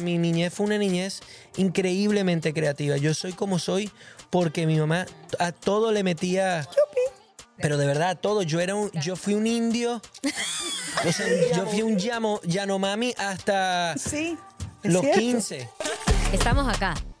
[0.00, 1.18] Mi niñez fue una niñez
[1.56, 2.96] increíblemente creativa.
[2.98, 3.90] Yo soy como soy
[4.30, 5.06] porque mi mamá
[5.40, 6.68] a todo le metía.
[7.56, 8.42] Pero de verdad, a todo.
[8.42, 10.00] Yo era un, yo fui un indio.
[11.04, 11.26] O sea,
[11.56, 14.38] yo fui un llamo, Yanomami hasta Sí.
[14.84, 15.18] es los cierto.
[15.20, 15.68] 15.
[16.32, 16.94] Estamos acá,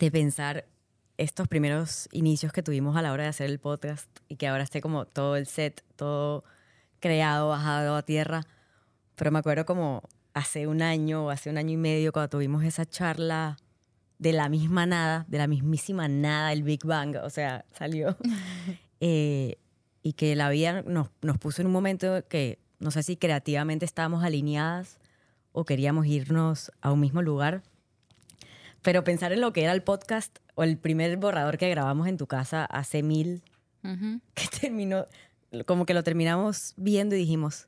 [0.00, 0.64] de pensar
[1.18, 4.64] estos primeros inicios que tuvimos a la hora de hacer el podcast y que ahora
[4.64, 6.42] esté como todo el set, todo
[7.00, 8.46] creado, bajado a tierra.
[9.14, 12.64] Pero me acuerdo como hace un año o hace un año y medio cuando tuvimos
[12.64, 13.58] esa charla
[14.18, 18.16] de la misma nada, de la mismísima nada, el Big Bang, o sea, salió.
[19.02, 19.56] Eh,
[20.02, 23.86] y que la vida nos, nos puso en un momento que no sé si creativamente
[23.86, 24.98] estábamos alineadas
[25.52, 27.62] o queríamos irnos a un mismo lugar.
[28.82, 32.16] Pero pensar en lo que era el podcast o el primer borrador que grabamos en
[32.16, 33.42] tu casa hace mil,
[33.82, 35.06] que terminó,
[35.66, 37.66] como que lo terminamos viendo y dijimos,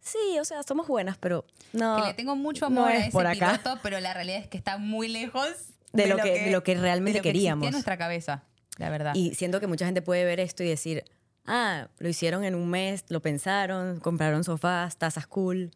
[0.00, 1.96] sí, o sea, somos buenas, pero no.
[1.96, 3.58] que le tengo mucho no amor es a ese por acá.
[3.58, 5.48] piloto, pero la realidad es que está muy lejos
[5.92, 7.66] De lo que- de lo que realmente de lo que queríamos.
[7.66, 8.44] en nuestra cabeza,
[8.78, 9.12] la verdad.
[9.14, 11.04] Y siento que mucha gente puede ver esto y decir,
[11.46, 15.70] ah, lo hicieron en un mes, lo pensaron, compraron sofás, tazas cool,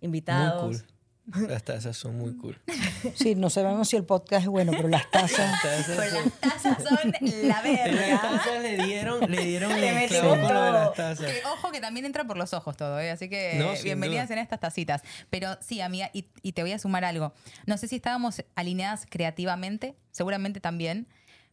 [0.00, 0.64] invitados.
[0.70, 0.86] Muy cool.
[1.48, 2.58] Las tazas son muy cool.
[3.14, 5.60] Sí, no sabemos si el podcast es bueno, pero las tazas.
[5.86, 8.20] Pero las tazas son la Las verga.
[8.20, 11.26] tazas le dieron, le dieron Le el con lo de las tazas.
[11.30, 13.10] Que, ojo que también entra por los ojos todo, ¿eh?
[13.10, 14.36] así que No, bienvenidas duda.
[14.38, 15.02] en estas tacitas.
[15.28, 17.32] Pero sí, amiga, y, y te voy a sumar algo.
[17.66, 21.06] No sé si estábamos alineadas creativamente, seguramente también,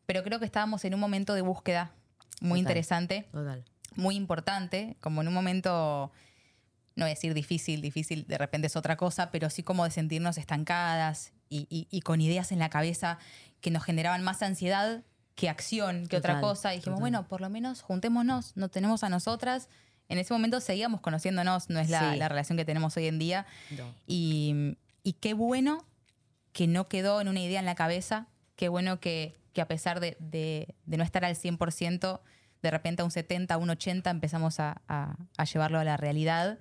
[0.05, 1.91] pero creo que estábamos en un momento de búsqueda
[2.41, 2.59] muy Total.
[2.59, 3.63] interesante, Total.
[3.95, 6.11] muy importante, como en un momento,
[6.97, 9.91] no voy a decir difícil, difícil de repente es otra cosa, pero sí como de
[9.91, 13.19] sentirnos estancadas y, y- y con ideas en la cabeza
[13.61, 15.03] que nos generaban más ansiedad
[15.35, 16.73] que acción, que otra cosa.
[16.73, 17.01] Y dijimos, total.
[17.01, 19.69] bueno, por lo menos juntémonos, no tenemos a nosotras.
[20.09, 22.17] En ese momento seguíamos conociéndonos, no es la, Sí.
[22.17, 23.45] la relación que tenemos hoy en día.
[23.77, 23.93] No.
[24.07, 25.85] Y, y qué bueno
[26.53, 29.99] que no quedó en una idea en la cabeza, qué bueno que, que a pesar
[29.99, 32.21] de, de- de no estar al 100%,
[32.63, 35.97] de repente a un 70, a un 80 empezamos a, a- a llevarlo a la
[35.97, 36.57] realidad.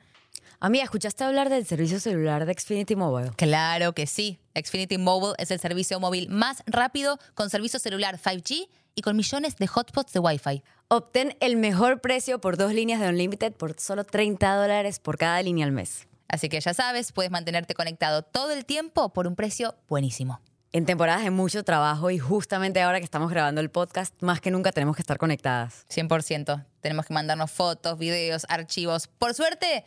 [0.60, 3.30] Amiga, ¿escuchaste hablar del servicio celular de Xfinity Mobile?
[3.36, 4.38] Claro que sí.
[4.54, 9.56] Xfinity Mobile es el servicio móvil más rápido con servicio celular 5G y con millones
[9.56, 10.62] de hotspots de Wi-Fi.
[10.88, 15.42] Obtén el mejor precio por dos líneas de Unlimited por solo 30 dólares por cada
[15.42, 16.08] línea al mes.
[16.28, 20.40] Así que ya sabes, puedes mantenerte conectado todo el tiempo por un precio buenísimo.
[20.72, 24.50] En temporadas de mucho trabajo y justamente ahora que estamos grabando el podcast, más que
[24.50, 25.86] nunca tenemos que estar conectadas.
[25.88, 26.66] 100%.
[26.80, 29.06] Tenemos que mandarnos fotos, videos, archivos.
[29.06, 29.84] Por suerte,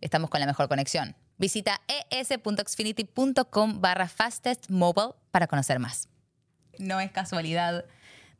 [0.00, 1.16] estamos con la mejor conexión.
[1.38, 1.80] Visita
[2.10, 6.08] es.xfinity.com barra fastestmobile para conocer más.
[6.78, 7.84] No es casualidad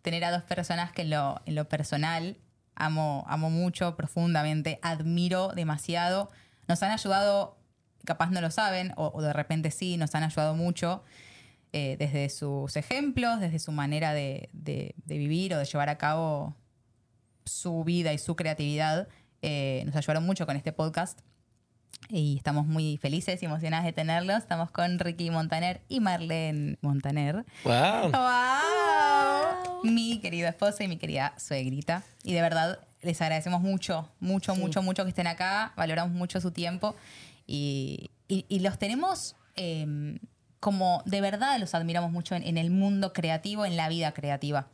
[0.02, 2.38] tener a dos personas que en lo, personal
[2.74, 6.30] amo, amo mucho, profundamente, admiro demasiado.
[6.68, 7.58] Nos han ayudado,
[8.04, 11.04] capaz no lo saben, o, de repente sí, nos han ayudado mucho
[11.72, 14.48] eh, desde sus ejemplos, desde su manera de
[15.06, 16.56] vivir o de llevar a cabo
[17.44, 19.08] su vida y su creatividad.
[19.42, 21.20] Eh, nos ayudaron mucho con este podcast
[22.08, 24.38] y estamos muy felices y emocionadas de tenerlos.
[24.38, 27.44] Estamos con Ricky Montaner y Marlene Montaner.
[27.64, 28.10] Wow.
[28.12, 29.84] ¡Wow!
[29.84, 32.02] Mi querido esposo y mi querida suegrita.
[32.24, 35.72] Y de verdad les agradecemos mucho, mucho, mucho, mucho que estén acá.
[35.76, 36.96] Valoramos mucho su tiempo.
[37.46, 40.18] Y, y- y los tenemos eh,
[40.60, 44.68] como de verdad los admiramos mucho en, en el mundo creativo, en la vida creativa.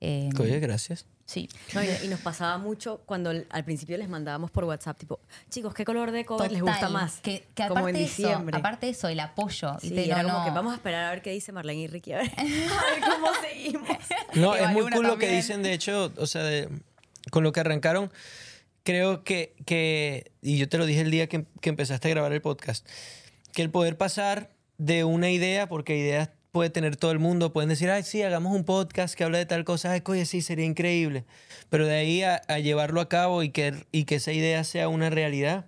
[0.00, 1.06] Eh, Oye, gracias.
[1.32, 1.48] Sí.
[1.74, 5.20] No, y, y nos pasaba mucho cuando al principio les mandábamos por WhatsApp, tipo,
[5.50, 7.20] chicos, ¿qué color de cover les gusta Total, más?
[7.20, 8.56] Que, que como aparte en de eso, diciembre.
[8.58, 9.76] aparte de eso, el apoyo.
[9.80, 10.44] Sí, y te- era no, como no.
[10.44, 13.02] que vamos a esperar a ver qué dice Marlene y Ricky, a ver, a ver
[13.10, 13.88] cómo seguimos.
[14.34, 16.68] No, es muy cool lo que dicen, de hecho, o sea, de-
[17.30, 18.10] con lo que arrancaron,
[18.82, 22.32] creo que, que, y yo te lo dije el día que, que empezaste a grabar
[22.32, 22.86] el podcast,
[23.52, 27.70] que el poder pasar de una idea, porque ideas puede tener todo el mundo, pueden
[27.70, 30.66] decir, ay, sí, hagamos un podcast que habla de tal cosa, ay, oye, sí, sería
[30.66, 31.24] increíble,
[31.70, 35.08] pero de ahí a, llevarlo a cabo y que, y que esa idea sea una
[35.08, 35.64] realidad,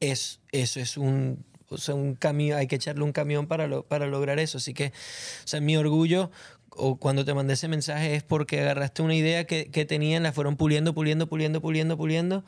[0.00, 4.06] es, eso es un, o un camión, hay que echarle un camión para, lo- para
[4.06, 4.58] lograr eso.
[4.58, 6.30] Así que, o sea, mi orgullo,
[6.70, 10.32] o cuando te mandé ese mensaje, es porque agarraste una idea que, que tenían, la
[10.32, 12.44] fueron puliendo, puliendo, puliendo, puliendo, puliendo,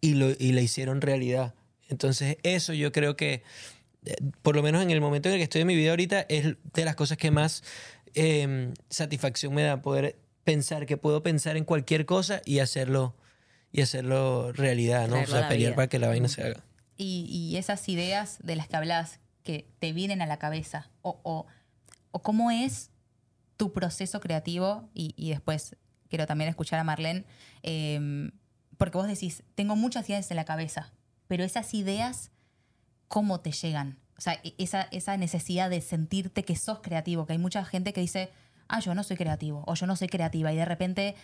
[0.00, 1.54] y, lo, y la hicieron realidad.
[1.88, 3.42] Entonces, eso yo creo que
[4.42, 6.56] por lo menos en el momento en el que estoy en mi vida ahorita, es
[6.72, 7.62] de las cosas que más
[8.14, 13.14] eh, satisfacción me da poder pensar que puedo pensar en cualquier cosa y hacerlo
[13.70, 15.16] y hacerlo realidad, ¿no?
[15.16, 15.76] O Traerlo a sea, pelear vida.
[15.76, 16.64] para que la vaina se haga.
[16.96, 21.20] Y, y esas ideas de las que hablas que te vienen a la cabeza, o,
[21.22, 21.46] o,
[22.10, 22.90] o cómo es
[23.56, 25.76] tu proceso creativo, y, y después
[26.08, 27.24] quiero también escuchar a Marlene,
[27.62, 28.30] eh,
[28.78, 30.92] porque vos decís, tengo muchas ideas en la cabeza,
[31.26, 32.30] pero esas ideas,
[33.08, 33.98] ¿cómo te llegan?
[34.16, 37.92] O sea, e- esa, esa necesidad de sentirte que sos creativo, que hay mucha gente
[37.92, 38.30] que dice,
[38.68, 41.14] ah, yo no soy creativo, o yo no soy creativa, y de repente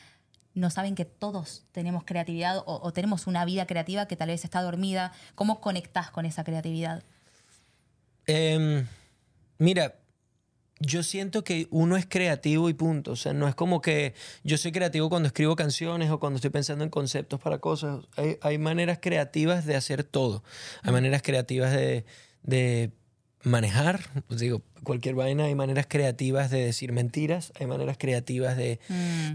[0.54, 4.62] no saben que todos tenemos creatividad o, tenemos una vida creativa que tal vez está
[4.62, 5.12] dormida.
[5.34, 7.02] ¿Cómo conectás con esa creatividad?
[8.26, 8.86] Em,
[9.58, 9.96] mira,
[10.80, 13.12] yo siento que uno es creativo y punto.
[13.12, 16.50] O sea, no es como que yo soy creativo cuando escribo canciones o cuando estoy
[16.50, 18.04] pensando en conceptos para cosas.
[18.16, 20.42] Hay, hay maneras creativas de hacer todo.
[20.82, 22.04] Hay maneras creativas de,
[22.42, 22.90] de
[23.42, 24.00] manejar.
[24.26, 25.44] Pues digo, cualquier vaina.
[25.44, 27.52] Hay maneras creativas de decir mentiras.
[27.58, 28.80] Hay maneras creativas de,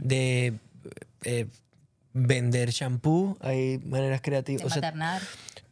[0.01, 0.53] de
[1.24, 1.47] eh,
[2.13, 3.38] vender shampoo.
[3.39, 4.65] Hay maneras De creativas.
[4.65, 5.21] o sea, maternar.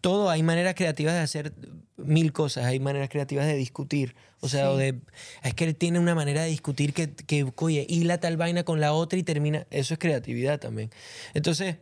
[0.07, 1.51] Todo, hay maneras creativas de hacer
[1.97, 4.71] mil cosas, hay maneras creativas de discutir, o sea, Sí.
[4.71, 4.95] o de,
[5.43, 8.79] es que él tiene una manera de discutir que, que, oye, hila tal vaina con
[8.79, 10.91] la otra y termina, eso es creatividad también.
[11.33, 11.75] Entonces,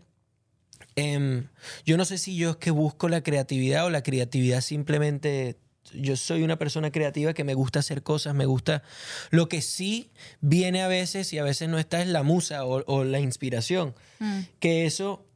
[0.96, 1.50] em,
[1.86, 5.58] yo no sé si yo es que busco la creatividad o la creatividad simplemente,
[5.94, 8.82] yo soy una persona creativa que me gusta hacer cosas, me gusta,
[9.30, 10.10] lo que sí
[10.42, 13.94] viene a veces y a veces no está es la musa o, o la inspiración,
[14.60, 15.28] que eso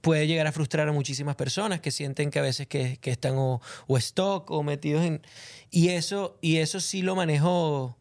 [0.00, 3.60] puede llegar a frustrar a muchísimas personas que sienten que a veces que, están o,
[3.86, 5.22] o stock o metidos en...
[5.70, 7.96] Y eso, y eso sí lo manejo...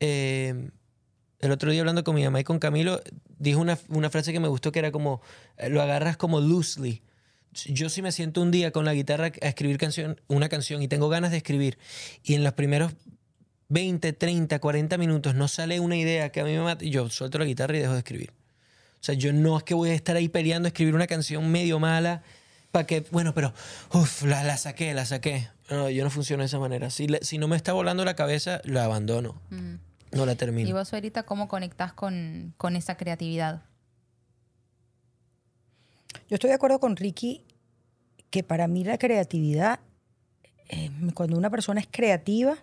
[0.00, 0.70] eh,
[1.44, 3.02] el otro día hablando con mi mamá y con Camilo,
[3.38, 5.20] dijo una, una frase que me gustó que era como,
[5.58, 7.02] eh, lo agarras como loosely.
[7.66, 10.88] Yo si me siento un día con la guitarra a escribir canción, una canción y
[10.88, 11.78] tengo ganas de escribir
[12.22, 12.94] y en los primeros
[13.68, 17.38] 20, 30, 40 minutos no sale una idea que a mí me mata yo suelto
[17.38, 18.32] la guitarra y dejo de escribir.
[19.04, 21.52] O sea, yo no es que voy a estar ahí peleando a escribir una canción
[21.52, 22.22] medio mala
[22.72, 23.52] para que, bueno, pero,
[23.92, 25.46] uff, la, la saqué, la saqué.
[25.70, 26.88] No, yo no funciono de esa manera.
[26.88, 29.42] Si, le- si no me está volando la cabeza, la abandono.
[29.50, 30.70] No la termino.
[30.70, 33.60] ¿Y vos, ahorita cómo conectás con, con esa creatividad?
[36.30, 37.44] Yo estoy de acuerdo con Ricky
[38.30, 39.80] que para mí la creatividad,
[40.70, 42.56] eh, cuando una persona es creativa,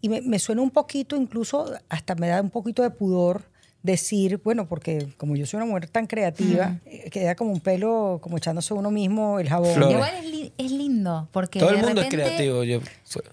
[0.00, 3.44] y me, me suena un poquito, incluso hasta me da un poquito de pudor
[3.86, 8.18] decir, bueno, porque como yo soy una mujer tan creativa, eh, queda como un pelo,
[8.20, 9.72] como echándose uno mismo el jabón.
[9.74, 9.94] Flores.
[9.94, 12.64] Igual es, li- es lindo, porque Todo de el mundo repente, es creativo.
[12.64, 12.80] Yo,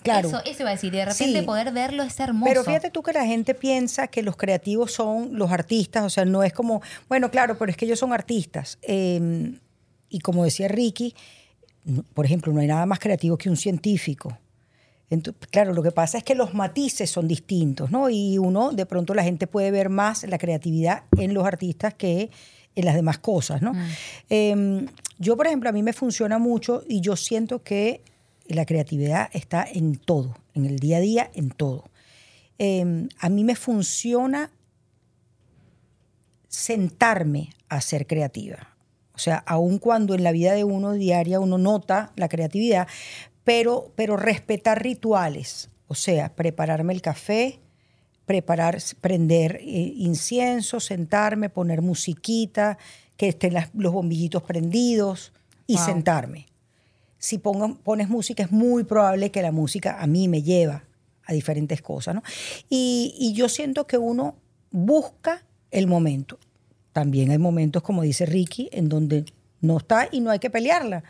[0.04, 0.30] Claro.
[0.30, 1.46] Eso, eso iba a decir, y de repente Sí.
[1.46, 2.50] poder verlo es hermoso.
[2.50, 6.24] Pero fíjate tú que la gente piensa que los creativos son los artistas, o sea,
[6.24, 8.78] no es como, bueno, claro, pero es que ellos son artistas.
[8.84, 9.54] Eh,
[10.10, 11.16] y como decía Ricky,
[12.14, 14.38] por ejemplo, no hay nada más creativo que un científico.
[15.50, 18.10] Claro, lo que pasa es que los matices son distintos, ¿no?
[18.10, 22.30] Y uno, de pronto, la gente puede ver más la creatividad en los artistas que
[22.76, 23.74] en las demás cosas, ¿no?
[24.30, 24.88] Eh,
[25.20, 28.02] yo, por ejemplo, a mí me funciona mucho y yo siento que
[28.48, 31.86] la creatividad está en todo, en el día a día, en todo.
[32.58, 34.52] Eh, a mí me funciona
[36.48, 38.70] sentarme a ser creativa.
[39.16, 42.88] O sea, aun cuando en la vida de uno diaria uno nota la creatividad,
[43.44, 45.70] pero, pero respetar rituales.
[45.88, 47.60] O sea, prepararme el café,
[48.26, 52.78] preparar, prender eh, incienso, sentarme, poner musiquita,
[53.18, 55.34] que estén las- los bombillitos prendidos
[55.68, 55.86] y Wow.
[55.86, 56.46] sentarme.
[57.18, 60.84] Si pongo- pones música, es muy probable que la música a mí me lleva
[61.26, 62.16] a diferentes cosas.
[62.16, 62.24] ¿no?
[62.70, 64.36] Y, y yo siento que uno
[64.72, 66.38] busca el momento.
[66.92, 69.26] También hay momentos, como dice Ricky, en donde
[69.62, 71.04] no está y no hay que pelearla.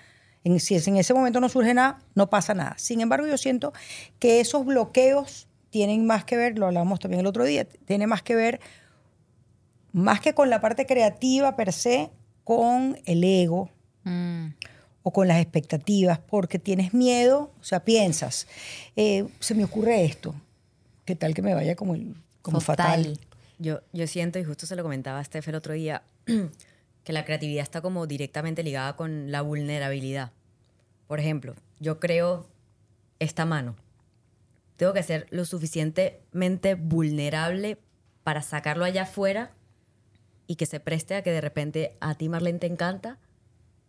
[0.44, 2.76] En, si en ese momento no surge nada, no pasa nada.
[2.78, 3.72] Sin embargo, yo siento
[4.20, 8.22] que esos bloqueos tienen más que ver, lo hablamos también el otro día, tiene más
[8.22, 8.60] que ver,
[9.92, 12.10] más que con la parte creativa per se,
[12.44, 13.70] con el ego,
[14.06, 14.48] Mm.
[15.04, 18.48] o con las expectativas, porque tienes miedo, o sea, piensas,
[18.98, 20.36] eh, se me ocurre esto,
[21.06, 23.18] ¿qué tal que me vaya como, el- como fatal?
[23.60, 26.04] Yo, yo siento, y justo se lo comentaba a Steph el otro día,
[27.04, 30.32] que la creatividad está como directamente ligada con la vulnerabilidad.
[31.08, 32.48] Por ejemplo, yo creo
[33.20, 33.76] esta mano.
[34.78, 37.78] Tengo que ser lo suficientemente vulnerable
[38.24, 39.52] para sacarlo allá afuera
[40.48, 43.20] y que se preste a que de repente a ti, Marlene, te encanta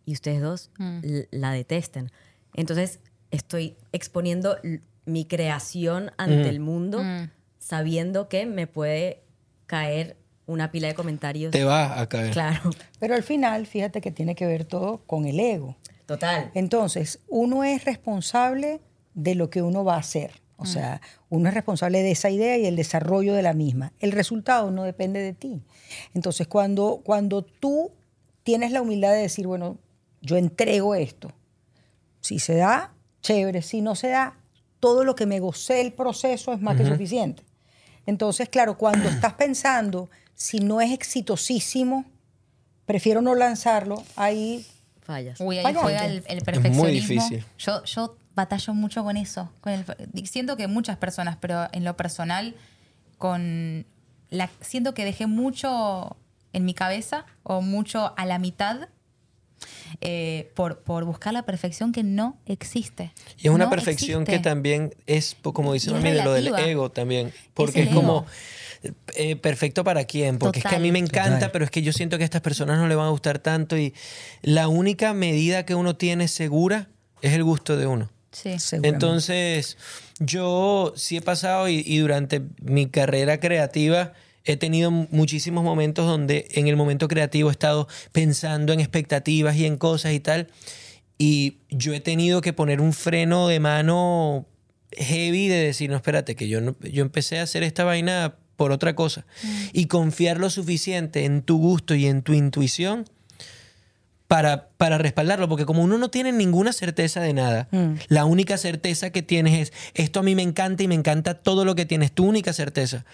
[0.05, 0.71] y ustedes dos
[1.03, 2.11] l- la detesten.
[2.53, 2.99] Entonces,
[3.31, 4.57] estoy exponiendo
[5.05, 6.99] mi creación ante el mundo
[7.59, 9.23] sabiendo que me puede
[9.65, 10.17] caer
[10.47, 11.51] una pila de comentarios.
[11.51, 12.31] te va a caer.
[12.31, 15.75] Claro, Pero al final, fíjate que tiene que ver todo con el ego.
[16.05, 16.51] total.
[16.53, 18.81] Entonces, uno es responsable
[19.13, 20.41] de lo que uno va a hacer.
[20.57, 23.91] O sea, uno es responsable de esa idea y el desarrollo de la misma.
[23.99, 25.61] El resultado no depende de ti.
[26.13, 27.91] Entonces, cuando, cuando tú
[28.43, 29.77] tienes la humildad de decir, bueno,
[30.21, 31.31] yo entrego esto,
[32.21, 34.37] si se da, chévere, si no se da,
[34.79, 37.43] todo lo que me gocé el proceso es más que suficiente.
[38.05, 42.05] Entonces, claro, cuando estás pensando, si no es exitosísimo,
[42.85, 44.65] prefiero no lanzarlo, ahí
[45.05, 45.39] Fallas.
[45.39, 46.87] Uy, ahí juega el, el perfeccionismo.
[46.87, 47.45] difícil.
[47.59, 49.51] Yo, yo batallo mucho con eso.
[49.61, 49.85] Con el,
[50.27, 52.55] siento que muchas personas, pero en lo personal,
[53.19, 53.85] con
[54.31, 56.17] la, siento que dejé mucho
[56.53, 58.89] en mi cabeza o mucho a la mitad
[60.01, 63.11] eh, por, por buscar la perfección que no existe.
[63.37, 64.39] Y es una No perfección existe.
[64.39, 67.31] que también es, como dice Y es de lo del ego también.
[67.53, 68.25] Porque es, como ego.
[69.15, 70.37] Eh, perfecto para quién.
[70.37, 71.51] Porque es que a mí me encanta, Total.
[71.51, 73.77] pero es que yo siento que a estas personas no le van a gustar tanto.
[73.77, 73.93] Y
[74.41, 76.89] la única medida que uno tiene segura
[77.21, 78.11] es el gusto de uno.
[78.31, 78.55] Sí.
[78.83, 79.77] Entonces,
[80.19, 84.13] yo sí he pasado y, y durante mi carrera creativa
[84.43, 89.65] he tenido muchísimos momentos donde en el momento creativo he estado pensando en expectativas y
[89.65, 90.47] en cosas y tal.
[91.17, 94.45] Y yo he tenido que poner un freno de mano
[94.91, 98.71] heavy de decir, no, espérate, que yo, no- yo empecé a hacer esta vaina por
[98.71, 99.25] otra cosa.
[99.73, 103.05] Y confiar lo suficiente en tu gusto y en tu intuición
[104.27, 107.67] para, para respaldarlo, porque como uno no tiene ninguna certeza de nada,
[108.07, 111.63] la única certeza que tienes es, esto a mí me encanta y me encanta todo
[111.63, 113.05] lo que tienes, tu única certeza.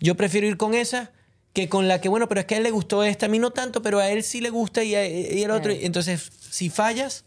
[0.00, 1.10] Yo prefiero ir con esa
[1.52, 3.38] que con la que, bueno, pero es que a él le gustó esta, a mí
[3.38, 5.72] no tanto, pero a él sí le gusta y, a- y el otro.
[5.72, 7.24] Entonces, si fallas,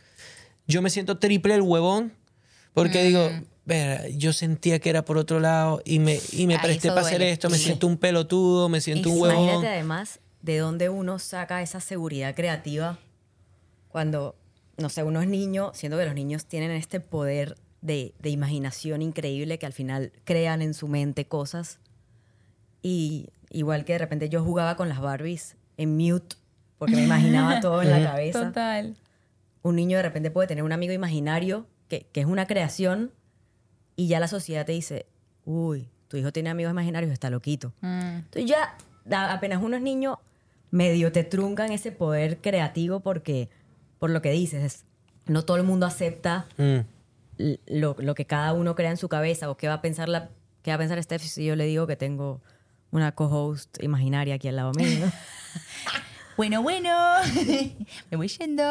[0.65, 2.13] yo me siento triple el huevón,
[2.73, 3.29] porque digo,
[3.65, 7.01] "Ver, yo sentía que era por otro lado y me, y me Ay, presté para
[7.01, 7.65] hacer esto, me Sí.
[7.65, 9.43] siento un pelotudo, me siento un huevón.
[9.43, 12.99] Imagínate además de dónde uno saca esa seguridad creativa
[13.89, 14.35] cuando,
[14.77, 19.01] no sé, uno es niño, siendo que los niños tienen este poder de, de imaginación
[19.01, 21.79] increíble que al final crean en su mente cosas.
[22.83, 26.35] Y igual que de repente yo jugaba con las Barbies en mute
[26.77, 28.47] porque me imaginaba todo en la cabeza.
[28.47, 28.95] Total.
[29.63, 33.11] Un niño de repente puede tener un amigo imaginario que, que es una creación
[33.95, 35.05] y ya la sociedad te dice,
[35.45, 37.73] uy, tu hijo tiene amigos imaginarios, está loquito.
[37.81, 38.15] Mm.
[38.17, 38.75] Entonces ya,
[39.05, 40.19] da- apenas uno es niño,
[40.71, 43.49] medio te truncan ese poder creativo porque,
[43.99, 44.85] por lo que dices, es-
[45.25, 46.79] no todo el mundo acepta Mm.
[47.67, 50.29] lo, lo que cada uno crea en su cabeza o qué va a pensar la,
[50.61, 52.41] qué va a pensar Steph si yo le digo que tengo
[52.91, 55.11] una co-host imaginaria aquí al lado mío.
[56.37, 56.91] Bueno, bueno,
[58.11, 58.63] me voy yendo.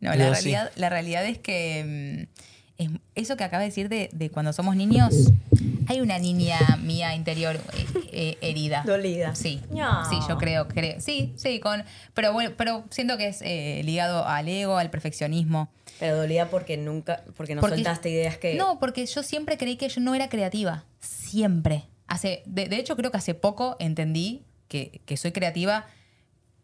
[0.00, 0.48] No, la Yo sí.
[0.50, 2.40] realidad, la realidad es que mm,
[2.78, 5.14] es- eso que acaba de decir de, de cuando somos niños,
[5.88, 8.82] hay una niña mía interior eh, eh, herida.
[8.86, 9.34] Dolida.
[9.34, 10.04] Sí, No.
[10.08, 11.00] sí, yo creo, creo.
[11.00, 15.68] Sí, sí, con, pero bueno, pero siento que es eh, ligado al ego, al perfeccionismo.
[15.98, 18.54] Pero dolía porque nunca, porque no Porque- soltaste ideas que...
[18.56, 20.84] No, porque yo siempre creí que yo no era creativa.
[21.00, 21.84] Siempre.
[22.06, 25.86] Hace, de, de hecho, creo que hace poco entendí que, que soy creativa,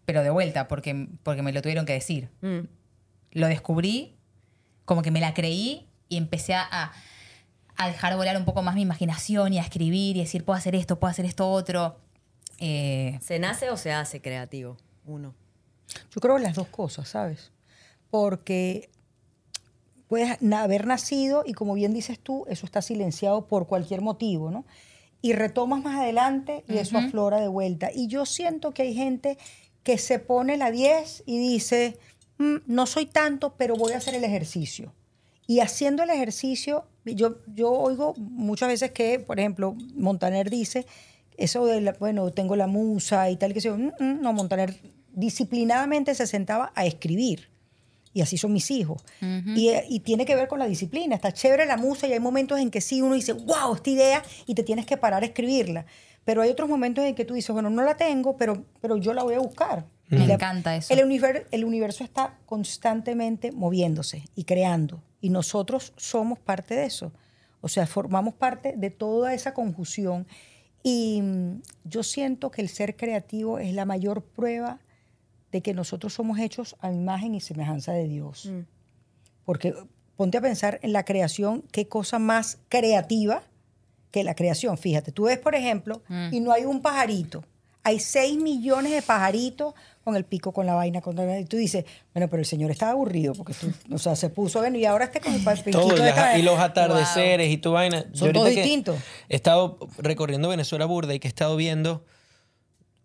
[0.04, 2.28] pero de vuelta, porque, porque me lo tuvieron que decir.
[2.42, 2.66] Mm.
[3.32, 4.14] Lo descubrí,
[4.84, 6.92] como que me la creí y empecé a,
[7.76, 10.74] a dejar volar un poco más mi imaginación y a escribir y decir, puedo hacer
[10.74, 11.96] esto, puedo hacer esto otro.
[12.58, 14.76] Eh, ¿Se nace o se hace creativo?
[15.06, 15.34] Uno.
[16.14, 17.50] Yo creo las dos cosas, ¿sabes?
[18.10, 18.90] Porque
[20.06, 24.66] puedes haber nacido y como bien dices tú, eso está silenciado por cualquier motivo, ¿no?
[25.22, 27.90] Y retomas más adelante y eso aflora de vuelta.
[27.94, 29.38] Y yo siento que hay gente
[29.82, 31.98] que se pone la 10 y dice,
[32.38, 34.92] "Mm, no soy tanto, pero voy a hacer el ejercicio.
[35.46, 40.86] Y haciendo el ejercicio, yo, yo oigo muchas veces que, por ejemplo, Montaner dice,
[41.36, 43.76] eso de, la- bueno, tengo la musa y tal, que yo.
[43.76, 44.74] Mm, mm, No, Montaner
[45.32, 47.48] disciplinadamente se sentaba a escribir.
[48.14, 49.02] Y así son mis hijos.
[49.56, 51.14] y, y tiene que ver con la disciplina.
[51.14, 54.22] Está chévere la musa y hay momentos en que sí uno dice, wow, esta idea,
[54.46, 55.86] y te tienes que parar a escribirla.
[56.24, 59.14] Pero hay otros momentos en que tú dices, bueno, no la tengo, pero, pero yo
[59.14, 59.86] la voy a buscar.
[60.08, 60.92] Me Y la- encanta eso.
[60.92, 65.02] El universo, el universo está constantemente moviéndose y creando.
[65.22, 67.12] Y nosotros somos parte de eso.
[67.62, 70.26] O sea, formamos parte de toda esa confusión.
[70.82, 74.80] Y mm, yo siento que el ser creativo es la mayor prueba
[75.52, 78.50] de que nosotros somos hechos a imagen y semejanza de Dios.
[79.44, 79.74] Porque
[80.16, 83.44] ponte a pensar en la creación, qué cosa más creativa
[84.10, 84.76] que la creación.
[84.76, 86.02] Fíjate, tú ves, por ejemplo,
[86.32, 87.44] y no hay un pajarito.
[87.84, 89.74] Hay 6 millones de pajaritos
[90.04, 91.84] con el pico, con la vaina, con la- y tú dices,
[92.14, 95.06] bueno, pero el señor estaba aburrido porque tú, o sea, se puso, bueno, y ahora
[95.06, 98.04] este con el piquito de y los atardeceres y tu vaina.
[98.12, 98.98] Son todos distintos.
[99.28, 102.04] He estado recorriendo Venezuela burda y que he estado viendo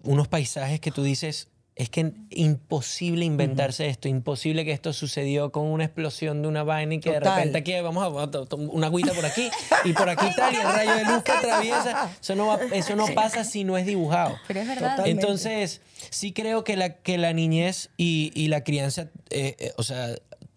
[0.04, 5.66] unos paisajes que tú dices, es que imposible inventarse esto, imposible que esto sucedió con
[5.68, 9.26] una explosión de una vaina y que de repente aquí vamos a, una agüita por
[9.26, 9.50] aquí
[9.84, 12.10] y por aquí tal y el rayo de luz que atraviesa.
[12.20, 14.38] Eso no, va- eso no pasa si no es dibujado.
[14.48, 14.96] Pero es verdad.
[14.98, 15.22] Totalmente.
[15.22, 19.84] Entonces, sí creo que la, que la niñez y, y la crianza, eh, eh, o
[19.84, 20.10] sea,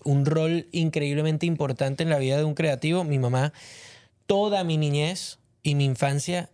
[0.04, 3.04] un rol increíblemente importante en la vida de un creativo.
[3.04, 3.52] Mi mamá,
[4.26, 6.48] toda mi niñez y mi infancia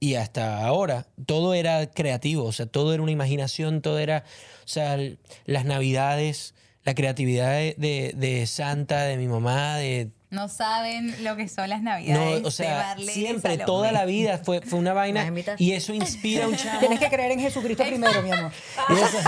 [0.00, 4.24] y hasta ahora, todo era creativo, o sea, todo era una imaginación, todo era,
[4.64, 4.96] o sea,
[5.44, 6.54] las navidades,
[6.84, 11.68] la creatividad de, de- de Santa, de mi mamá, de No saben lo que son
[11.68, 12.44] las no, navidades.
[12.46, 15.92] o sea, siempre, toda la vida fue, fue una ¿Me vas a vaina y eso
[15.92, 16.78] inspira a un chamo.
[16.80, 18.52] Tienes que creer en Jesucristo primero, mi amor.
[18.88, 19.18] Eso,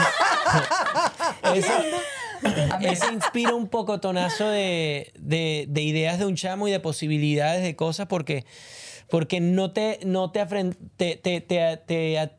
[2.81, 7.63] eso inspira un poco tonazo de, de- de ideas de un chamo y de posibilidades
[7.63, 8.45] de cosas porque,
[9.13, 12.31] porque no te, no te, afren- te- te- te- te-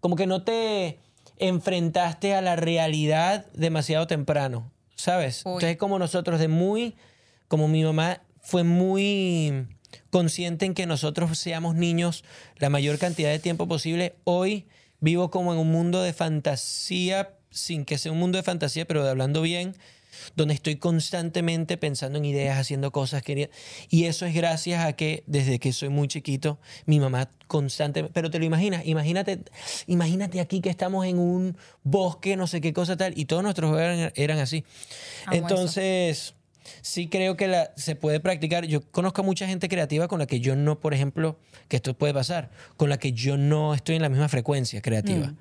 [0.00, 1.00] como que no te
[1.36, 5.42] enfrentaste a la realidad demasiado temprano, ¿sabes?
[5.44, 5.52] Uy.
[5.52, 6.94] Entonces como nosotros de muy,
[7.46, 9.66] como mi mamá fue muy
[10.08, 12.24] consciente en que nosotros seamos niños
[12.56, 14.66] la mayor cantidad de tiempo posible, hoy
[15.00, 19.04] vivo como en un mundo de fantasía, sin que sea un mundo de fantasía, pero
[19.04, 19.76] de hablando bien,
[20.36, 23.22] donde estoy constantemente pensando en ideas, haciendo cosas.
[23.22, 23.50] quería-
[23.88, 28.12] Y eso es gracias a que desde que soy muy chiquito, mi mamá constantemente...
[28.14, 29.40] Pero te lo imaginas, imagínate,
[29.86, 33.70] imagínate aquí que estamos en un bosque, no sé qué cosa tal, y todos nuestros
[33.70, 34.64] juegos eran, eran así.
[35.26, 35.36] Amo eso.
[35.48, 36.34] Entonces,
[36.80, 38.66] sí creo que la, se puede practicar.
[38.66, 41.38] Yo conozco a mucha gente creativa con la que yo no, por ejemplo,
[41.68, 45.34] que esto puede pasar, con la que yo no estoy en la misma frecuencia creativa.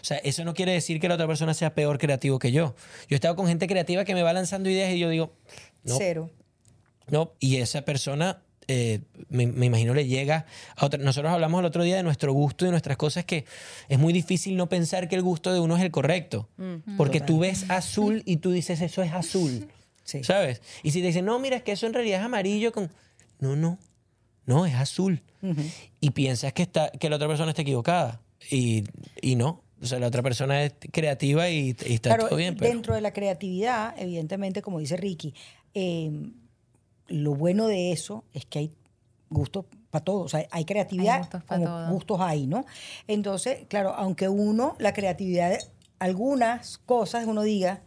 [0.00, 2.74] O sea, eso no quiere decir que la otra persona sea peor creativo que yo.
[3.08, 5.32] Yo he estado con gente creativa que me va lanzando ideas y yo digo,
[5.82, 6.30] no, Cero.
[7.08, 10.98] no, y esa persona, eh, me, me imagino, le llega a otra.
[11.02, 13.44] Nosotros hablamos el otro día de nuestro gusto y de nuestras cosas, que
[13.88, 16.48] es muy difícil no pensar que el gusto de uno es el correcto.
[16.96, 19.68] Porque tú ves azul y tú dices, eso es azul.
[20.04, 20.22] Sí.
[20.22, 20.60] ¿Sabes?
[20.82, 22.90] Y si te dicen, no, mira, es que eso en realidad es amarillo con.
[23.38, 23.78] No, no.
[24.46, 25.22] No, es azul.
[26.00, 28.20] Y piensas que, está, que la otra persona está equivocada.
[28.50, 28.84] Y,
[29.22, 29.63] y no.
[29.84, 32.56] O sea, la otra persona es creativa y, y está Claro, todo bien.
[32.56, 32.70] Pero...
[32.70, 35.34] dentro de la creatividad, evidentemente, como dice Ricky,
[35.74, 36.10] eh,
[37.08, 38.72] lo bueno de eso es que hay
[39.28, 40.24] gustos para todos.
[40.24, 41.90] O sea, hay creatividad Hay gustos como todo.
[41.90, 42.64] gustos hay, ¿no?
[43.06, 45.58] Entonces, claro, aunque uno, la creatividad,
[45.98, 47.82] algunas cosas uno diga,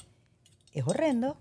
[0.74, 1.38] es horrendo,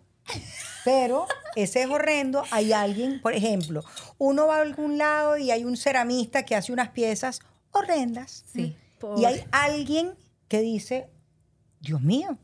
[0.85, 3.85] pero ese es horrendo, hay alguien, por ejemplo,
[4.19, 7.41] uno va a algún lado y hay un ceramista que hace unas piezas
[7.73, 8.45] horrendas.
[8.53, 8.75] Sí.
[9.19, 10.15] Y hay alguien
[10.49, 11.09] que dice,
[11.81, 12.39] Dios mío,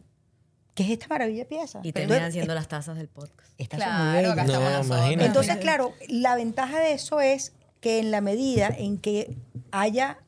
[0.74, 1.80] ¿qué es esta maravilla pieza?
[1.82, 3.52] Y terminan siendo las tazas del podcast.
[3.58, 4.88] estas son muy Claro, bellas.
[4.88, 5.26] No, imagínate.
[5.26, 9.36] Entonces, claro, la ventaja de eso es que en la medida en que
[9.70, 10.18] haya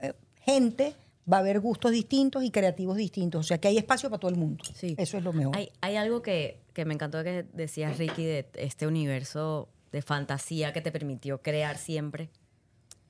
[0.00, 0.94] eh, gente,
[1.30, 3.40] va a haber gustos distintos y creativos distintos.
[3.40, 4.64] O sea, que hay espacio para todo el mundo.
[4.74, 4.94] Sí.
[4.98, 5.56] Eso es lo mejor.
[5.56, 10.72] Hay, hay algo que, que me encantó que decías, Ricky, de este universo de fantasía
[10.72, 12.30] que te permitió crear siempre.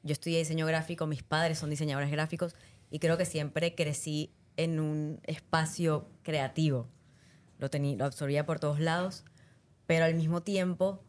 [0.03, 2.55] Yo estudié diseño gráfico, mis padres son diseñadores gráficos
[2.91, 6.89] y creo que siempre crecí en un espacio creativo.
[7.59, 9.25] Lo, tenía, lo absorbía por todos lados,
[9.87, 11.05] pero al mismo tiempo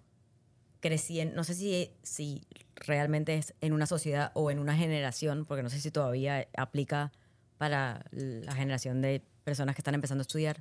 [0.79, 2.43] crecí en, no sé si, si
[2.75, 7.11] realmente es en una sociedad o en una generación, porque no sé si todavía aplica
[7.57, 10.57] para la generación de personas que están empezando a estudiar,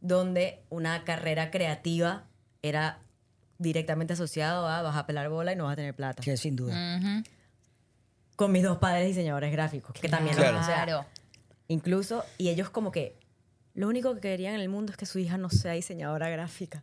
[0.00, 2.24] donde una carrera creativa
[2.62, 3.00] era
[3.58, 6.22] directamente asociado a vas a pelar bola y no vas a tener plata.
[6.22, 6.74] Que sin duda.
[6.98, 7.22] Ujú.
[8.36, 10.60] Con mis dos padres diseñadores gráficos, que también Claro.
[10.60, 11.06] o sea, Claro.
[11.68, 13.16] incluso, y ellos como que
[13.74, 16.82] lo único que querían en el mundo es que su hija no sea diseñadora gráfica.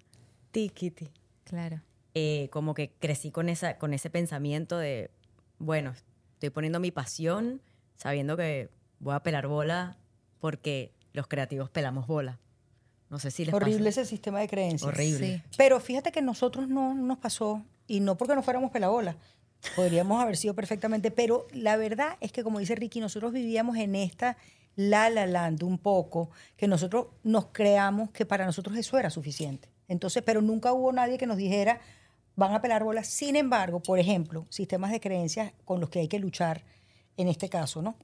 [0.52, 1.10] Tikiti.
[1.46, 1.82] Claro.
[2.16, 5.10] Eh, como que crecí con, esa, con ese pensamiento de,
[5.58, 5.94] bueno,
[6.34, 7.62] estoy poniendo mi pasión
[7.96, 9.98] sabiendo que voy a pelar bola
[10.40, 12.40] porque los creativos pelamos bola.
[13.10, 14.02] No sé si les Horrible pasa.
[14.02, 14.88] ese sistema de creencias.
[14.88, 15.38] Horrible.
[15.38, 15.44] Sí.
[15.58, 19.16] Pero fíjate que nosotros no nos pasó, y no porque no fuéramos pelabola,
[19.76, 23.96] podríamos haber sido perfectamente, pero la verdad es que como dice Ricky, nosotros vivíamos en
[23.96, 24.38] esta
[24.76, 29.70] la la land un poco, que nosotros nos creamos que para nosotros eso era suficiente.
[29.88, 31.80] Entonces, pero nunca hubo nadie que nos dijera,
[32.36, 33.08] van a pelar bolas.
[33.08, 36.64] Sin embargo, por ejemplo, sistemas de creencias con los que hay que luchar
[37.18, 37.96] en este caso, ¿no?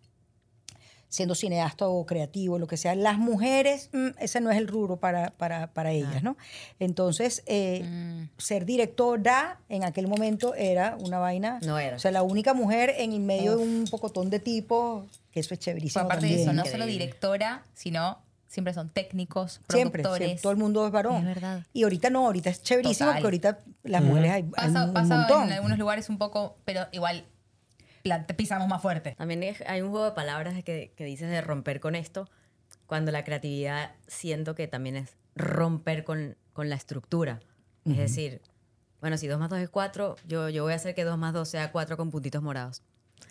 [1.10, 4.98] Siendo cineasta o creativo, lo que sea, las mujeres, mm, ese no es el rubro
[4.98, 6.38] para, para, para ellas, ¿no?
[6.80, 8.30] Entonces, eh, Mm.
[8.38, 11.60] ser directora en aquel momento era una vaina.
[11.64, 11.96] No era.
[11.96, 15.48] O sea, la única mujer en el medio de un pocotón de tipos, que eso
[15.48, 16.06] es Fue chéverísimo.
[16.06, 16.50] aparte de también.
[16.50, 20.28] eso, no solo directora, sino siempre son técnicos, Siempre, productores.
[20.28, 21.18] siempre, todo el mundo es varón.
[21.18, 21.64] Es verdad.
[21.74, 23.22] Y ahorita no, ahorita es chéverísimo Total.
[23.24, 25.44] porque ahorita las mujeres hay, hay Pasa, un, pasa montón.
[25.48, 27.26] en algunos lugares un poco, pero igual
[28.36, 29.16] pisamos más fuerte.
[29.18, 32.30] También es- hay un juego de palabras que, que dices de romper con esto.
[32.86, 37.40] cuando la creatividad siento que también es romper con, con la estructura.
[37.86, 38.42] Es decir,
[39.00, 41.34] bueno, si 2 más 2 es 4, yo, yo voy a hacer que 2 más
[41.34, 42.82] 2 sea 4 con puntitos morados.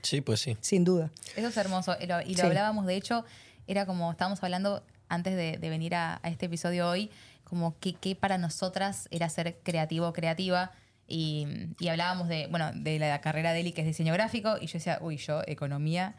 [0.03, 0.57] Sí, pues sí.
[0.61, 1.11] Sin duda.
[1.35, 1.97] Eso es hermoso.
[2.01, 2.47] Y lo, y lo Sí.
[2.47, 3.25] hablábamos, de hecho,
[3.67, 7.11] era como estábamos hablando antes de, de venir a, a este episodio hoy,
[7.43, 10.71] como que, que para nosotras era ser creativo o creativa.
[11.11, 11.47] Y,
[11.89, 14.99] hablábamos de, bueno, de la carrera de Eli, que es diseño gráfico, y yo decía,
[15.01, 16.15] uy, yo, economía.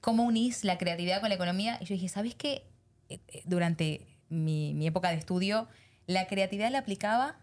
[0.00, 1.78] ¿Cómo unís la creatividad con la economía?
[1.80, 2.64] Y yo dije, ¿sabes qué?
[3.08, 5.68] Eh, eh, Durante mi, mi época de estudio,
[6.06, 7.38] la creatividad la aplicaba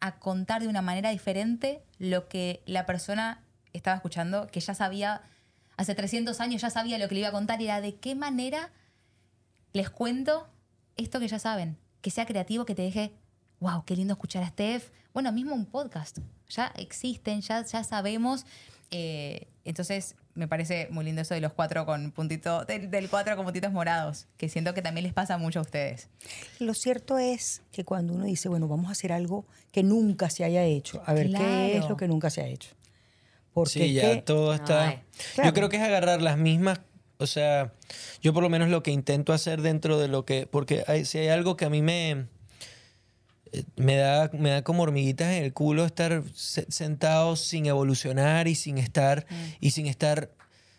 [0.00, 5.22] a contar de una manera diferente lo que la persona estaba escuchando, que ya sabía,
[5.76, 8.14] hace 300 años ya sabía lo que le iba a contar, y era de qué
[8.14, 8.70] manera
[9.72, 10.48] les cuento
[10.96, 13.12] esto que ya saben, que sea creativo, que te deje,
[13.60, 14.90] wow, qué lindo escuchar a Steph.
[15.14, 18.46] Bueno, mismo un podcast, ya existen, ya, ya sabemos.
[18.90, 23.36] eh, entonces, me parece muy lindo eso de los cuatro con puntitos, del, del cuatro
[23.36, 26.08] con puntitos morados, que siento que también les pasa mucho a ustedes.
[26.58, 30.44] Lo cierto es que cuando uno dice, bueno, vamos a hacer algo que nunca se
[30.44, 31.88] haya hecho, a ver qué es Claro.
[31.90, 32.70] lo que nunca se ha hecho.
[33.52, 35.02] Porque Sí, ya que- todo está.
[35.34, 35.48] Claro.
[35.50, 36.80] Yo creo que es agarrar las mismas.
[37.18, 37.72] O sea,
[38.22, 40.46] yo por lo menos lo que intento hacer dentro de lo que.
[40.46, 42.26] Porque hay, si hay algo que a mí me.
[43.76, 48.54] Me da, me da como hormiguitas en el culo estar se- sentado sin evolucionar y
[48.54, 49.26] sin estar.
[49.60, 50.30] Y sin estar.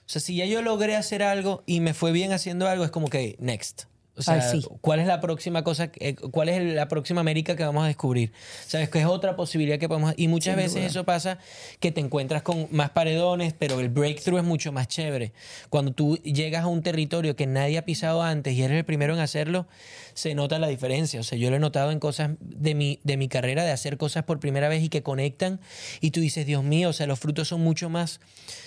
[0.05, 2.91] O sea, si ya yo logré hacer algo y me fue bien haciendo algo, es
[2.91, 3.83] como que next.
[4.15, 4.67] O sea, Ay, sí.
[4.81, 5.89] ¿cuál es la próxima cosa?
[5.99, 8.31] eh, ¿Cuál es la próxima América que vamos a descubrir?
[8.67, 8.89] ¿Sabes?
[8.89, 10.13] Que es otra posibilidad que podemos...
[10.17, 10.86] Y muchas Sin veces duda.
[10.86, 11.39] eso pasa
[11.79, 15.33] que te encuentras con más paredones, pero el breakthrough es mucho más chévere.
[15.71, 19.15] Cuando tú llegas a un territorio que nadie ha pisado antes y eres el primero
[19.15, 19.65] en hacerlo,
[20.13, 21.19] se nota la diferencia.
[21.19, 23.97] O sea, yo lo he notado en cosas de mi, de mi carrera, de hacer
[23.97, 25.60] cosas por primera vez y que conectan.
[26.02, 28.19] Y tú dices, Dios mío, o sea, los frutos son mucho más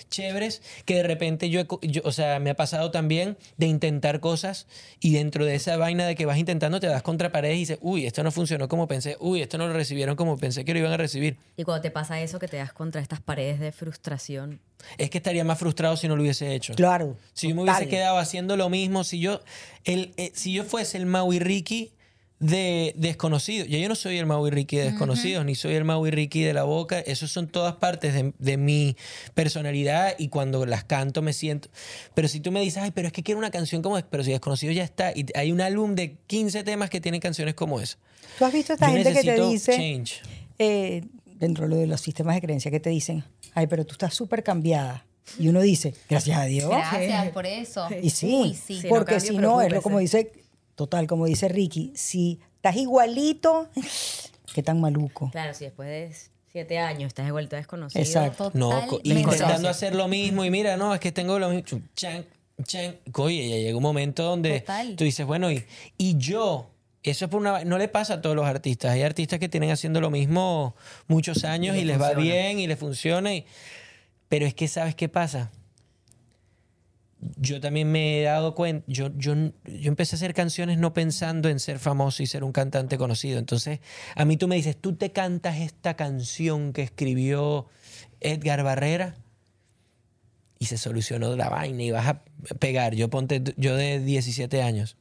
[0.09, 4.67] chéveres que de repente yo, yo- o sea, me ha pasado también de intentar cosas
[4.99, 7.77] y dentro de esa vaina de que vas intentando te das contra paredes y dices,
[7.81, 10.79] uy, esto no funcionó como pensé, uy, esto no lo recibieron como pensé que lo
[10.79, 11.37] iban a recibir.
[11.57, 14.59] Y cuando te pasa eso, que te das contra estas paredes de frustración.
[14.97, 16.73] Es que estaría más frustrado si no lo hubiese hecho.
[16.75, 17.17] Claro.
[17.33, 17.75] Si yo me total.
[17.75, 19.41] hubiese quedado haciendo lo mismo, si yo,
[19.83, 21.91] el, eh, si yo fuese el Maui Ricky
[22.39, 26.11] de desconocido, ya yo no soy el Maui Ricky de desconocidos, ni soy el Maui
[26.11, 28.95] Ricky de la boca, esos son todas partes de, de mi
[29.33, 31.69] personalidad y cuando las canto me siento.
[32.13, 34.23] Pero si tú me dices, ay, pero es que quiero una canción como esa, pero
[34.23, 37.81] si desconocido ya está, y hay un álbum de 15 temas que tienen canciones como
[37.81, 37.97] esa.
[38.37, 40.03] Tú has visto a esta Yo gente que te dice,
[40.59, 41.03] eh,
[41.39, 43.23] dentro de los sistemas de creencia, que te dicen,
[43.57, 45.03] ay, pero tú estás súper cambiada.
[45.39, 46.69] Y uno dice, gracias a Dios.
[46.69, 47.87] Gracias por eso.
[48.03, 48.83] Y sí, Uy, sí.
[48.87, 50.31] porque si no, es lo como dice,
[50.75, 53.67] total, como dice Ricky, si estás igualito,
[54.53, 55.31] qué tan maluco.
[55.31, 56.15] Claro, si después de
[56.51, 57.99] siete años estás de vuelta desconocido.
[57.99, 58.51] Exacto.
[58.53, 61.81] No, intentando hacer lo mismo y mira, no, es que tengo lo mismo.
[61.95, 62.25] Chan,
[62.63, 62.95] chan.
[63.15, 64.95] Oye, ya llega un momento donde Total.
[64.95, 65.65] tú dices, bueno, y,
[65.97, 66.69] y yo,
[67.11, 67.63] eso es por una...
[67.63, 68.91] No le pasa a todos los artistas.
[68.91, 70.75] Hay artistas que tienen haciendo lo mismo
[71.07, 73.33] muchos años y, les les va bien y les funciona.
[73.33, 73.45] y-
[74.29, 75.51] pero es que, ¿sabes qué pasa?
[77.37, 81.49] Yo también me he dado cuenta, yo, yo, yo empecé a hacer canciones no pensando
[81.49, 83.39] en ser famoso y ser un cantante conocido.
[83.39, 83.79] Entonces,
[84.15, 87.67] a mí tú me dices, tú te cantas esta canción que escribió
[88.19, 89.15] Edgar Barrera
[90.59, 92.21] y se solucionó la vaina y vas a
[92.59, 92.93] pegar.
[92.95, 94.95] Yo ponte, yo de 17 años.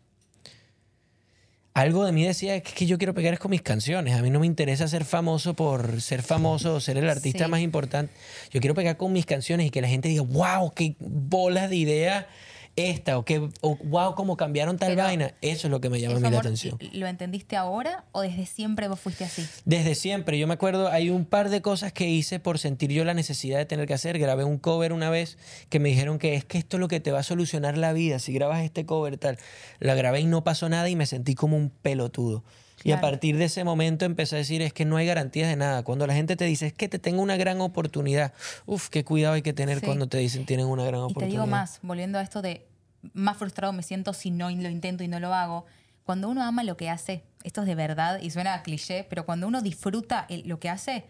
[1.76, 4.14] Algo de mí decía que, que yo quiero pegar es con mis canciones.
[4.14, 7.50] A mí no me interesa ser famoso por ser famoso o ser el artista Sí.
[7.50, 8.14] más importante.
[8.50, 11.76] Yo quiero pegar con mis canciones y que la gente diga, wow, qué bolas de
[11.76, 12.28] idea
[12.76, 15.34] esta, o que, o, wow, cómo cambiaron tal Pero, vaina.
[15.40, 16.78] Eso es lo que me llama a mí la atención.
[16.92, 19.46] ¿Lo entendiste ahora o desde siempre vos fuiste así?
[19.64, 23.04] Desde siempre, yo me acuerdo, hay un par de cosas que hice por sentir yo
[23.04, 24.18] la necesidad de tener que hacer.
[24.18, 25.38] Grabé un cover una vez
[25.70, 27.92] que me dijeron que es que esto es lo que te va a solucionar la
[27.92, 29.38] vida si grabas este cover tal.
[29.80, 32.44] La grabé y no pasó nada y me sentí como un pelotudo.
[32.86, 35.56] Y a partir de ese momento empecé a decir, es que no hay garantías de
[35.56, 35.82] nada.
[35.82, 38.32] Cuando la gente te dice, es que te tengo una gran oportunidad,
[38.66, 39.86] uf, qué cuidado hay que tener Sí.
[39.86, 41.30] cuando te dicen tienen una gran Y te oportunidad.
[41.42, 42.66] digo más, volviendo a esto de
[43.12, 45.66] más frustrado me siento si no lo intento y no lo hago.
[46.04, 49.26] Cuando uno ama lo que hace, esto es de verdad y suena a cliché, pero
[49.26, 51.04] cuando uno disfruta el- lo que hace,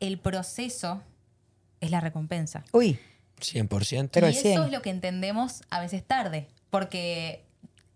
[0.00, 1.02] el proceso
[1.80, 2.64] es la recompensa.
[2.72, 2.98] Uy,
[3.40, 4.10] 100%.
[4.12, 4.62] Pero y eso 100.
[4.64, 7.44] es lo que entendemos a veces tarde, porque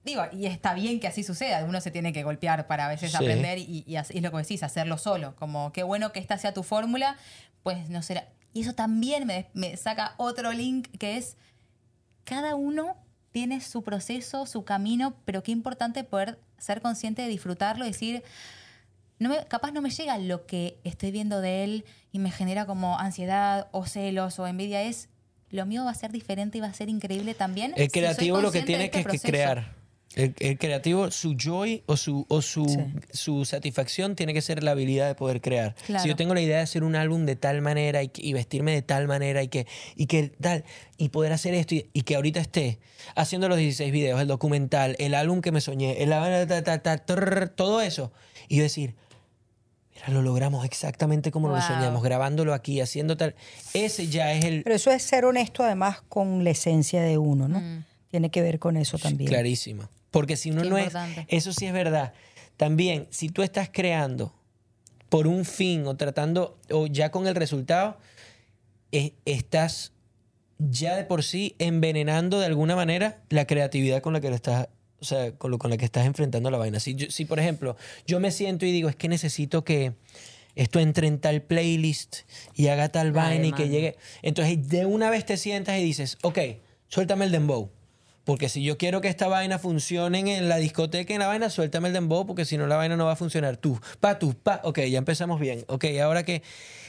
[0.04, 3.10] digo, y está bien que así suceda, uno se tiene que golpear para a veces
[3.12, 3.16] Sí.
[3.16, 6.38] aprender y, y así es lo que decís, hacerlo solo, como qué bueno que esta
[6.38, 7.16] sea tu fórmula,
[7.62, 8.28] pues no será.
[8.52, 11.36] Y eso también me, me saca otro link que es,
[12.24, 12.96] cada uno
[13.32, 18.22] tiene su proceso, su camino, pero qué importante poder ser consciente de disfrutarlo y decir,
[19.18, 22.66] no me- capaz no me llega lo que estoy viendo de él y me genera
[22.66, 24.82] como ansiedad o celos o envidia.
[24.82, 25.08] Es
[25.50, 27.72] lo mío va a ser diferente y va a ser increíble también.
[27.76, 29.74] El si soy creativo lo que tiene que, este que crear.
[30.14, 32.66] El, el creativo, su joy o su, o su,
[33.12, 35.74] su satisfacción tiene que ser la habilidad de poder crear.
[35.86, 36.02] Claro.
[36.02, 38.82] Si yo tengo la idea de hacer un álbum de tal manera y, vestirme de
[38.82, 40.64] tal manera y que, y que tal,
[40.98, 42.78] y poder hacer esto y, y que ahorita esté
[43.14, 46.98] haciendo los 16 videos, el documental, el álbum que me soñé, el, ta, ta, ta,
[46.98, 48.12] trrr, todo eso,
[48.48, 48.94] y yo decir,
[49.94, 53.34] mira, lo logramos exactamente como lo soñamos, grabándolo aquí, haciendo tal.
[53.74, 54.62] Ese ya es el...
[54.62, 57.60] Pero eso es ser honesto además con la esencia de uno, ¿no?
[57.60, 57.84] Mm.
[58.10, 59.28] Tiene que ver con eso también.
[59.30, 59.88] Clarísimo.
[60.12, 61.22] Porque si uno Qué no importante.
[61.22, 61.26] es.
[61.38, 62.12] Eso sí es verdad.
[62.56, 64.32] También, si tú estás creando
[65.08, 67.98] por un fin o tratando, o ya con el resultado,
[68.92, 69.92] eh, estás
[70.58, 74.68] ya de por sí envenenando de alguna manera la creatividad con la que lo estás.
[75.00, 76.78] O sea, con, lo, con la que estás enfrentando la vaina.
[76.78, 79.94] Si, yo- si, por ejemplo, yo me siento y digo, es que necesito que
[80.54, 82.18] esto entre en tal playlist
[82.54, 83.96] y haga tal vaina y que llegue.
[84.22, 86.38] Entonces, de una vez te sientas y dices, ok,
[86.86, 87.70] suéltame el dembow.
[88.24, 91.88] Porque si yo quiero que esta vaina funcione en la discoteca, en la vaina, suéltame
[91.88, 93.56] el dembow, porque si no la vaina no va a funcionar.
[93.56, 94.60] Tú, pa, tú, pa.
[94.64, 95.64] Ok, ya empezamos bien.
[95.68, 96.42] Ok, ahora que...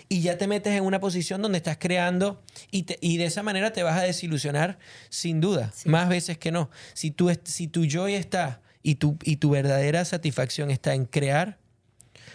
[0.09, 3.41] Y ya te metes en una posición donde estás creando y, te- y de esa
[3.41, 4.77] manera te vas a desilusionar
[5.09, 6.69] sin duda, más veces que no.
[6.93, 11.57] Si, tú, si tu joy está y tu, y tu verdadera satisfacción está en crear,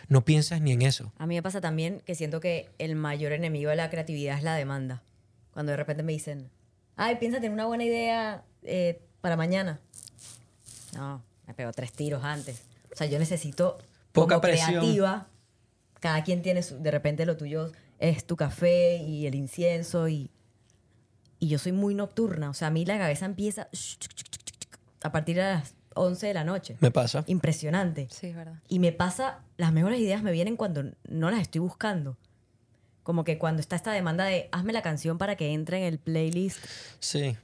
[0.08, 1.12] no piensas ni en eso.
[1.18, 4.42] A mí me pasa también que siento que el mayor enemigo de la creatividad es
[4.42, 5.02] la demanda.
[5.52, 6.48] Cuando de repente me dicen,
[6.96, 9.80] ay, piensa en una buena idea eh, para mañana.
[10.94, 12.62] No, me pego tres tiros antes.
[12.92, 13.78] O sea, yo necesito
[14.12, 14.70] Poca como presión.
[14.70, 15.26] creativa.
[16.00, 20.30] Cada quien tiene su, de repente lo tuyo es tu café y el incienso y
[21.40, 23.68] y yo soy muy nocturna, o sea, a mí la cabeza empieza
[25.02, 26.76] a partir de las 11 de la noche.
[26.80, 27.24] Me pasa.
[27.26, 28.08] Impresionante.
[28.10, 28.56] Sí, es verdad.
[28.68, 32.16] Y me pasa, las mejores ideas me vienen cuando no las estoy buscando.
[33.02, 35.98] Como que cuando está esta demanda de hazme la canción para que entre en el
[35.98, 36.58] playlist.
[36.98, 37.36] Sí.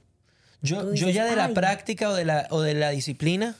[0.61, 3.55] Yo, ya de la práctica o de la, o de la disciplina,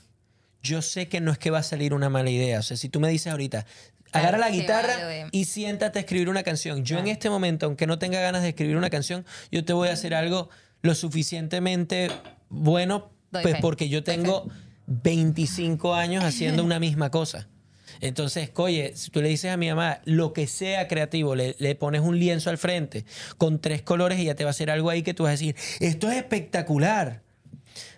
[0.62, 2.60] yo sé que no es que va a salir una mala idea.
[2.60, 3.65] O sea, si tú me dices ahorita,
[4.12, 4.93] agarra la guitarra
[5.31, 6.84] y siéntate a escribir una canción.
[6.84, 9.89] Yo en este momento, aunque no tenga ganas de escribir una canción, yo te voy
[9.89, 10.49] a hacer algo
[10.81, 12.10] lo suficientemente
[12.49, 14.47] bueno, pues porque yo tengo
[14.88, 17.47] 25 años haciendo una misma cosa.
[18.01, 21.75] Entonces, oye, si tú le dices a mi mamá lo que sea creativo, le, le
[21.75, 23.05] pones un lienzo al frente
[23.38, 25.31] con tres colores y ya te va a hacer algo ahí que tú vas a
[25.31, 27.21] decir, esto es espectacular.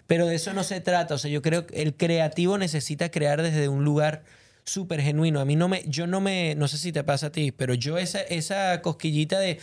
[0.07, 1.15] Pero de eso no se trata.
[1.15, 4.23] O sea, yo creo que el creativo necesita crear desde un lugar
[4.63, 5.39] súper genuino.
[5.39, 7.73] A mí no me, yo no me, no sé si te pasa a ti, pero
[7.73, 9.60] yo esa, esa cosquillita de,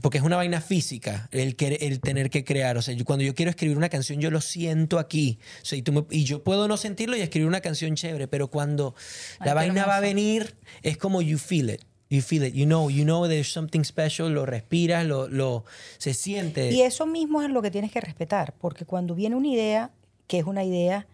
[0.00, 2.76] porque es una vaina física el, querer- el tener que crear.
[2.76, 5.38] O sea, yo- cuando yo quiero escribir una canción, yo lo siento aquí.
[5.62, 8.26] O sea, y, tú me- y yo puedo no sentirlo y escribir una canción chévere,
[8.28, 8.94] pero cuando
[9.38, 11.82] Ay, la vaina va a venir, es como you feel it.
[12.10, 12.54] You feel it.
[12.54, 14.28] You know, you know there's something special.
[14.32, 15.64] Lo respiras, lo, lo,
[15.98, 16.70] se siente.
[16.70, 19.90] Y eso mismo es lo que tienes que respetar, porque cuando viene una idea,
[20.26, 21.06] que es una idea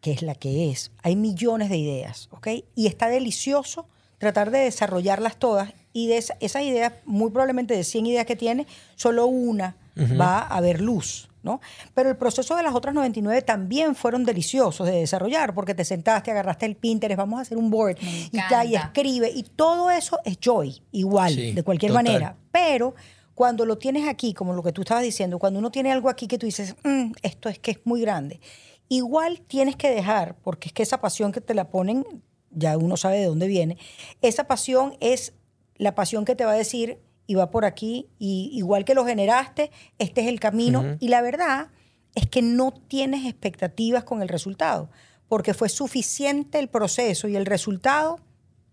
[0.00, 2.48] que es la que es, hay millones de ideas, ¿ok?
[2.76, 5.72] Y está delicioso tratar de desarrollarlas todas
[6.04, 9.76] y de esa- esas ideas, muy probablemente de 100 ideas que tiene, solo una
[10.20, 11.60] va a ver luz, ¿no?
[11.92, 16.30] Pero el proceso de las otras 99 también fueron deliciosos de desarrollar, porque te sentaste,
[16.30, 17.96] agarraste el Pinterest, vamos a hacer un board,
[18.30, 22.04] y, ta, y escribe, y todo eso es joy, igual, Sí, de cualquier total.
[22.04, 22.36] manera.
[22.52, 22.94] Pero
[23.34, 26.28] cuando lo tienes aquí, como lo que tú estabas diciendo, cuando uno tiene algo aquí
[26.28, 28.40] que tú dices, "Mm, esto es que es muy grande,
[28.88, 32.04] igual tienes que dejar, porque es que esa pasión que te la ponen,
[32.50, 33.76] ya uno sabe de dónde viene,
[34.22, 35.32] esa pasión es
[35.78, 39.04] la pasión que te va a decir, y va por aquí, y igual que lo
[39.06, 41.68] generaste, este es el camino, y la verdad
[42.14, 44.90] es que no tienes expectativas con el resultado,
[45.28, 48.18] porque fue suficiente el proceso y el resultado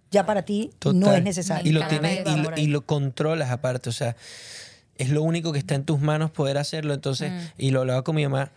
[0.10, 1.18] ya para ti no Total.
[1.18, 1.70] es necesario.
[1.70, 3.89] Y lo, tienes, y, lo, y lo controlas aparte.
[3.89, 4.15] O sea,
[4.98, 6.94] es lo único que está en tus manos poder hacerlo.
[6.94, 7.38] Entonces, Mm.
[7.58, 8.52] y lo hablaba con mi mamá,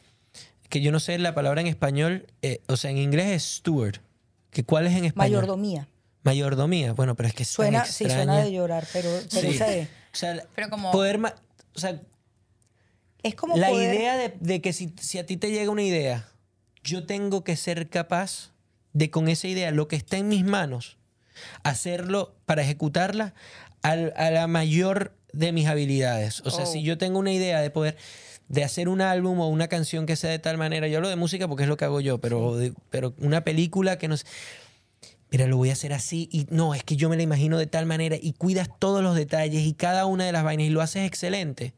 [0.69, 3.97] que yo no sé la palabra en español, eh, o sea, en inglés es steward.
[4.51, 5.33] Que ¿Cuál es en español?
[5.41, 5.89] Mayordomía.
[6.25, 6.93] Mayordomía.
[6.93, 9.55] Bueno, pero es que tan Suena, sí, suena de llorar, pero, pero Sí.
[9.57, 11.21] esa es, O sea, Pero como- poder...
[11.75, 12.01] O sea,
[13.23, 15.83] es como la poder- idea de, de que si, si a ti te llega una
[15.83, 16.29] idea,
[16.83, 18.53] yo tengo que ser capaz
[18.93, 20.97] de con esa idea, lo que está en mis manos,
[21.63, 23.35] hacerlo para ejecutarla
[23.83, 26.41] al- a la mayor de mis habilidades.
[26.41, 26.67] O sea, Oh.
[26.67, 27.97] si yo tengo una idea de poder
[28.49, 31.17] de hacer un álbum o una canción que sea de tal manera, yo hablo de
[31.17, 34.25] música porque es lo que hago yo, pero, de- pero una película que no sé,
[35.31, 37.67] mira, lo voy a hacer así y no, es que yo me la imagino de
[37.67, 40.81] tal manera y cuidas todos los detalles y cada una de las vainas y lo
[40.81, 41.75] haces excelente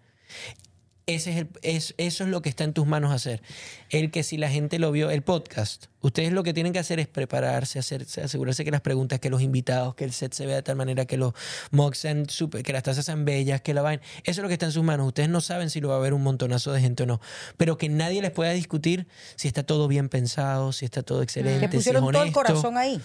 [1.14, 3.42] ese es el, es, eso es lo que está en tus manos hacer.
[3.90, 7.00] El que si la gente lo vio, el podcast, ustedes lo que tienen que hacer
[7.00, 10.56] es prepararse, hacerse, asegurarse que las preguntas, que los invitados, que el set se vea
[10.56, 11.34] de tal manera, que los
[11.70, 14.02] mocks sean super, que las tazas sean bellas, que la vaina.
[14.24, 15.06] Eso es lo que está en sus manos.
[15.06, 17.20] Ustedes no saben si lo va a ver un montonazo de gente o no.
[17.56, 21.60] Pero que nadie les pueda discutir si está todo bien pensado, si está todo excelente,
[21.60, 23.00] Le si es pusieron todo el corazón ahí.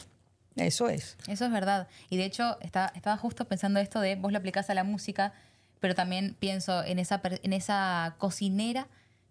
[0.55, 1.17] Eso es.
[1.27, 1.87] Eso es verdad.
[2.09, 5.33] Y de hecho, está- estaba justo pensando esto de vos lo aplicás a la música,
[5.79, 8.87] pero también pienso en esa, en esa cocinera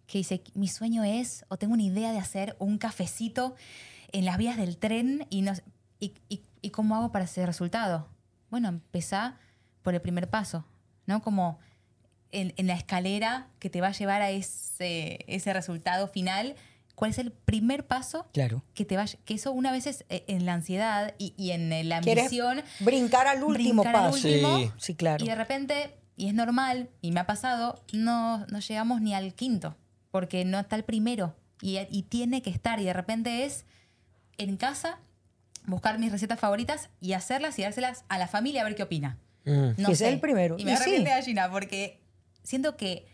[0.06, 3.54] que dice, mi sueño es, o tengo una idea de hacer un cafecito
[4.12, 5.52] en las vías del tren y, no,
[5.98, 6.12] y-
[6.60, 8.08] y cómo hago para ese resultado.
[8.50, 9.36] Bueno, empezá
[9.82, 10.64] por el primer paso,
[11.06, 11.22] ¿no?
[11.22, 11.58] Como
[12.32, 16.54] en, en la escalera que te va a llevar a ese, ese resultado final.
[16.94, 18.62] ¿Cuál es el primer paso Claro.
[18.74, 21.68] que te vaya, que eso una vez es eh, en la ansiedad y, y en
[21.88, 22.62] la ¿Quieres ambición.
[22.80, 24.28] brincar al último brincar al paso?
[24.28, 24.70] último, Sí.
[24.78, 25.24] Sí, claro.
[25.24, 29.34] Y de repente, y es normal, y me ha pasado, no, no llegamos ni al
[29.34, 29.76] quinto,
[30.10, 31.34] porque no está el primero.
[31.60, 33.64] Y, y tiene que estar, y de repente es
[34.38, 34.98] en casa
[35.66, 39.18] buscar mis recetas favoritas y hacerlas y dárselas a la familia a ver qué opina.
[39.44, 39.70] Mm.
[39.78, 39.92] No sé.
[39.92, 40.56] es el primero.
[40.58, 40.90] Y me sí.
[40.90, 42.00] de gallina, porque
[42.42, 43.06] siento que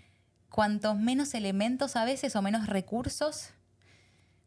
[0.50, 3.50] cuantos menos elementos a veces o menos recursos,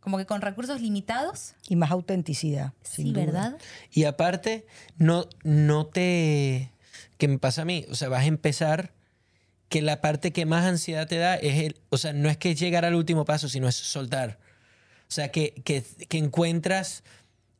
[0.04, 2.74] como que con recursos limitados, Y más autenticidad.
[2.84, 3.26] sin sí, duda.
[3.26, 3.58] ¿verdad?
[3.92, 4.66] Y aparte,
[4.98, 6.72] no, no te.
[7.18, 7.86] que me pasa a mí.
[7.90, 8.92] O sea, vas a empezar
[9.70, 11.80] que la parte que más ansiedad te da es el.
[11.90, 14.40] O sea, no es que llegar al último paso, sino es soltar.
[15.08, 17.04] O sea, que, que, que encuentras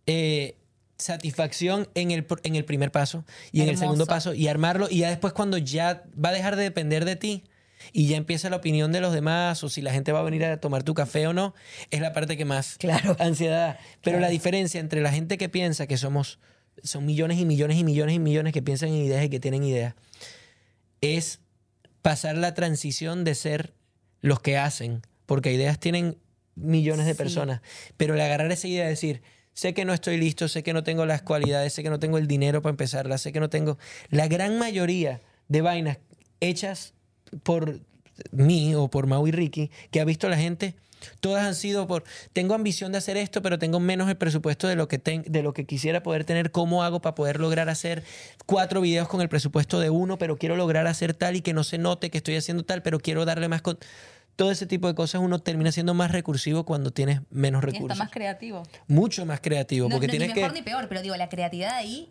[0.06, 0.58] eh,
[0.98, 4.88] satisfacción en el, en el primer paso y en el segundo paso y armarlo.
[4.90, 7.44] Y ya después, cuando ya va a dejar de depender de ti.
[7.92, 10.46] Y ya empieza la opinión de los demás, o si la gente va a venir
[10.46, 11.54] a tomar tu café o no,
[11.92, 13.16] es la parte que más Claro.
[13.20, 13.78] ansiedad.
[14.02, 16.40] Pero la diferencia entre la gente que piensa que somos,
[16.84, 19.64] son millones y millones y millones y millones que piensan en ideas y que tienen
[19.64, 19.96] ideas,
[21.02, 21.40] es
[22.02, 23.74] pasar la transición de ser
[24.22, 26.18] los que hacen, porque ideas tienen
[26.56, 27.18] millones de Sí.
[27.18, 27.62] personas,
[27.98, 29.22] pero el agarrar esa idea y decir,
[29.54, 32.18] sé que no estoy listo, sé que no tengo las cualidades, sé que no tengo
[32.18, 33.78] el dinero para empezarla, sé que no tengo
[34.10, 35.98] la gran mayoría de vainas
[36.40, 36.94] hechas
[37.44, 37.80] por
[38.32, 40.76] mí o por Mau y Ricky, que ha visto la gente,
[41.20, 44.76] todas han sido por, tengo ambición de hacer esto, pero tengo menos el presupuesto de
[44.76, 48.04] lo que, ten- de lo que quisiera poder tener, ¿cómo hago para poder lograr hacer
[48.46, 51.64] cuatro videos con el presupuesto de uno, pero quiero lograr hacer tal y que no
[51.64, 53.62] se note que estoy haciendo tal, pero quiero darle más...
[53.62, 53.78] Con...
[54.36, 57.74] Todo ese tipo de cosas uno termina siendo más recursivo cuando tienes menos Y está
[57.78, 57.98] recursos.
[58.00, 58.64] más creativo.
[58.88, 60.60] Mucho más creativo, No, porque no, ni tienes mejor que...
[60.60, 62.10] ni peor, pero digo, la creatividad ahí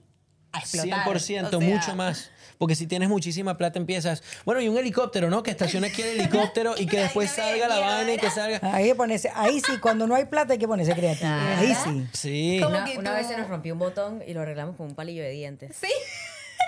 [0.53, 1.05] a explotar.
[1.05, 2.31] 100%, O sea, mucho más.
[2.63, 5.43] Porque si tienes muchísima plata empiezas, bueno, y un helicóptero, ¿no?
[5.43, 8.61] Que estacione aquí el helicóptero y que después salga la vaina y que salga...
[8.73, 11.29] Ahí, ponerse, ahí sí, cuando no hay plata hay que ponerse creativo.
[11.29, 12.07] Ahí sí.
[12.13, 12.61] Sí.
[12.65, 15.25] Una, que una vez se nos rompió un botón y lo arreglamos con un palillo
[15.25, 15.75] de dientes.
[15.75, 15.89] Sí.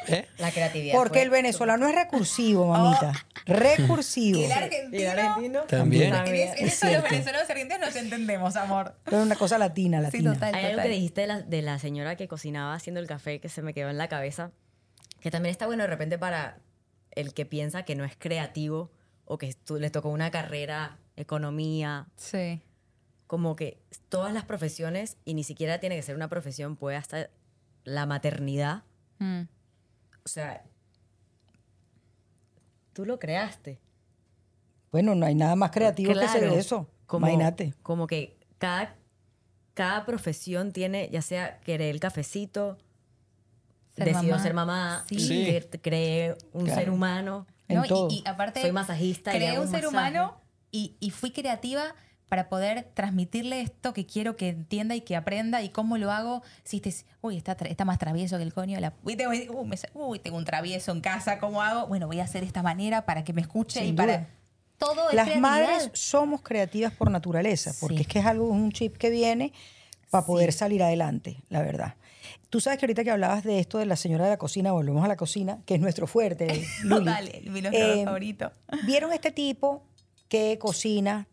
[0.08, 0.26] ¿Eh?
[0.38, 0.96] La creatividad.
[0.96, 3.12] Porque el venezolano es recursivo, mamita.
[3.46, 4.40] Recursivo.
[4.40, 4.50] Y el
[4.92, 5.60] Y el argentino.
[5.68, 6.02] También.
[6.08, 6.48] En, también.
[6.54, 8.96] es- en Es eso los venezolanos y argentinos nos entendemos, amor.
[9.04, 10.32] Pero es una cosa latina, Sí, latina.
[10.34, 10.54] total.
[10.56, 13.48] Hay algo que dijiste de la, de la señora que cocinaba haciendo el café que
[13.48, 14.50] se me quedó en la cabeza,
[15.24, 16.58] que también está bueno de repente para
[17.12, 18.90] el que piensa que no es creativo
[19.24, 22.60] o que tú, le tocó una carrera, economía, Sí.
[23.26, 27.30] como que todas las profesiones, y ni siquiera tiene que ser una profesión, puede hasta
[27.84, 28.82] la maternidad,
[29.18, 29.44] Mm.
[30.26, 30.62] o sea,
[32.92, 33.80] tú lo creaste.
[34.92, 36.86] Bueno, no hay nada más creativo que hacer eso.
[37.06, 37.72] Como, Imagínate.
[37.82, 38.94] Como que cada,
[39.72, 42.76] cada profesión tiene, ya sea querer el cafecito,
[43.96, 44.38] Ser mamá.
[44.42, 45.20] ser mamá, Sí.
[45.20, 45.44] Sí.
[45.44, 46.80] que cree un Claro.
[46.80, 47.46] ser humano.
[47.68, 47.74] Y-.
[48.14, 49.96] Y, aparte, Soy masajista y creé hago un un ser masaje.
[49.96, 51.94] humano y, y fui creativa
[52.28, 56.42] para poder transmitirle esto que quiero que entienda y que aprenda y cómo lo hago.
[56.64, 58.80] Si es- uy, está, tra- está más travieso que el coño.
[58.80, 61.86] La, uy, tengo, uy, me sa- uy, tengo un travieso en casa, ¿cómo hago?
[61.86, 64.26] Bueno, voy a hacer de esta manera para que me escuche Sin y para...
[64.76, 65.40] Todo es Las creatividad.
[65.40, 68.02] madres somos creativas por naturaleza, porque Sí.
[68.02, 69.52] es que es algo, un chip que viene
[70.10, 71.94] para poder salir adelante, la verdad.
[72.54, 75.04] Tú sabes que ahorita que hablabas de esto de la señora de la cocina, volvemos
[75.04, 76.64] a la cocina, que es nuestro fuerte.
[76.84, 77.04] Luli.
[77.04, 78.52] Dale, mi Eh, favorito.
[78.86, 79.82] ¿Vieron este tipo
[80.28, 81.26] que cocina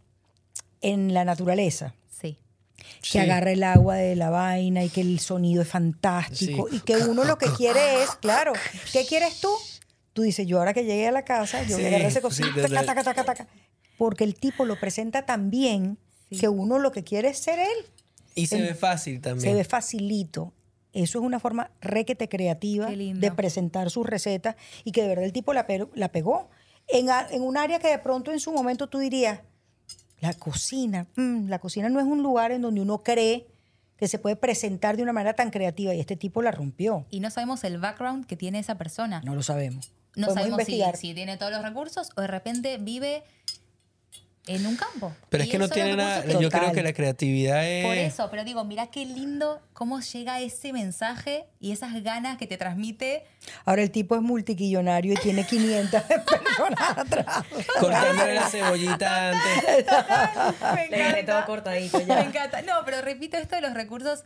[0.82, 1.94] en la naturaleza?
[2.10, 2.40] Sí.
[3.04, 3.12] Sí.
[3.12, 6.78] que agarra el agua de la vaina y que el sonido es fantástico Sí.
[6.78, 8.54] y que uno lo que quiere es, claro,
[8.92, 9.50] ¿qué quieres tú?
[10.14, 12.52] Tú dices, yo ahora que llegué a la casa, yo voy a agarrar ese total.
[12.56, 13.48] taca, taca, taca, taca.
[14.00, 16.00] porque el tipo lo presenta tan bien
[16.32, 17.86] que uno lo que quiere es ser él.
[18.34, 19.56] Y se El- ve fácil Se también.
[19.56, 20.52] ve facilito.
[20.94, 22.88] Eso es una forma requete creativa
[23.22, 26.50] de presentar sus recetas y que de verdad el tipo la, pe- la pegó
[26.88, 29.40] en, a- en un área que de pronto en su momento tú dirías,
[30.20, 33.48] la cocina, mm, la cocina no es un lugar en donde uno cree
[33.98, 37.06] que se puede presentar de una manera tan creativa y este tipo la rompió.
[37.10, 39.22] Y no sabemos el background que tiene esa persona.
[39.24, 39.94] No lo sabemos.
[40.16, 43.24] no Podemos sabemos si tiene todos los recursos o de repente vive
[44.48, 45.14] en un campo.
[45.30, 46.26] Pero es que no tiene nada.
[46.26, 47.86] Yo creo que la creatividad es.
[47.86, 52.48] Por eso, pero digo, mira qué lindo cómo llega ese mensaje y esas ganas que
[52.48, 53.24] te transmite.
[53.66, 57.44] Ahora el tipo es multiquillonario y tiene 500 personas atrás.
[57.80, 59.86] Cortándole la cebollita antes.
[60.76, 62.16] Me Le dejé todo cortadito ya.
[62.16, 62.62] Me encanta.
[62.64, 64.24] No, pero repito esto de los recursos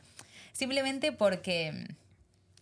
[0.54, 1.88] simplemente porque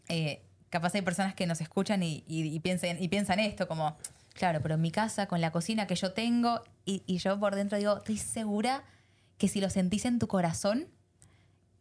[0.10, 3.96] eh, capaz hay personas que nos escuchan y, y- y piensan, y piensan esto como,
[4.34, 7.56] claro, pero en mi casa, con la cocina que yo tengo, y, y yo por
[7.56, 8.84] dentro digo, estoy segura
[9.38, 10.88] que si lo sentís en tu corazón,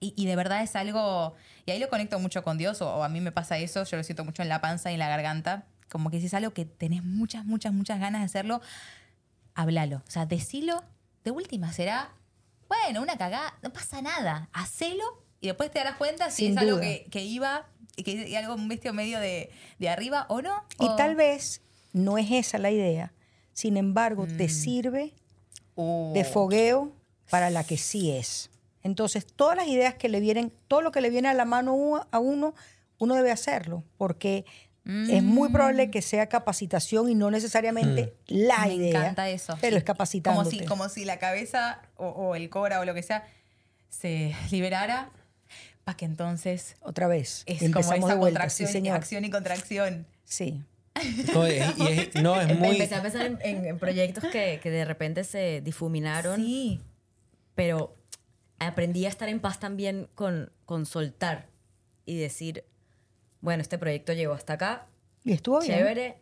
[0.00, 1.34] y, y de verdad es algo,
[1.64, 3.96] y ahí lo conecto mucho con Dios, o, o a mí me pasa eso, yo
[3.96, 6.52] lo siento mucho en la panza y en la garganta, como que si es algo
[6.52, 8.60] que tenés muchas, muchas, muchas ganas de hacerlo,
[9.54, 9.98] háblalo.
[10.06, 10.82] O sea, decilo,
[11.24, 12.10] de última será,
[12.68, 15.04] bueno, una cagada, no pasa nada, hacelo
[15.40, 16.82] y después te darás cuenta si Sin es algo duda.
[16.82, 20.64] que, que iba, y que algo un vestido medio de, de arriba o no.
[20.80, 21.60] Y o- tal vez
[21.92, 23.12] no es esa la idea.
[23.52, 25.12] Sin embargo, te sirve
[25.74, 26.92] Uh, de fogueo
[27.30, 28.50] para la que sí es.
[28.82, 32.06] Entonces, todas las ideas que le vienen, todo lo que le viene a la mano
[32.10, 32.54] a uno,
[32.98, 34.44] uno debe hacerlo, porque
[34.84, 39.00] es muy probable que sea capacitación y no necesariamente la me idea.
[39.00, 39.56] encanta eso.
[39.62, 40.50] Pero es Como capacitándote.
[40.50, 43.24] si, como si la cabeza o, o el cora o lo que sea
[43.88, 45.10] se liberara
[45.84, 47.44] para que entonces Otra vez.
[47.46, 48.50] es como esa de vuelta.
[48.50, 48.96] Sí, contracción, señor.
[48.96, 50.06] acción y contracción.
[50.24, 50.60] Sí.
[51.34, 52.68] No, es, y es- no, es Em- muy.
[52.72, 56.80] Empecé a pensar en, en- en proyectos que, que de repente se difuminaron, Sí.
[57.54, 57.96] pero
[58.58, 61.48] aprendí a estar en paz también con, con soltar
[62.06, 62.64] y decir,
[63.40, 64.86] bueno, este proyecto llegó hasta acá,
[65.24, 65.78] Y estuvo bien.
[65.78, 66.18] chévere,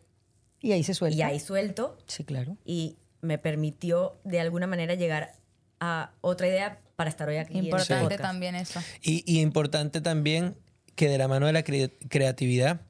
[0.61, 1.17] Y ahí se suelta.
[1.17, 2.57] y ahí suelto, Sí, claro.
[2.65, 5.33] y me permitió de alguna manera llegar
[5.79, 7.53] a otra idea para estar hoy aquí.
[7.53, 8.21] en el Importante podcast.
[8.21, 8.79] también eso.
[9.01, 10.55] Y, y importante también
[10.95, 12.81] que de la mano de la cre- creatividad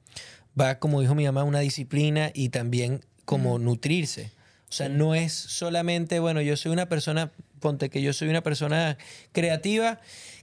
[0.59, 4.31] va, como dijo mi mamá, una disciplina y también como nutrirse.
[4.69, 8.41] O sea, no es solamente, bueno, yo soy una persona, ponte que yo soy una
[8.41, 8.97] persona
[9.31, 9.99] creativa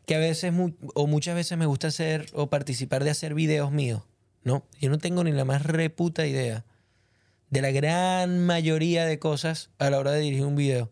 [0.07, 0.53] que a veces
[0.95, 4.03] o muchas veces me gusta hacer o participar de hacer videos míos.
[4.43, 6.65] No, yo no tengo ni la más reputa idea
[7.51, 10.91] de la gran mayoría de cosas a la hora de dirigir un video.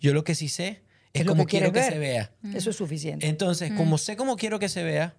[0.00, 0.82] Yo lo que sí sé
[1.12, 2.32] es, cómo quiero que se vea.
[2.54, 3.26] Eso es suficiente.
[3.26, 5.14] Entonces, como sé cómo quiero que se vea,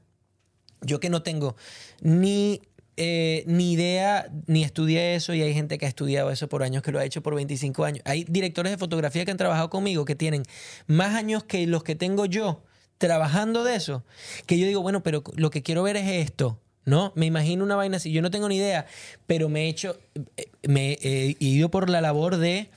[0.82, 1.56] yo que no tengo
[2.02, 2.62] ni,
[2.96, 6.84] eh, ni idea, ni estudié eso, y hay gente que ha estudiado eso por años,
[6.84, 8.04] que lo ha hecho por 25 años.
[8.06, 10.44] Hay directores de fotografía que han trabajado conmigo que tienen
[10.86, 12.64] más años que los que tengo yo
[13.00, 14.04] trabajando de eso,
[14.46, 16.60] que yo digo, bueno, pero lo que quiero ver es esto.
[16.86, 17.14] ¿No?
[17.16, 18.12] Me imagino una vaina así.
[18.12, 18.86] Yo no tengo ni idea,
[19.26, 19.98] pero me he hecho,
[20.36, 22.72] eh, me he ido por la labor de,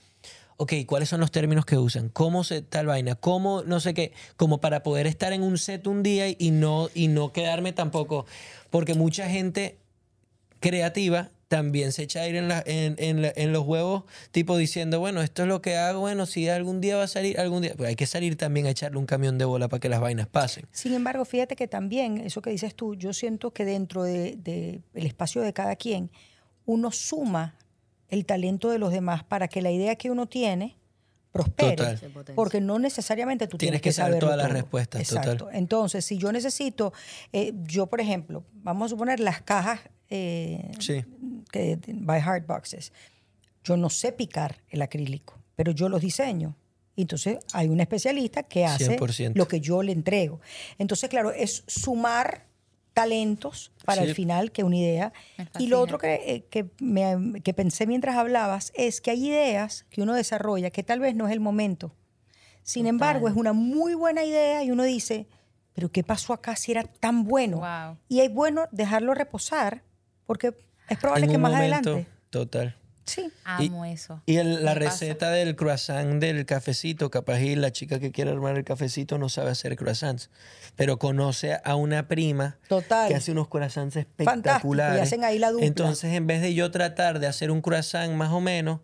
[0.59, 2.09] ok, ¿cuáles son los términos que usan?
[2.11, 3.17] ¿Cómo se tal vaina?
[3.17, 4.13] ¿Cómo no sé qué?
[4.37, 8.27] Como para poder estar en un set un día y no, y no quedarme tampoco.
[8.71, 9.77] Porque mucha gente
[10.61, 14.03] creativa también se echa aire en, la- en, en en los huevos,
[14.33, 17.39] tipo diciendo, bueno, esto es lo que hago, bueno, si algún día va a salir,
[17.39, 17.75] algún día.
[17.77, 20.27] Pues hay que salir también a echarle un camión de bola para que las vainas
[20.27, 20.67] pasen.
[20.73, 24.81] Sin embargo, fíjate que también, eso que dices tú, yo siento que dentro del de,
[24.95, 26.11] el espacio de cada quien,
[26.65, 27.55] uno suma
[28.09, 30.77] el talento de los demás para que la idea que uno tiene
[31.37, 31.77] prospere.
[31.77, 32.35] Total.
[32.35, 35.37] Porque no necesariamente tú Tienes tienes que, que saber todas las respuestas, Exacto.
[35.37, 35.57] total.
[35.57, 36.93] Entonces, si yo necesito,
[37.33, 39.81] eh, yo por ejemplo, vamos a suponer las cajas
[40.11, 41.05] eh, Sí.
[41.51, 42.93] que, by Hard Boxes.
[43.65, 46.55] Yo no sé picar el acrílico, pero yo los diseño.
[46.95, 49.33] Y Entonces hay un especialista que hace 100%.
[49.35, 50.41] lo que yo le entrego.
[50.79, 52.47] Entonces, claro, es sumar
[52.97, 54.09] talentos para Sí.
[54.09, 55.13] el final que una idea.
[55.59, 59.85] Y lo otro que, eh, que, me- que pensé mientras hablabas es que hay ideas
[59.91, 61.95] que uno desarrolla que tal vez no es el momento.
[62.63, 65.27] Sin embargo, es una muy buena idea y uno dice,
[65.75, 67.59] pero ¿qué pasó acá si era tan bueno?
[67.59, 67.99] Wow.
[68.09, 69.83] Y es bueno dejarlo reposar
[70.25, 70.55] porque
[70.89, 72.11] es probable En que más momento, adelante.
[72.31, 72.77] Total.
[73.07, 73.31] Sí.
[73.45, 74.21] Amo eso.
[74.27, 74.79] Y el- la pasa.
[74.91, 79.29] receta del croissant del cafecito, capaz y la chica que quiere armar el cafecito no
[79.29, 80.29] sabe hacer croissants,
[80.75, 83.09] pero conoce a una prima Total.
[83.09, 85.03] que hace unos croissants Fantástico, y espectaculares.
[85.03, 85.67] hacen ahí la dupla.
[85.67, 88.81] Entonces, en vez de yo tratar de hacer un croissant más o menos,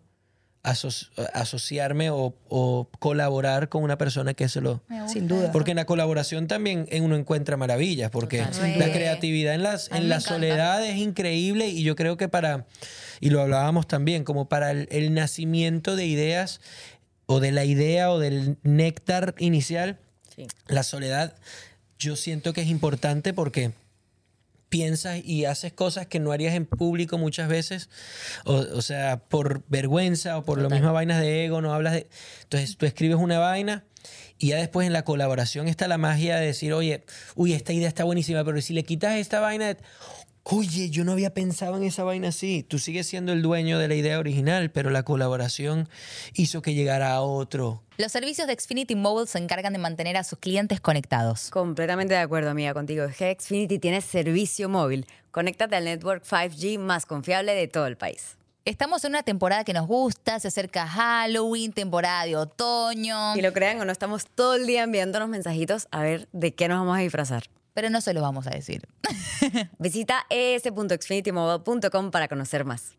[0.63, 4.81] aso- asociarme o, o colaborar con una persona que se lo...
[5.07, 5.51] Sin duda.
[5.51, 8.91] Porque en la colaboración también uno encuentra maravillas, porque la Re.
[8.91, 10.21] creatividad en, las, en la encanta.
[10.21, 12.65] soledad es increíble y yo creo que para,
[13.19, 16.61] y lo hablábamos también, como para el, el nacimiento de ideas
[17.25, 19.97] o de la idea o del néctar inicial,
[20.35, 20.47] Sí.
[20.67, 21.35] la soledad
[21.99, 23.71] yo siento que es importante porque
[24.73, 27.89] piensas y haces cosas que no harías en público muchas veces,
[28.43, 30.79] o, o sea, por vergüenza o por lo Total.
[30.79, 32.07] mismo vainas de ego, no hablas de...
[32.41, 33.83] Entonces tú escribes una vaina
[34.39, 37.03] y ya después en la colaboración está la magia de decir, oye,
[37.35, 39.77] uy, esta idea está buenísima, pero si le quitas esta vaina,
[40.45, 42.63] Oye, yo no había pensado en esa vaina así.
[42.63, 45.87] Tú sigues siendo el dueño de la idea original, pero la colaboración
[46.33, 47.81] hizo que llegara a otro.
[47.97, 51.49] Los servicios de Xfinity Mobile se encargan de mantener a sus clientes conectados.
[51.49, 53.05] Completamente de acuerdo, amiga, contigo.
[53.07, 55.05] Xfinity tiene servicio móvil.
[55.31, 58.35] Conéctate al network 5G más confiable de todo el país.
[58.65, 63.51] Estamos en una temporada que nos gusta, se acerca Halloween, temporada de otoño, Y lo
[63.53, 66.97] crean o no, estamos todo el día enviándonos mensajitos a ver de qué nos vamos
[66.97, 67.43] a disfrazar.
[67.73, 68.87] Pero no se lo vamos a decir.
[69.79, 72.93] Visita es.xfinitymobile.com para conocer más.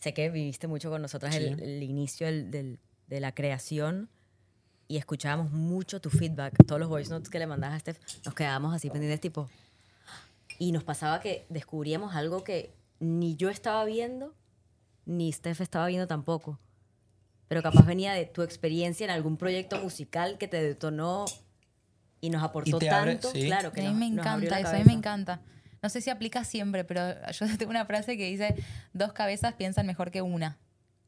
[0.00, 4.08] Sé que viviste mucho con nosotras el, el inicio del- del- de la creación
[4.88, 6.54] y escuchábamos mucho tu feedback.
[6.66, 9.48] Todos los voice notes que le mandabas a Steph, nos quedábamos así pendientes, tipo.
[10.58, 14.34] Y nos pasaba que descubríamos algo que ni yo estaba viendo,
[15.04, 16.58] ni Steph estaba viendo tampoco.
[17.48, 21.26] Pero capaz venía de tu experiencia en algún proyecto musical que te detonó
[22.26, 23.30] y nos aportó abre- tanto.
[23.30, 23.46] sí.
[23.46, 25.40] Claro, que a mí nos- me encanta eso, a mí me encanta.
[25.82, 27.02] No sé si aplica siempre, pero
[27.32, 28.54] yo tengo una frase que dice,
[28.92, 30.58] dos cabezas piensan mejor que una.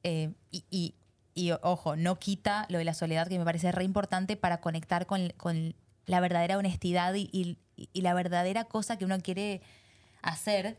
[0.02, 0.94] Eh, y, y-
[1.34, 5.06] y, ojo, no quita lo de la soledad, que me parece re importante para conectar
[5.06, 5.74] con, con
[6.06, 7.58] la verdadera honestidad y, y-
[7.92, 9.62] y la verdadera cosa que uno quiere
[10.22, 10.78] hacer.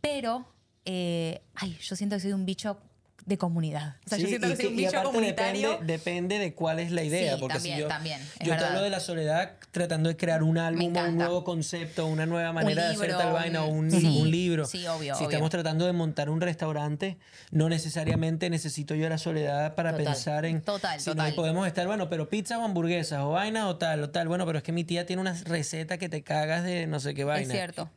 [0.00, 0.46] Pero,
[0.84, 2.80] eh, ay, yo siento que soy un bicho
[3.28, 3.96] de comunidad.
[4.06, 5.70] O sea, yo siento y que soy un bicho comunitario.
[5.70, 7.34] Depende, depende de cuál es la idea.
[7.34, 10.42] Sí, porque también, si yo, también, yo te hablo de la soledad tratando de crear
[10.42, 13.90] un álbum, o un nuevo concepto, una nueva manera de hacer tal vaina, o un,
[13.90, 14.64] sí, un libro.
[14.64, 15.30] sí, obvio, si obvio.
[15.30, 17.18] estamos tratando de montar un restaurante,
[17.50, 20.06] no necesariamente necesito yo la soledad para Total.
[20.06, 20.62] pensar en.
[20.62, 21.30] Total, si total.
[21.30, 24.28] No podemos estar, bueno, pero pizza o hamburguesas, o vaina o tal, o tal.
[24.28, 27.14] Bueno, pero es que mi tía tiene una receta que te cagas de no sé
[27.14, 27.46] qué vaina.
[27.46, 27.90] Es cierto.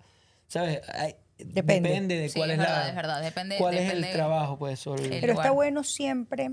[0.47, 0.81] ¿Sabes?
[0.93, 1.15] Ay,
[1.45, 1.99] Depende.
[2.15, 2.89] de Sí, cuál es es, verdad, la.
[2.89, 4.85] es verdad, depende- ¿Cuál es el trabajo, pues?
[4.87, 5.45] el- Pero lugar.
[5.45, 6.51] está bueno siempre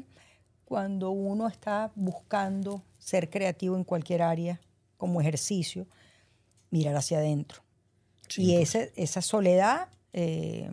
[0.64, 4.61] cuando uno está buscando ser creativo en cualquier área
[4.97, 5.86] como ejercicio,
[6.70, 7.62] mirar hacia adentro.
[8.36, 10.70] Y ese- esa soledad eh,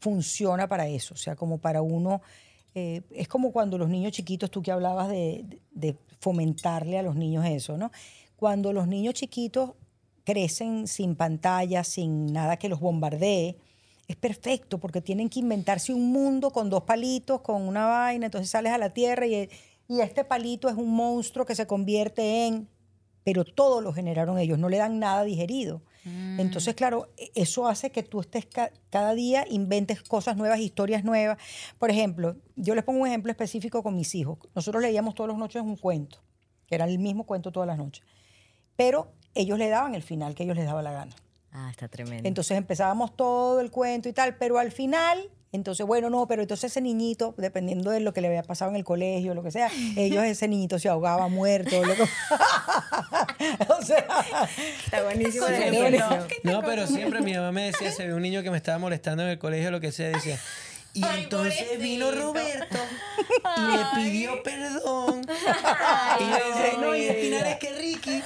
[0.00, 2.22] funciona para eso, o sea, como para uno,
[2.74, 7.16] eh, es como cuando los niños chiquitos, tú que hablabas de, de fomentarle a los
[7.16, 7.90] niños eso, ¿no?
[8.36, 9.70] Cuando los niños chiquitos
[10.26, 13.56] crecen sin pantalla, sin nada que los bombardee,
[14.08, 18.50] es perfecto porque tienen que inventarse un mundo con dos palitos, con una vaina, entonces
[18.50, 19.48] sales a la tierra y,
[19.88, 22.68] y este palito es un monstruo que se convierte en,
[23.22, 25.82] pero todo lo generaron ellos, no le dan nada digerido.
[26.38, 31.38] Entonces, claro, eso hace que tú estés ca- cada día, inventes cosas nuevas, historias nuevas.
[31.78, 34.38] Por ejemplo, yo les pongo un ejemplo específico con mis hijos.
[34.54, 36.18] Nosotros leíamos todas las noches un cuento,
[36.66, 38.04] que era el mismo cuento todas las noches,
[38.76, 41.14] pero ellos le daban el final que ellos les daba la gana.
[41.52, 42.28] Ah, está tremendo.
[42.28, 46.70] Entonces empezábamos todo el cuento y tal, pero al final, entonces, bueno, no, pero entonces
[46.72, 49.70] ese niñito, dependiendo de lo que le había pasado en el colegio, lo que sea,
[49.96, 51.82] ellos, ese niñito se ahogaba muerto.
[51.82, 52.02] lo que-
[53.78, 54.06] o sea,
[54.84, 55.46] está buenísimo.
[55.46, 55.96] Sí,
[56.44, 56.52] no.
[56.52, 59.22] No, pero siempre mi mamá me decía, se ve un niño que me estaba molestando
[59.22, 60.38] en el colegio, lo que sea, decía.
[60.96, 62.78] Y entonces vino Roberto
[63.56, 65.26] y le pidió perdón.
[66.20, 68.22] y yo decía, no, y el final es que Ricky.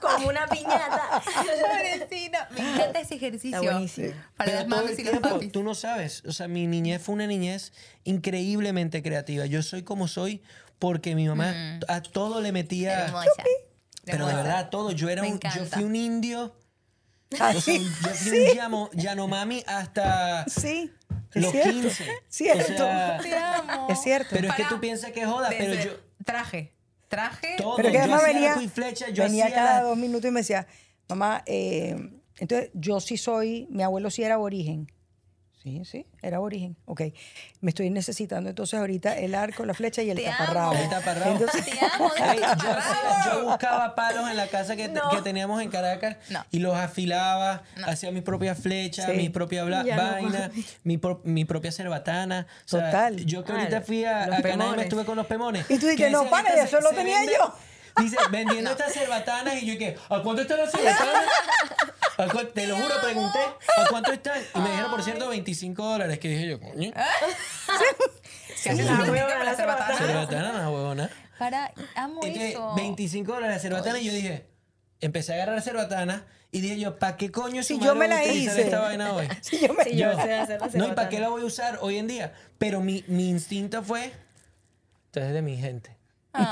[0.00, 1.22] Como una piñata.
[1.22, 2.48] Pobrecita.
[2.52, 3.58] Me encanta ese ejercicio.
[3.60, 4.14] Está buenísimo.
[4.36, 5.52] Para Pero las todo mamis el y los tiempo, papis.
[5.52, 6.22] Tú no sabes.
[6.26, 7.72] O sea, mi niñez fue una niñez
[8.04, 9.44] increíblemente creativa.
[9.44, 10.42] Yo soy como soy
[10.78, 13.04] porque mi mamá a todo le metía.
[13.04, 13.30] Hermosa.
[14.04, 14.92] Pero de verdad, a todo.
[14.92, 16.56] Yo era un, yo fui un indio.
[17.32, 20.90] O sea, así, yo fui un llamo, Yanomami hasta sí,
[21.34, 21.70] es los cierto.
[21.72, 22.04] 15.
[22.28, 22.72] Cierto.
[22.72, 23.86] O sea, Te amo.
[23.90, 24.28] Es cierto.
[24.32, 25.90] pero es que tú piensas que joda, pero yo.
[26.24, 26.72] Traje.
[27.08, 27.56] Traje.
[27.58, 27.76] Todo.
[27.76, 30.40] Pero que yo además venía, flecha, yo venía hacía cada la- dos minutos y me
[30.40, 30.66] decía,
[31.08, 31.96] mamá, eh,
[32.38, 34.90] entonces yo sí soy, mi abuelo sí era aborigen.
[35.62, 36.74] Sí, sí, era aborigen.
[36.86, 37.02] Ok.
[37.60, 40.70] Me estoy necesitando entonces ahorita el arco, la flecha y el Te taparrabo.
[40.70, 40.80] amo.
[40.80, 41.32] El taparrabo.
[41.32, 42.10] Entonces, Te amo.
[42.32, 42.40] Ey,
[43.26, 46.42] yo, buscaba palos en la casa que, que teníamos en Caracas No.
[46.50, 49.12] y los afilaba, hacía mis propias flechas, Sí.
[49.18, 50.50] mi propia bla- Ya no vaina,
[50.82, 52.46] mi, pro- mi propia cerbatana.
[52.64, 53.16] O sea, Total.
[53.26, 55.70] Yo que Ah, ahorita fui a, a Canadá y me estuve con los pemones.
[55.70, 57.54] Y tú dices, no, "Esta eso se- lo se tenía vende- yo.
[57.98, 61.24] Dice, vendiendo estas cerbatanas y yo que, ¿a cuánto están las cerbatanas?
[62.18, 63.38] ¿A cu- Te lo juro, pregunté,
[63.76, 64.38] ¿a cuánto están?
[64.54, 66.18] Y me dijeron, por cierto, 25 dólares.
[66.18, 66.92] Que dije yo, coño,
[68.62, 69.96] ¿Qué haces Ah, una huevona, con la la cerbatana?
[69.98, 71.10] cerbatana, no, huevona.
[71.38, 72.74] Para, amo Entonces, eso.
[72.74, 74.46] 25 dólares la cerbatana y yo dije,
[75.00, 78.62] empecé a agarrar cerbatana y dije yo, ¿para qué coño Si yo me la hice.
[78.62, 79.26] esta vaina hoy?
[79.40, 81.08] Sí, yo me- Sí, yo sé hacer la No, ¿y para cerbatana.
[81.08, 82.34] qué la voy a usar hoy en día?
[82.58, 84.12] Pero mi, mi instinto fue,
[85.06, 85.96] esto es de mi gente.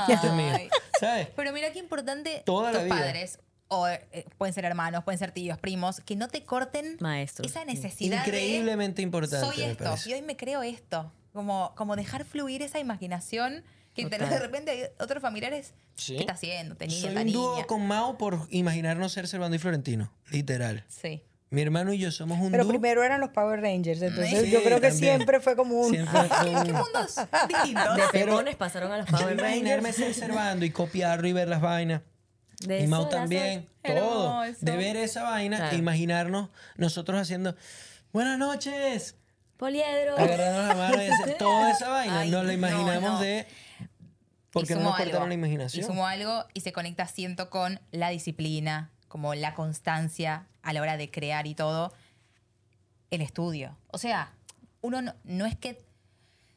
[0.07, 0.53] Esto es mío.
[0.55, 0.69] Ay.
[0.99, 1.27] ¿Sabes?
[1.35, 2.95] Pero mira qué importante Toda la tus vida.
[2.97, 7.47] padres, o eh, pueden ser hermanos, pueden ser tíos, primos, que no te corten Maestros,
[7.49, 9.45] esa necesidad de, Increíblemente importante.
[9.45, 10.09] soy me esto parece.
[10.09, 11.11] y hoy me creo esto.
[11.33, 13.63] Como, como dejar fluir esa imaginación
[13.93, 14.29] Que de Total.
[14.29, 15.73] de repente hay otros familiares.
[15.95, 16.15] Sí.
[16.15, 16.75] ¿Qué está haciendo?
[16.79, 20.11] Niño, Soy un dúo con Mao por imaginarnos ser Servando y Florentino.
[20.31, 20.83] Literal.
[20.87, 21.23] Sí.
[21.51, 22.71] Mi hermano y yo somos un Pero dúo.
[22.73, 25.15] primero eran los Power Rangers, entonces Sí, yo creo que también.
[25.17, 25.89] siempre fue como un...
[25.89, 27.15] Siempre fue un- ¿Qué mundos
[27.47, 27.95] distintos?
[27.97, 29.95] De Pero- pepones pasaron a los Yo Power imaginarme Rangers.
[29.97, 32.01] ser Servando y copiarlo y ver las vainas.
[32.61, 33.19] De y Mao sol a sol.
[33.21, 33.65] también.
[33.83, 34.43] Todo.
[34.43, 34.59] Hermoso.
[34.65, 35.77] De ver esa vaina, Claro.
[35.77, 37.55] imaginarnos nosotros haciendo
[38.13, 39.15] Buenas noches.
[39.57, 40.17] Poliedro.
[40.17, 42.19] Agarrarnos la mano y hacer toda esa vaina.
[42.21, 43.19] Ay, nos la no, imaginamos no.
[43.21, 43.45] de.
[44.51, 45.83] Porque Y no sumo nos cortaron algo, la imaginación.
[45.83, 50.81] Y sumo algo y se conecta, siento, con la disciplina, como la constancia a la
[50.81, 51.93] hora de crear y todo.
[53.11, 53.75] El estudio.
[53.87, 54.31] O sea,
[54.81, 55.81] uno no, no es que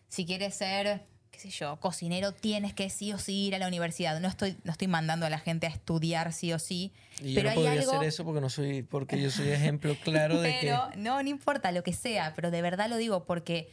[0.08, 3.66] si quieres ser, qué sé yo, cocinero, tienes que sí o sí ir a la
[3.66, 4.20] universidad.
[4.20, 6.92] No estoy, no estoy mandando a la gente a estudiar sí o sí.
[7.22, 9.48] Y yo pero no hay podría algo, hacer eso porque no soy, porque yo soy
[9.48, 10.98] ejemplo claro de pero que.
[10.98, 13.70] no, no importa lo que sea, pero de verdad lo digo porque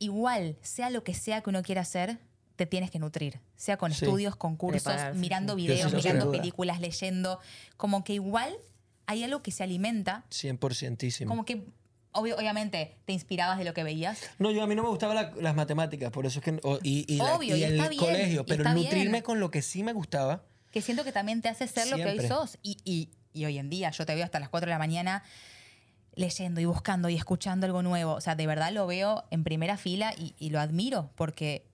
[0.00, 2.18] igual, sea lo que sea que uno quiera hacer,
[2.56, 3.40] te tienes que nutrir.
[3.56, 4.04] Sea con Sí.
[4.04, 5.62] estudios, con cursos, Prepararse, mirando sí.
[5.62, 7.40] Videos, mirando películas, leyendo.
[7.76, 8.54] Como que igual
[9.06, 10.24] hay algo que se alimenta.
[10.30, 11.28] 100%ísimo.
[11.30, 11.66] Como que,
[12.12, 14.20] obvio- obviamente, te inspirabas de lo que veías.
[14.38, 16.60] No, yo a mí no me gustaban la- las matemáticas, por eso es que.
[16.62, 19.22] o- y, y, la- Obvio, y y el bien, colegio, pero nutrirme bien.
[19.24, 20.44] con lo que sí me gustaba.
[20.70, 22.28] Que siento que también te hace ser lo que hoy Siempre.
[22.28, 22.58] sos.
[22.62, 25.22] Y, y- y hoy en día yo te veo hasta las 4 de la mañana
[26.14, 28.12] leyendo y buscando y escuchando algo nuevo.
[28.14, 31.66] O sea, de verdad lo veo en primera fila y, y lo admiro porque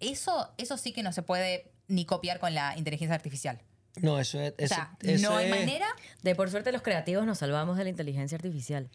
[0.00, 3.60] eso, eso sí que no se puede ni copiar con la inteligencia artificial.
[4.00, 4.52] No, eso es.
[4.52, 5.86] O eso- sea, eso no hay es- manera.
[6.22, 8.88] De por suerte los creativos nos salvamos de la inteligencia artificial.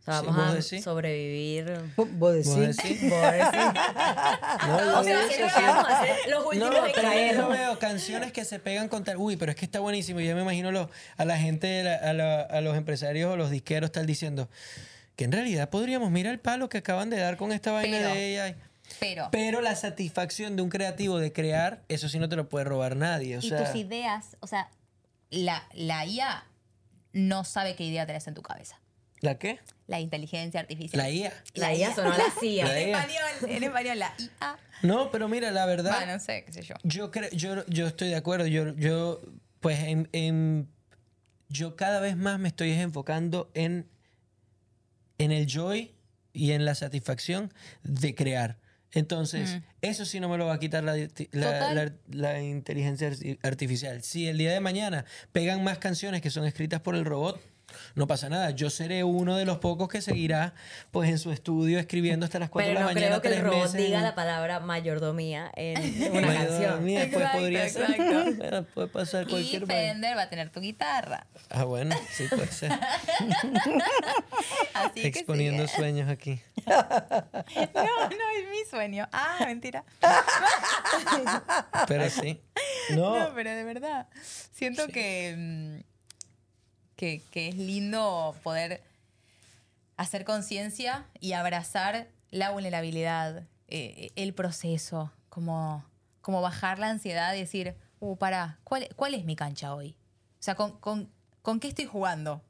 [0.00, 0.82] O sea, vamos a decís.
[0.82, 1.78] sobrevivir.
[1.94, 2.56] Vos ¿Vos decís.
[2.76, 3.10] decís?
[3.10, 3.60] Vos decís.
[4.66, 5.60] No, O sea, eso, que sí.
[5.62, 9.04] vamos a ser los No, últimos en pero yo veo canciones que se pegan con
[9.04, 9.16] tal.
[9.18, 10.20] Uy, pero es que está buenísimo.
[10.20, 13.50] Yo me imagino lo- a la gente, la- a, la- a los empresarios o los
[13.50, 14.48] disqueros estar diciendo
[15.16, 18.14] que en realidad podríamos mirar el palo que acaban de dar con esta vaina Pero-
[18.14, 18.56] de AI.
[18.98, 19.28] Pero.
[19.30, 22.96] Pero la satisfacción de un creativo de crear, eso sí no te lo puede robar
[22.96, 23.36] nadie.
[23.36, 24.68] O y sea, tus ideas, o sea,
[25.30, 26.44] la, la IA
[27.12, 28.80] no sabe qué idea tenés en tu cabeza.
[29.20, 29.58] ¿la qué?
[29.86, 31.02] La inteligencia artificial.
[31.02, 31.32] La IA.
[31.54, 32.64] La IA sonó la CIA.
[32.66, 32.98] La En IA.
[33.02, 34.58] español, en español, la IA.
[34.82, 35.94] No, pero mira, la verdad.
[35.98, 36.74] Bueno, no sé, qué sé yo.
[36.84, 38.46] Yo creo, yo, yo estoy de acuerdo.
[38.46, 39.20] Yo, yo
[39.60, 40.68] pues, en, en-
[41.50, 43.86] yo cada vez más me estoy enfocando en,
[45.18, 45.94] en el joy
[46.32, 48.56] y en la satisfacción de crear.
[48.92, 51.74] Entonces, eso sí no me lo va a quitar la, la- Total.
[52.10, 54.02] la- la inteligencia arti- artificial.
[54.02, 57.40] Si el día de mañana pegan más canciones que son escritas por el robot,
[57.94, 58.50] no pasa nada.
[58.50, 60.54] Yo seré uno de los pocos que seguirá
[60.90, 63.06] pues en su estudio escribiendo hasta las 4 Pero de la no mañana.
[63.06, 65.78] creo que el tres robot meses diga en- la palabra mayordomía en
[66.12, 67.10] una Mayordomía, canción.
[67.10, 67.82] Pues Exacto, podría ser.
[67.90, 68.32] exacto.
[68.36, 69.92] Bueno, puede pasar Y cualquier vaina.
[69.92, 71.26] Fender va a tener tu guitarra.
[71.50, 72.72] Ah, bueno, sí puede ser.
[74.74, 75.74] Así que Exponiendo sí.
[75.76, 76.40] sueños aquí.
[77.74, 79.08] No, no es mi sueño.
[79.12, 79.84] Ah, mentira.
[81.88, 82.40] Pero sí.
[82.90, 84.08] No, No, pero de verdad.
[84.52, 85.80] Siento que, mm,
[87.00, 88.82] que, que es lindo poder
[89.96, 95.82] hacer conciencia y abrazar la vulnerabilidad, eh, el proceso, como,
[96.20, 99.96] como bajar la ansiedad y decir, uh, pará, ¿cuál, ¿cuál es mi cancha hoy?
[100.40, 102.42] O sea, ¿con, con, con qué estoy jugando?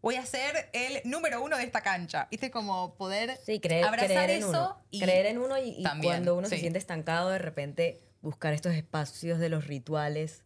[0.00, 2.28] Voy a ser el número uno de esta cancha.
[2.30, 2.50] ¿Viste?
[2.50, 4.76] Como poder Sí, creer, abrazar creer en eso uno.
[4.90, 8.54] y creer en uno y, y También, cuando uno se siente estancado, de repente buscar
[8.54, 10.44] estos espacios de los rituales,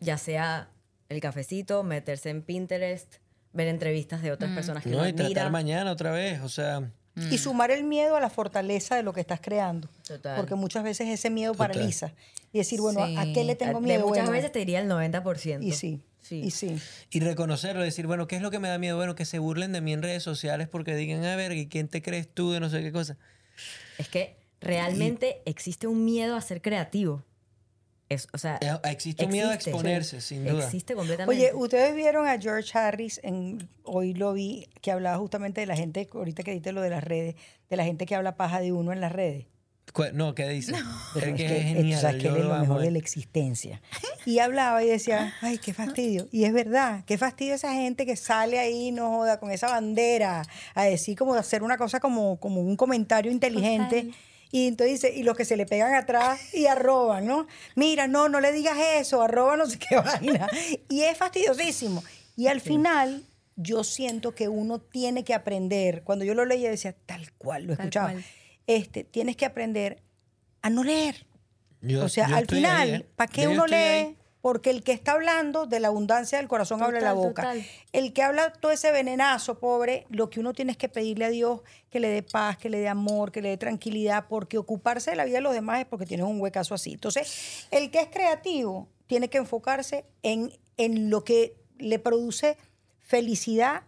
[0.00, 0.68] ya sea
[1.14, 3.16] el cafecito, meterse en Pinterest,
[3.52, 6.40] ver entrevistas de otras personas que no, uno y tratar mañana otra vez.
[6.42, 6.90] O sea,
[7.30, 9.88] Y sumar el miedo a la fortaleza de lo que estás creando.
[10.06, 10.36] Total.
[10.36, 11.68] Porque muchas veces ese miedo Total.
[11.70, 12.12] paraliza.
[12.52, 13.16] Y decir, bueno, Sí.
[13.16, 14.00] ¿a qué le tengo De miedo?
[14.06, 15.62] muchas Bueno, veces te diría el 90%.
[15.64, 16.40] y sí, Sí.
[16.40, 16.76] y sí.
[17.10, 18.96] y reconocerlo, decir, bueno, ¿qué es lo que me da miedo?
[18.96, 21.86] Bueno, que se burlen de mí en redes sociales porque digan, a ver, ¿y quién
[21.88, 23.16] te crees tú de no sé qué cosa?
[23.98, 27.22] Es que realmente existe un miedo a ser creativo.
[28.14, 30.64] Es, o sea, Eh, existe un miedo a exponerse, sin duda.
[30.64, 31.30] Existe completamente.
[31.30, 35.76] Oye, ustedes vieron a George Harris, en, hoy lo vi, que hablaba justamente de la
[35.76, 37.34] gente, ahorita que diste lo de las redes,
[37.68, 39.46] de la gente que habla paja de uno en las redes.
[40.12, 40.72] No, ¿qué dice?
[41.14, 42.00] Pero Es que es genial.
[42.00, 42.86] sabes que yo él es lo mejor eh.
[42.86, 43.80] de la existencia.
[44.26, 46.26] Y hablaba y decía, ay, qué fastidio.
[46.32, 50.42] Y es verdad, qué fastidio esa gente que sale ahí, no joda, con esa bandera,
[50.74, 54.02] a decir como hacer una cosa como, como un comentario inteligente.
[54.02, 54.14] Total.
[54.56, 57.48] Y entonces dice, y los que se le pegan atrás y arroban, ¿no?
[57.74, 59.96] Mira, no, no le digas eso, arroba no sé qué
[60.30, 60.48] vaina.
[60.88, 62.04] Y es fastidiosísimo.
[62.36, 63.24] Y al final,
[63.56, 66.04] yo siento que uno tiene que aprender.
[66.04, 68.10] Cuando yo lo leía, decía, tal cual, lo Tal escuchaba.
[68.12, 68.24] cual.
[68.68, 70.04] Este, tienes que aprender
[70.62, 71.26] a no leer.
[71.80, 73.06] Yo- o sea, al final, ¿eh?
[73.16, 73.74] ¿para qué Yo uno lee?
[73.74, 74.16] ahí.
[74.44, 77.42] Porque el que está hablando de la abundancia del corazón habla de la Total, boca.
[77.44, 77.66] total.
[77.94, 81.30] El que habla todo ese venenazo, pobre, lo que uno tiene es que pedirle a
[81.30, 85.12] Dios que le dé paz, que le dé amor, que le dé tranquilidad, porque ocuparse
[85.12, 86.92] de la vida de los demás es porque tienes un huecazo así.
[86.92, 92.58] Entonces, el que es creativo tiene que enfocarse en, en lo que le produce
[92.98, 93.84] felicidad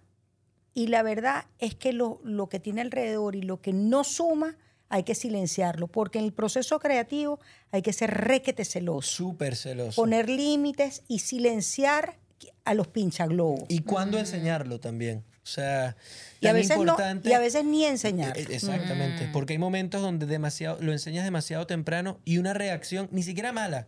[0.73, 4.57] y la verdad es que lo, lo que tiene alrededor y lo que no suma
[4.89, 7.41] hay que silenciarlo, porque en el proceso creativo
[7.73, 10.01] hay que ser requete celoso, Súper celoso.
[10.01, 12.19] poner límites y silenciar
[12.65, 13.65] a los pinchaglobos.
[13.69, 15.25] Y cuándo enseñarlo también.
[15.43, 15.97] O sea,
[16.41, 17.29] Y a, veces no, importante.
[17.29, 18.37] y a veces ni enseñar.
[18.37, 23.23] Eh, Exactamente, porque hay momentos donde demasiado, lo enseñas demasiado temprano y una reacción, ni
[23.23, 23.87] siquiera mala,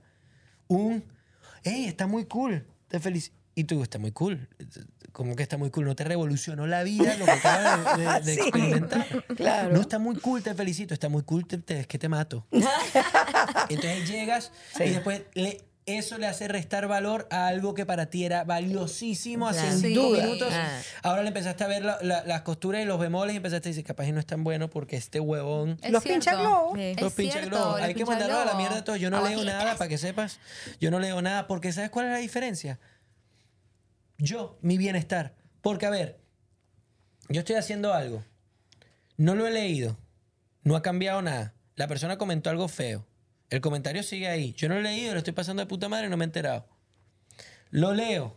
[0.68, 1.05] un,
[1.64, 3.36] hey, está muy cool, te felicito.
[3.57, 4.49] Y tú, está muy cool.
[5.12, 8.20] Como que está muy cool, no te revolucionó la vida lo que acabas de, de-
[8.20, 9.06] de Sí, experimentar.
[9.36, 9.72] claro.
[9.72, 12.46] No está muy cool, te felicito, está muy cool, te, te- es que te mato.
[13.68, 18.22] Entonces llegas y después le- eso le hace restar valor a algo que para ti
[18.26, 20.20] era valiosísimo hace cinco Sí.
[20.20, 20.52] minutos.
[20.52, 20.80] Ah.
[21.02, 23.70] Ahora le empezaste a ver la- la- las costuras y los bemoles y empezaste a
[23.70, 25.78] decir, capaz y no es tan bueno porque este huevón...
[25.82, 26.78] Es Los pinchaglobos.
[26.78, 26.94] Sí.
[27.00, 27.40] Los pincha
[27.80, 28.96] Hay que mandarlo a la mierda todo.
[28.96, 29.46] Yo no leo Abajitas.
[29.54, 30.38] nada, para que sepas.
[30.78, 32.78] Yo no leo nada porque ¿sabes cuál es la diferencia?
[34.18, 35.36] Yo, mi bienestar.
[35.62, 36.20] Porque, a ver,
[37.28, 38.24] yo estoy haciendo algo.
[39.16, 39.96] No lo he leído.
[40.62, 41.54] No ha cambiado nada.
[41.76, 43.06] La persona comentó algo feo.
[43.50, 44.52] El comentario sigue ahí.
[44.54, 46.26] Yo no lo he leído, lo estoy pasando de puta madre y no me he
[46.26, 46.68] enterado.
[47.70, 48.36] Lo leo.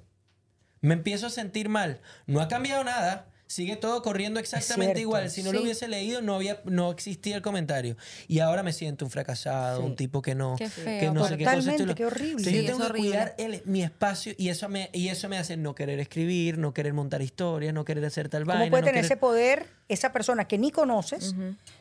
[0.81, 2.01] Me empiezo a sentir mal.
[2.27, 3.27] No ha cambiado nada.
[3.51, 4.99] Sigue todo corriendo exactamente cierto.
[5.01, 5.29] igual.
[5.29, 5.65] Si no lo Sí.
[5.65, 7.97] hubiese leído, no, había, no existía el comentario.
[8.29, 11.37] Y ahora me siento un fracasado, un tipo que no, Qué que feo, no sé
[11.37, 11.75] qué cosa.
[11.77, 12.29] Lo- qué horrible.
[12.29, 15.27] Entonces Sí, yo es tengo que cuidar el- mi espacio y eso, me, y eso
[15.27, 18.69] me hace no querer escribir, no querer montar historias, no querer hacer tal ¿Cómo vaina.
[18.69, 21.35] puede no tener querer- ese poder esa persona que ni conoces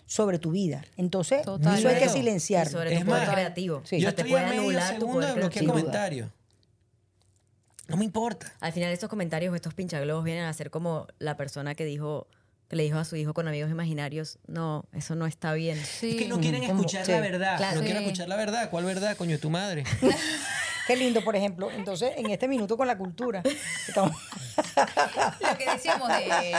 [0.07, 0.85] sobre tu vida?
[0.97, 1.79] Entonces, Total.
[1.79, 2.17] eso hay que Miedo.
[2.17, 2.73] Y silenciarlo.
[2.73, 3.83] sobre Es tu poder más, creativo.
[3.85, 3.95] Sí.
[3.95, 6.31] O Yo sea, te estoy a puede medio anular tu segundo de bloquear comentarios.
[7.91, 8.53] No me importa.
[8.61, 12.27] Al final estos comentarios, estos pinchaglobos vienen a ser como la persona que dijo,
[12.69, 15.77] que le dijo a su hijo con amigos imaginarios, no, eso no está bien.
[15.85, 16.11] Sí.
[16.11, 17.57] Es que no quieren Como- escuchar la verdad.
[17.59, 17.77] Claro.
[17.77, 18.05] no quiero Sí.
[18.07, 18.71] escuchar la verdad.
[18.71, 19.17] ¿Cuál verdad?
[19.17, 19.85] Coño, tu madre.
[20.91, 21.71] Qué lindo, por ejemplo.
[21.71, 23.43] Entonces, en este minuto con la cultura,
[23.87, 24.17] estamos-
[25.41, 26.53] Lo que decíamos de...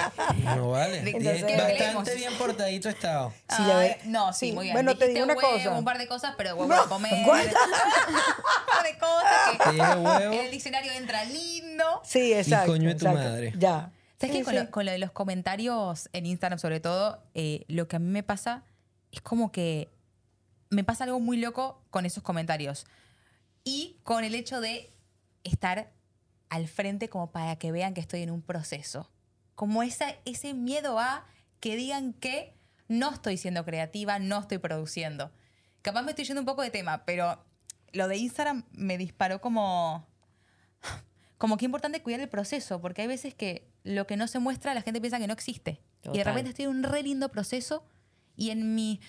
[0.55, 1.01] No vale.
[1.01, 3.33] De- Entonces- Bien- ¿qué Bastante bien portadito estado.
[3.49, 4.73] Sí, ve- no, sí, sí, muy bien.
[4.73, 5.71] bueno, te digo una huevo, cosa.
[5.71, 7.13] un par de cosas, pero huevo No, a comer.
[7.19, 10.33] un par de cosas que dije huevo.
[10.33, 12.01] en el diccionario entra lindo.
[12.05, 12.71] Sí, exacto.
[12.71, 13.29] coño de tu exacto.
[13.29, 13.53] madre.
[13.57, 13.91] Ya.
[14.19, 17.65] ¿Sabes Sí, que con, lo, con lo de los comentarios en Instagram, sobre todo, eh,
[17.67, 18.63] lo que a mí me pasa
[19.11, 19.89] es como que
[20.69, 22.85] me pasa algo muy loco con esos comentarios.
[23.63, 24.91] Y con el hecho de
[25.43, 25.91] estar
[26.49, 29.09] al frente como para que vean que estoy en un proceso.
[29.55, 31.25] Como esa, ese miedo a
[31.59, 32.55] que digan que
[32.87, 35.31] no estoy siendo creativa, no estoy produciendo.
[35.81, 37.43] Capaz me estoy yendo un poco de tema, pero
[37.93, 40.07] lo de Instagram me disparó como
[41.37, 44.37] como que es importante cuidar el proceso, porque hay veces que lo que no se
[44.37, 45.81] muestra la gente piensa que no existe.
[46.03, 46.25] Y de Total.
[46.25, 47.83] repente estoy en un re lindo proceso
[48.35, 49.01] y en mi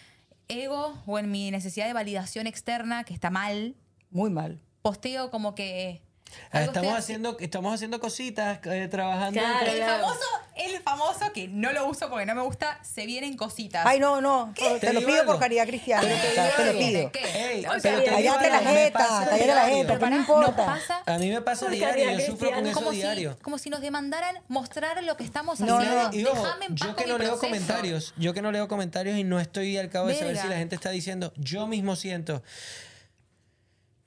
[0.49, 3.77] ego o en mi necesidad de validación externa, que está mal,
[4.13, 4.61] Muy mal.
[4.83, 6.03] posteo como que...
[6.51, 9.39] Ah, Estamos haciendo, estamos haciendo cositas, eh, trabajando.
[9.39, 9.67] Claro.
[9.71, 10.25] El famoso,
[10.57, 13.85] el famoso que no lo uso porque no me gusta, se vienen cositas.
[13.85, 14.51] Ay, no, no.
[14.57, 15.33] Te, Te lo pido algo.
[15.33, 16.03] por caridad cristiana.
[16.09, 17.13] Pero te lo pido.
[17.13, 17.53] ¿Qué?
[17.57, 20.17] Ey, O sea, pero te digo cállate la jeta, pasa cállate la jeta, que no
[20.17, 20.65] importa.
[20.67, 23.39] Pasa A mí me pasa diario, yo sufro con eso como si, diario.
[23.43, 26.03] como si nos demandaran mostrar lo que estamos No, haciendo.
[26.11, 27.41] no, Y ojo, Déjame en paz yo que no leo proceso.
[27.47, 30.57] comentarios, yo que no leo comentarios y no estoy al cabo de saber si la
[30.57, 32.43] gente está diciendo, yo mismo siento,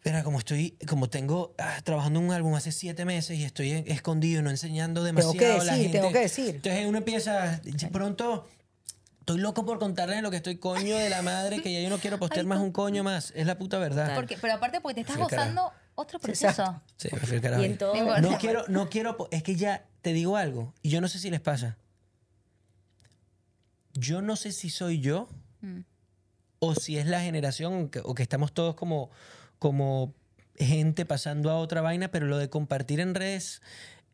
[0.06, 3.92] Pero como estoy, como tengo ah, trabajando un álbum hace siete meses y estoy en-
[3.92, 5.98] escondido y no enseñando demasiado que a la decir, gente.
[5.98, 6.56] tengo que decir.
[6.58, 8.48] Entonces uno empieza, de pronto,
[9.22, 11.98] estoy loco por contarle lo que estoy coño de la madre, que ya yo no
[11.98, 13.34] quiero postear más un coño más.
[13.36, 14.14] Es la puta verdad.
[14.14, 15.36] Porque, pero aparte porque te estás Sí, carajo.
[15.38, 16.50] gozando otro proceso.
[16.50, 16.82] Exacto.
[16.98, 17.94] Sí, me fui al carajo Y en todo.
[17.94, 18.22] No importa.
[18.22, 21.18] No quiero, no quiero, po- es que ya te digo algo, y yo no sé
[21.18, 21.78] si les pasa.
[23.94, 25.28] Yo no sé si soy yo
[25.62, 25.80] Mm.
[26.60, 29.10] o si es la generación que, o que estamos todos como,
[29.66, 30.14] como
[30.60, 33.64] gente pasando a otra vaina, pero lo de compartir en redes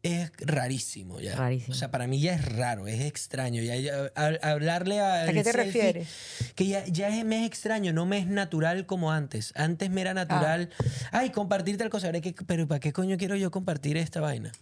[0.02, 1.36] es rarísimo ya.
[1.36, 1.74] Rarísimo.
[1.74, 3.62] O sea, para mí ya es raro, es extraño.
[3.62, 5.24] Ya, ya- a- hablarle a.
[5.24, 6.08] ¿A qué te refieres?
[6.56, 9.52] Que ya, ya es, me es extraño, no me es natural como antes.
[9.58, 10.70] Antes me era natural.
[10.80, 11.20] Ah.
[11.20, 12.08] Ay, compartir tal cosa.
[12.08, 14.54] Ahora que, pero ¿para qué coño quiero yo compartir esta vaina?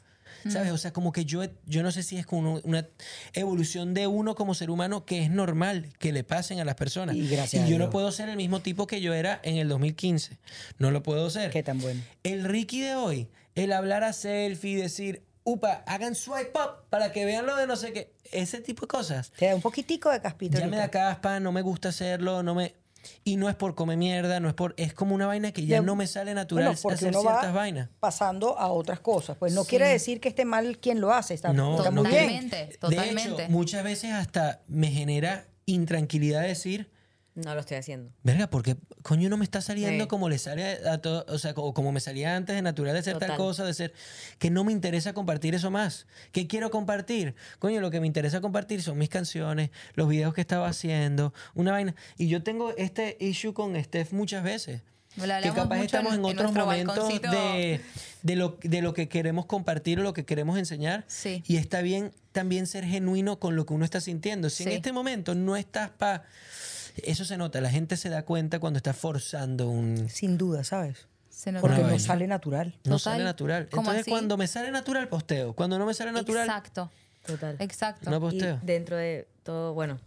[0.47, 0.71] ¿Sabes?
[0.71, 2.87] O sea, como que yo, yo no sé si es como una
[3.33, 7.15] evolución de uno como ser humano que es normal que le pasen a las personas.
[7.15, 9.67] Y gracias a yo no puedo ser el mismo tipo que yo era en el
[9.67, 10.37] 2015.
[10.77, 11.51] No lo puedo ser.
[11.51, 12.01] Qué tan bueno.
[12.23, 17.25] El Ricky de hoy, el hablar a selfie, decir, upa, hagan swipe up para que
[17.25, 18.13] vean lo de no sé qué.
[18.31, 19.31] Ese tipo de cosas.
[19.31, 20.59] Te da un poquitico de caspito.
[20.59, 22.75] Ya me da caspa, no me gusta hacerlo, no me...
[23.23, 24.73] Y no es por comer mierda, no es por.
[24.77, 27.23] Es como una vaina que ya De- no me sale natural Bueno, porque hacer uno
[27.23, 27.89] va ciertas vainas.
[27.99, 29.37] pasando a otras cosas.
[29.37, 29.69] Pues no Sí.
[29.69, 31.33] quiere decir que esté mal quien lo hace.
[31.33, 32.49] Está, No, está no muy quiere- bien.
[32.49, 33.43] Totalmente, De totalmente.
[33.43, 36.91] hecho, muchas veces hasta me genera intranquilidad decir.
[37.35, 38.11] No lo estoy haciendo.
[38.23, 40.07] Verga, porque coño no me está saliendo Sí.
[40.07, 43.03] como le sale a todo, o sea, o como me salía antes de natural de
[43.03, 43.93] ser tal cosa, de ser
[44.39, 46.07] que no me interesa compartir eso más.
[46.31, 47.35] ¿Qué quiero compartir?
[47.59, 51.71] Coño, lo que me interesa compartir son mis canciones, los videos que estaba haciendo, una
[51.71, 51.95] vaina.
[52.17, 54.81] Y yo tengo este issue con Steph muchas veces.
[55.15, 57.81] Que capaz estamos en, otros momentos de,
[58.21, 61.03] de, lo, de lo que queremos compartir o lo que queremos enseñar.
[61.07, 61.43] Sí.
[61.47, 64.49] Y está bien también ser genuino con lo que uno está sintiendo.
[64.49, 66.25] Si en este momento no estás para...
[67.05, 70.09] Eso se nota, la gente se da cuenta cuando está forzando un...
[70.09, 71.07] Sin duda, ¿sabes?
[71.29, 71.99] Se nos- Porque no vaina.
[71.99, 72.67] sale natural.
[72.85, 72.99] No Total.
[72.99, 73.69] sale natural.
[73.69, 74.11] ¿Cómo Entonces así?
[74.11, 75.53] cuando me sale natural, posteo.
[75.53, 76.91] Cuando no me sale natural, Exacto,
[77.25, 77.55] Total.
[77.59, 78.09] exacto.
[78.09, 78.59] no Y posteo.
[78.63, 79.99] dentro de todo, bueno,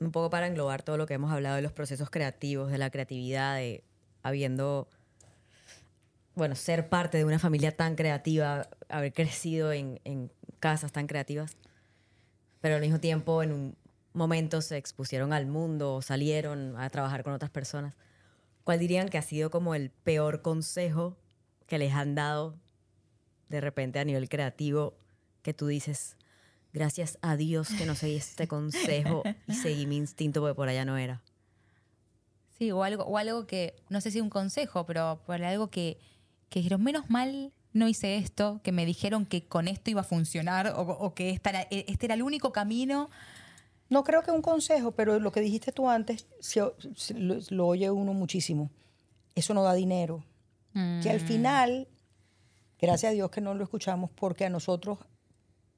[0.00, 2.90] un poco para englobar todo lo que hemos hablado de los procesos creativos, de la
[2.90, 3.82] creatividad, de
[4.22, 4.88] habiendo,
[6.34, 10.30] bueno, ser parte de una familia tan creativa, haber crecido en, en
[10.60, 11.56] casas tan creativas,
[12.60, 13.76] pero al mismo tiempo en un
[14.12, 17.94] momento se expusieron al mundo o salieron a trabajar con otras personas.
[18.64, 21.16] ¿Cuál dirían que ha sido como el peor consejo
[21.66, 22.56] que les han dado
[23.48, 24.94] de repente a nivel creativo
[25.42, 26.16] que tú dices,
[26.72, 30.84] gracias a Dios que no seguí este consejo y seguí mi instinto porque por allá
[30.84, 31.22] no era?
[32.58, 35.98] Sí, o algo, o algo que, no sé si un consejo, pero por algo que,
[36.50, 40.04] que dijeron, menos mal no hice esto, que me dijeron que con esto iba a
[40.04, 43.10] funcionar o, que esta era- este era el único camino.
[43.88, 46.26] No creo que un consejo, pero lo que dijiste tú antes,
[47.14, 48.70] lo, lo oye uno muchísimo.
[49.34, 50.24] Eso no da dinero.
[51.02, 51.88] Que al final,
[52.78, 54.98] gracias a Dios que no lo escuchamos, porque a nosotros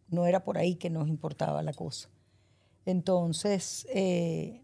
[0.08, 2.11] no era por ahí que nos importaba la cosa.
[2.84, 4.62] Entonces, eh,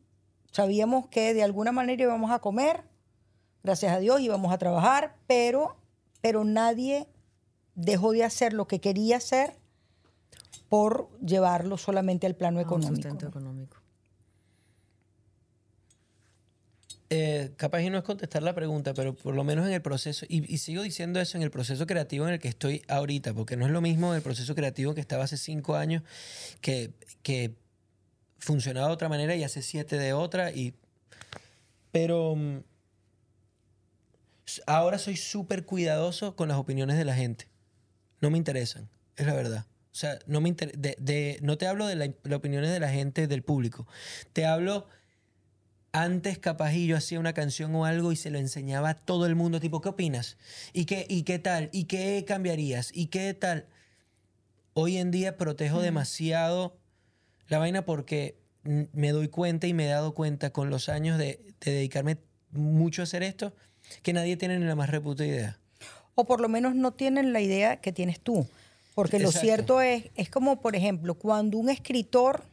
[0.53, 2.83] sabíamos que de alguna manera íbamos a comer,
[3.63, 5.77] gracias a Dios íbamos a trabajar, pero,
[6.21, 7.09] pero nadie
[7.75, 9.57] dejó de hacer lo que quería hacer
[10.69, 12.95] por llevarlo solamente al plano económico.
[12.95, 13.77] sustento económico.
[17.09, 20.27] Eh, capaz y no es contestar la pregunta, pero por lo menos en el proceso,
[20.29, 23.57] y, y sigo diciendo eso en el proceso creativo en el que estoy ahorita, porque
[23.57, 26.03] no es lo mismo el proceso creativo que estaba hace cinco años,
[26.61, 26.91] que,
[27.23, 27.55] que
[28.39, 30.75] funcionaba de otra manera y hace siete de otra, y,
[31.93, 32.59] pero mm,
[34.67, 37.47] ahora soy súper cuidadoso con las opiniones de la gente.
[38.21, 39.67] No me interesan, es la verdad.
[39.97, 42.81] O sea, no, me inter- de, de- no te hablo de la- las opiniones de
[42.81, 43.87] la gente, del público.
[44.35, 44.87] Te hablo
[45.93, 49.25] antes capaz y yo hacía una canción o algo y se lo enseñaba a todo
[49.25, 50.37] el mundo, tipo, ¿qué opinas?
[50.75, 51.71] ¿Y qué, y qué tal?
[51.73, 52.91] ¿Y qué cambiarías?
[52.93, 53.65] ¿Y qué tal?
[54.75, 56.77] Hoy en día protejo demasiado
[57.49, 61.41] la vaina porque me doy cuenta y me he dado cuenta con los años de,
[61.61, 62.19] de dedicarme
[62.51, 63.55] mucho a hacer esto,
[64.03, 65.59] que nadie tiene ni la más reputa idea.
[66.15, 68.47] o por lo menos no tienen la idea que tienes tú.
[68.97, 69.47] Porque lo Exacto.
[69.47, 72.45] cierto es, es como, por ejemplo, cuando un escritor,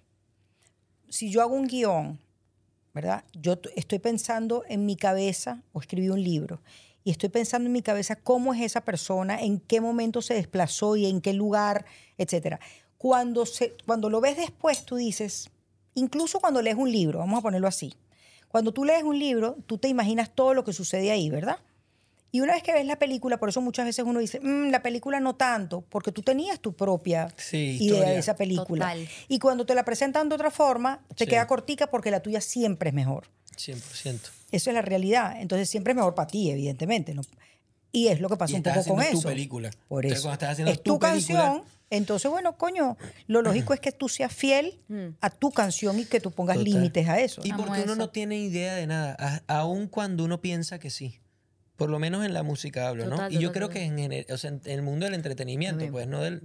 [1.07, 2.19] si yo hago un guion,
[2.93, 3.23] ¿verdad?
[3.31, 6.59] Yo estoy pensando en mi cabeza, o escribí un libro,
[7.05, 10.97] y estoy pensando en mi cabeza cómo es esa persona, en qué momento se desplazó
[10.97, 11.85] y en qué lugar,
[12.17, 12.59] etcétera.
[12.97, 15.49] Cuando, se, cuando lo ves después, tú dices,
[15.93, 17.93] incluso cuando lees un libro, vamos a ponerlo así,
[18.49, 21.59] cuando tú lees un libro, tú te imaginas todo lo que sucede ahí, ¿verdad?
[22.35, 24.81] Y una vez que ves la película, por eso muchas veces uno dice, "Mm, la
[24.81, 28.85] película no tanto, porque tú tenías tu propia Sí, idea de esa película.
[28.87, 29.07] Total.
[29.27, 31.29] Y cuando te la presentan de otra forma, te Sí.
[31.29, 33.27] queda cortica porque la tuya siempre es mejor.
[33.55, 34.31] 100%.
[34.51, 35.35] Eso es la realidad.
[35.39, 37.13] Entonces siempre es mejor para ti, evidentemente.
[37.13, 37.21] ¿no?
[37.91, 39.27] Y es lo que pasa Y un poco con haciendo tu eso.
[39.29, 39.69] película.
[39.87, 40.27] Por Entonces, eso.
[40.27, 41.63] cuando estás haciendo es tu tu, película- canción.
[41.91, 44.79] Entonces, bueno, coño, lo lógico es que tú seas fiel
[45.21, 46.73] a tu canción y que tú pongas Total.
[46.73, 47.41] límites a eso.
[47.43, 47.95] Y Amo porque uno eso.
[47.95, 51.19] no tiene idea de nada, aun cuando uno piensa que sí.
[51.77, 53.11] Por lo menos en la música hablo, ¿no?
[53.15, 55.77] Total, y yo total, creo que en, gener- o sea, en el mundo del entretenimiento,
[55.85, 55.91] También.
[55.91, 56.37] pues no del...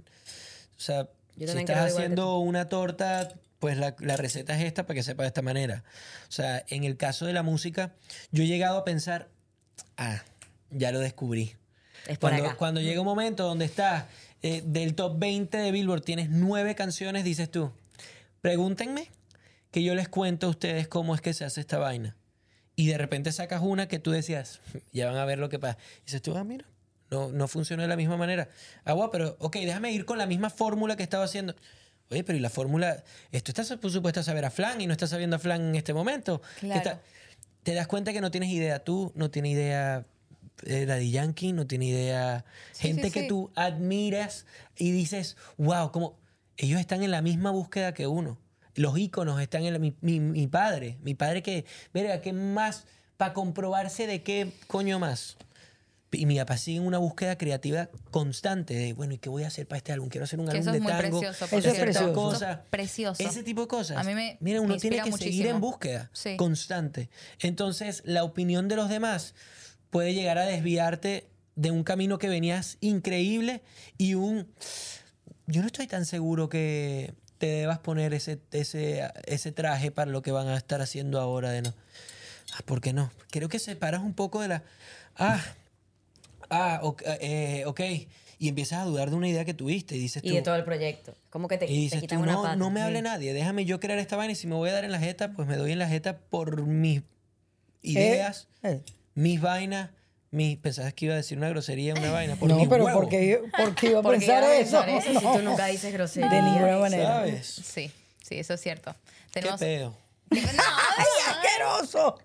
[0.77, 4.95] O sea, Yo si estás haciendo una torta, pues la, la receta es esta para
[4.95, 5.83] que sepa de esta manera.
[6.27, 7.93] O sea, en el caso de la música,
[8.31, 9.27] yo he llegado a pensar,
[9.97, 10.23] ah,
[10.71, 11.55] ya lo descubrí.
[12.07, 12.55] Es por Cuando, acá.
[12.57, 14.05] cuando llega un momento donde estás
[14.41, 17.71] eh, del top 20 de Billboard, tienes nueve canciones, dices tú,
[18.41, 19.09] pregúntenme
[19.71, 22.15] que yo les cuento a ustedes cómo es que se hace esta vaina.
[22.79, 24.61] Y de repente sacas una que tú decías,
[24.93, 25.77] ya van a ver lo que pasa.
[26.01, 26.65] Y dices tú, ah, mira,
[27.11, 28.47] no, no funcionó de la misma manera.
[28.85, 31.55] Ah, guau, pero, ok, déjame ir con la misma fórmula que estaba haciendo.
[32.09, 33.03] Oye, pero ¿y la fórmula?
[33.33, 35.75] Esto está por supuesto a saber a flan y no estás sabiendo a flan en
[35.75, 36.41] este momento.
[36.61, 36.77] ¿Qué Claro.
[36.79, 37.01] está-
[37.63, 40.05] te das cuenta que no tienes idea tú, no tienes idea
[40.65, 43.27] eh, Daddy Yankee, no tiene idea Sí, gente sí, que sí.
[43.27, 44.45] tú admiras
[44.77, 46.17] y dices, wow, como
[46.57, 48.37] ellos están en la misma búsqueda que uno.
[48.75, 50.97] Los íconos están en la- mi, mi- mi padre.
[51.01, 52.85] Mi padre que, verga, ¿qué más?
[53.17, 55.37] Para comprobarse de qué coño más.
[56.11, 59.47] Y mi papá sigue en una búsqueda creativa constante de, bueno, ¿y qué voy a
[59.47, 60.09] hacer para este álbum?
[60.09, 61.19] Quiero hacer un Que álbum eso de muy tango.
[61.19, 62.13] precioso, Eso es precioso.
[62.13, 62.35] cosa.
[62.51, 63.23] Eso es precioso.
[63.23, 63.97] Ese tipo de cosas.
[63.97, 66.35] A mí me- Mira, me uno tiene que seguir en búsqueda Sí.
[66.35, 67.09] constante.
[67.41, 69.35] Entonces, la opinión de los demás
[69.91, 73.61] puede llegar a desviarte de un camino que venías increíble
[73.99, 74.47] y un...
[75.45, 80.21] Yo no estoy tan seguro que te debas poner ese, ese, ese traje para lo
[80.21, 81.73] que van a estar haciendo ahora de no.
[82.53, 83.11] Ah, ¿Por qué no?
[83.31, 84.63] Creo que separas un poco de la...
[85.15, 85.41] Ah,
[86.51, 87.81] ah, ok, eh, ok.
[88.41, 90.35] Y empiezas a dudar de una idea que tuviste y dices Y tú...
[90.35, 91.13] de todo el proyecto.
[91.29, 92.55] Como que te, Y te dices quitan tú, una no, pata.
[92.55, 93.03] no me hable Sí.
[93.03, 95.31] nadie, déjame yo crear esta vaina y si me voy a dar en la jeta,
[95.33, 97.01] pues me doy en la jeta por mis
[97.81, 98.81] ideas, Eh,
[99.13, 99.89] mis vainas,
[100.31, 100.57] mis...
[100.57, 103.87] Pensabas que iba a decir una grosería, una vaina, por no, pero huevos, porque, porque
[103.91, 104.83] iba a pensar iba a eso.
[104.85, 106.29] pensar eso si No, tú nunca dices grosería.
[106.29, 107.07] De ninguna manera.
[107.07, 107.47] ¿Sabes?
[107.47, 107.91] Sí,
[108.23, 108.93] sí, eso es cierto.
[109.31, 109.59] ¿Qué Tenemos...
[109.59, 109.95] pedo?
[110.29, 110.63] Tengo- No,
[110.97, 112.19] ¡Ay, asqueroso!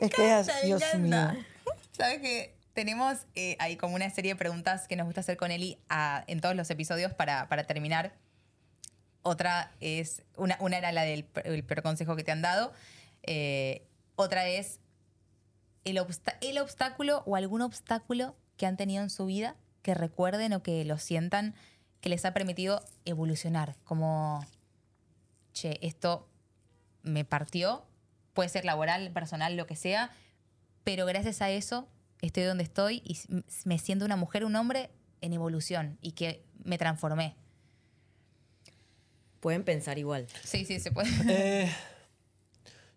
[0.00, 1.32] es que es, Me Dios encanta.
[1.32, 1.44] mío.
[1.92, 2.54] ¿Sabes qué?
[2.72, 6.24] Tenemos eh, ahí como una serie de preguntas que nos gusta hacer con Eli a-
[6.26, 8.12] en todos los episodios para, para terminar.
[9.22, 12.72] Otra es, una, una era la del el peor consejo que te han dado.
[13.22, 13.86] Eh,
[14.16, 14.79] otra es
[15.84, 20.52] el, obsta- el obstáculo o algún obstáculo que han tenido en su vida que recuerden
[20.52, 21.54] o que lo sientan
[22.00, 23.76] que les ha permitido evolucionar.
[23.84, 24.44] Como,
[25.52, 26.28] che, esto
[27.02, 27.84] me partió,
[28.34, 30.10] puede ser laboral, personal, lo que sea,
[30.84, 31.88] pero gracias a eso
[32.20, 33.18] estoy donde estoy y
[33.64, 34.90] me siento una mujer, un hombre
[35.22, 37.34] en evolución y que me transformé.
[39.40, 40.26] Pueden pensar igual.
[40.44, 41.08] Sí, sí, se puede.
[41.28, 41.72] Eh,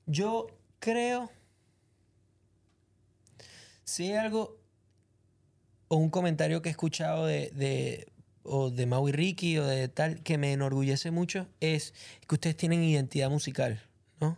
[0.05, 0.47] yo
[0.79, 1.29] creo.
[3.85, 4.57] Si hay algo
[5.87, 8.07] o un comentario que he escuchado de, de,
[8.43, 11.93] o de Mau y Ricky o de tal que me enorgullece mucho es
[12.27, 13.81] que ustedes tienen identidad musical,
[14.19, 14.37] ¿no?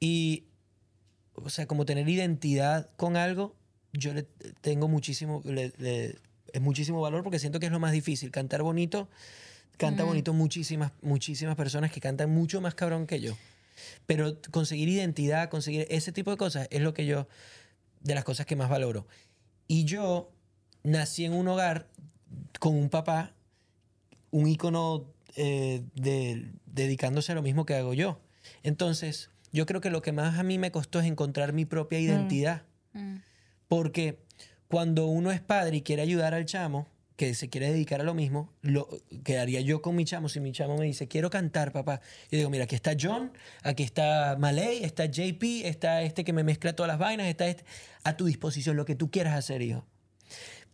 [0.00, 0.44] Y,
[1.34, 3.54] o sea, como tener identidad con algo,
[3.92, 4.22] yo le
[4.60, 6.16] tengo muchísimo, le- le-
[6.52, 8.30] es muchísimo valor porque siento que es lo más difícil.
[8.30, 9.08] Cantar bonito,
[9.76, 13.36] canta bonito muchísimas, muchísimas personas que cantan mucho más cabrón que yo.
[14.06, 17.28] Pero conseguir identidad, conseguir ese tipo de cosas es lo que yo,
[18.00, 19.06] de las cosas que más valoro.
[19.68, 20.32] Y yo
[20.82, 21.88] nací en un hogar
[22.58, 23.32] con un papá,
[24.30, 28.20] un ícono eh, de, dedicándose a lo mismo que hago yo.
[28.62, 32.00] Entonces, yo creo que lo que más a mí me costó es encontrar mi propia
[32.00, 32.62] identidad.
[33.68, 34.18] Porque
[34.68, 36.86] cuando uno es padre y quiere ayudar al chamo,
[37.20, 38.88] que se quiere dedicar a lo mismo, lo
[39.24, 42.00] que haría yo con mi chamo si mi chamo me dice, quiero cantar, papá.
[42.30, 43.30] Yo digo, mira, aquí está John,
[43.62, 47.66] aquí está Malay, está JP, está este que me mezcla todas las vainas, está este.
[48.04, 49.84] A tu disposición, lo que tú quieras hacer, hijo.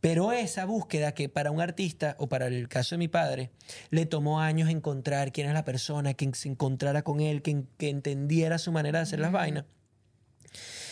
[0.00, 3.50] Pero esa búsqueda que para un artista, o para el caso de mi padre,
[3.90, 7.88] le tomó años encontrar quién es la persona, que se encontrara con él, que, que
[7.88, 9.64] entendiera su manera de hacer las vainas.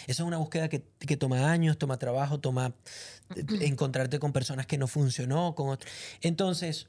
[0.07, 2.75] Esa es una búsqueda que, que toma años, toma trabajo, toma
[3.35, 5.89] eh, encontrarte con personas que no funcionó, con otro.
[6.21, 6.89] Entonces,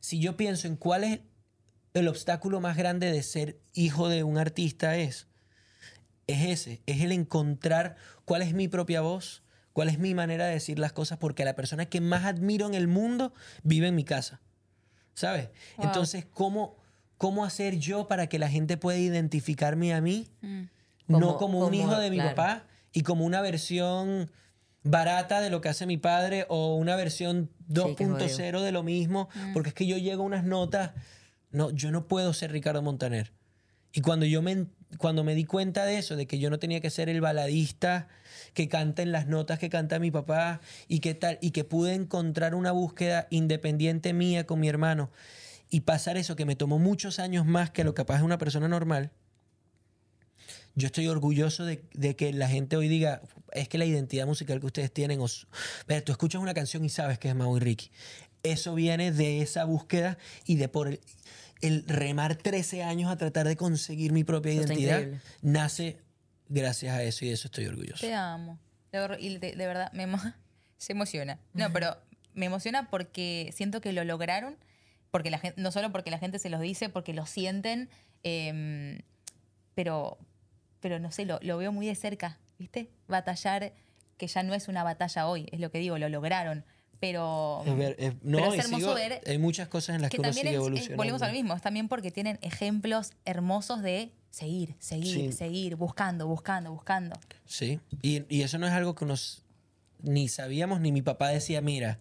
[0.00, 1.20] si yo pienso en cuál es
[1.94, 5.26] el obstáculo más grande de ser hijo de un artista es,
[6.26, 9.42] es ese, es el encontrar cuál es mi propia voz,
[9.72, 12.74] cuál es mi manera de decir las cosas, porque la persona que más admiro en
[12.74, 14.40] el mundo vive en mi casa,
[15.14, 15.48] ¿sabes?
[15.76, 15.86] Wow.
[15.86, 16.76] Entonces, ¿cómo,
[17.18, 20.28] ¿cómo hacer yo para que la gente pueda identificarme a mí?
[21.06, 22.34] No Como- como un hijo de mi claro.
[22.34, 24.30] papá y como una versión
[24.84, 28.82] barata de lo que hace mi padre o una versión Sí, qué 2.0 de lo
[28.82, 30.90] mismo, porque es que yo llego a unas notas,
[31.50, 33.32] no, yo no puedo ser Ricardo Montaner.
[33.94, 34.66] Y cuando yo me,
[34.98, 38.08] cuando me di cuenta de eso, de que yo no tenía que ser el baladista
[38.54, 41.94] que canta en las notas que canta mi papá y que tal, y que pude
[41.94, 45.10] encontrar una búsqueda independiente mía con mi hermano
[45.70, 48.68] y pasar eso que me tomó muchos años más que lo capaz de una persona
[48.68, 49.10] normal,
[50.74, 54.60] yo estoy orgulloso de, de que la gente hoy diga, es que la identidad musical
[54.60, 55.46] que ustedes tienen, o su-
[55.88, 57.90] Mira, tú escuchas una canción y sabes que es Mau y Ricky.
[58.42, 61.00] Eso viene de esa búsqueda y de por el,
[61.60, 65.20] el remar 13 años a tratar de conseguir mi propia está identidad, increíble.
[65.42, 65.98] nace
[66.48, 68.00] gracias a eso y de eso estoy orgulloso.
[68.06, 68.58] Te amo.
[68.90, 70.34] De y de, de verdad, me emo-
[70.78, 71.38] se emociona.
[71.54, 71.96] No, pero
[72.34, 74.56] me emociona porque siento que lo lograron,
[75.10, 77.88] porque la gente, no solo porque la gente se los dice, porque lo sienten,
[78.22, 79.00] em,
[79.74, 80.18] pero,
[80.82, 82.90] pero no sé, lo, lo veo muy de cerca, ¿viste?
[83.08, 83.72] Batallar,
[84.18, 86.64] que ya no es una batalla hoy, es lo que digo, lo lograron.
[87.00, 90.10] Pero, Es ver- es- no, pero es hermoso sigo- ver hay muchas cosas en las
[90.10, 90.96] que, que uno sigue es- evolucionando.
[90.98, 95.32] volvemos al mismo, es también porque tienen ejemplos hermosos de seguir, seguir, Sí.
[95.32, 97.18] seguir, buscando, buscando, buscando.
[97.44, 99.42] Sí, y, y eso no es algo que nos
[100.00, 101.98] ni sabíamos, ni mi papá decía, mira,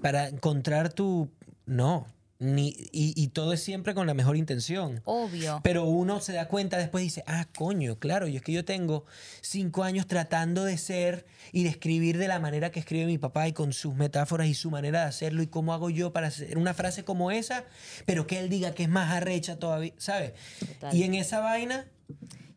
[0.00, 1.30] para encontrar tu...
[1.66, 2.06] No,
[2.42, 5.00] Ni, y, y todo es siempre con la mejor intención.
[5.04, 5.60] Obvio.
[5.62, 8.64] Pero uno se da cuenta después y dice, ah, coño, claro, y es que yo
[8.64, 9.04] tengo
[9.42, 13.46] cinco años tratando de ser y de escribir de la manera que escribe mi papá
[13.46, 16.58] y con sus metáforas y su manera de hacerlo y cómo hago yo para hacer
[16.58, 17.64] una frase como esa,
[18.06, 20.32] pero que él diga que es más arrecha todavía, ¿sabes?
[20.58, 20.96] Total.
[20.96, 21.86] Y en esa vaina,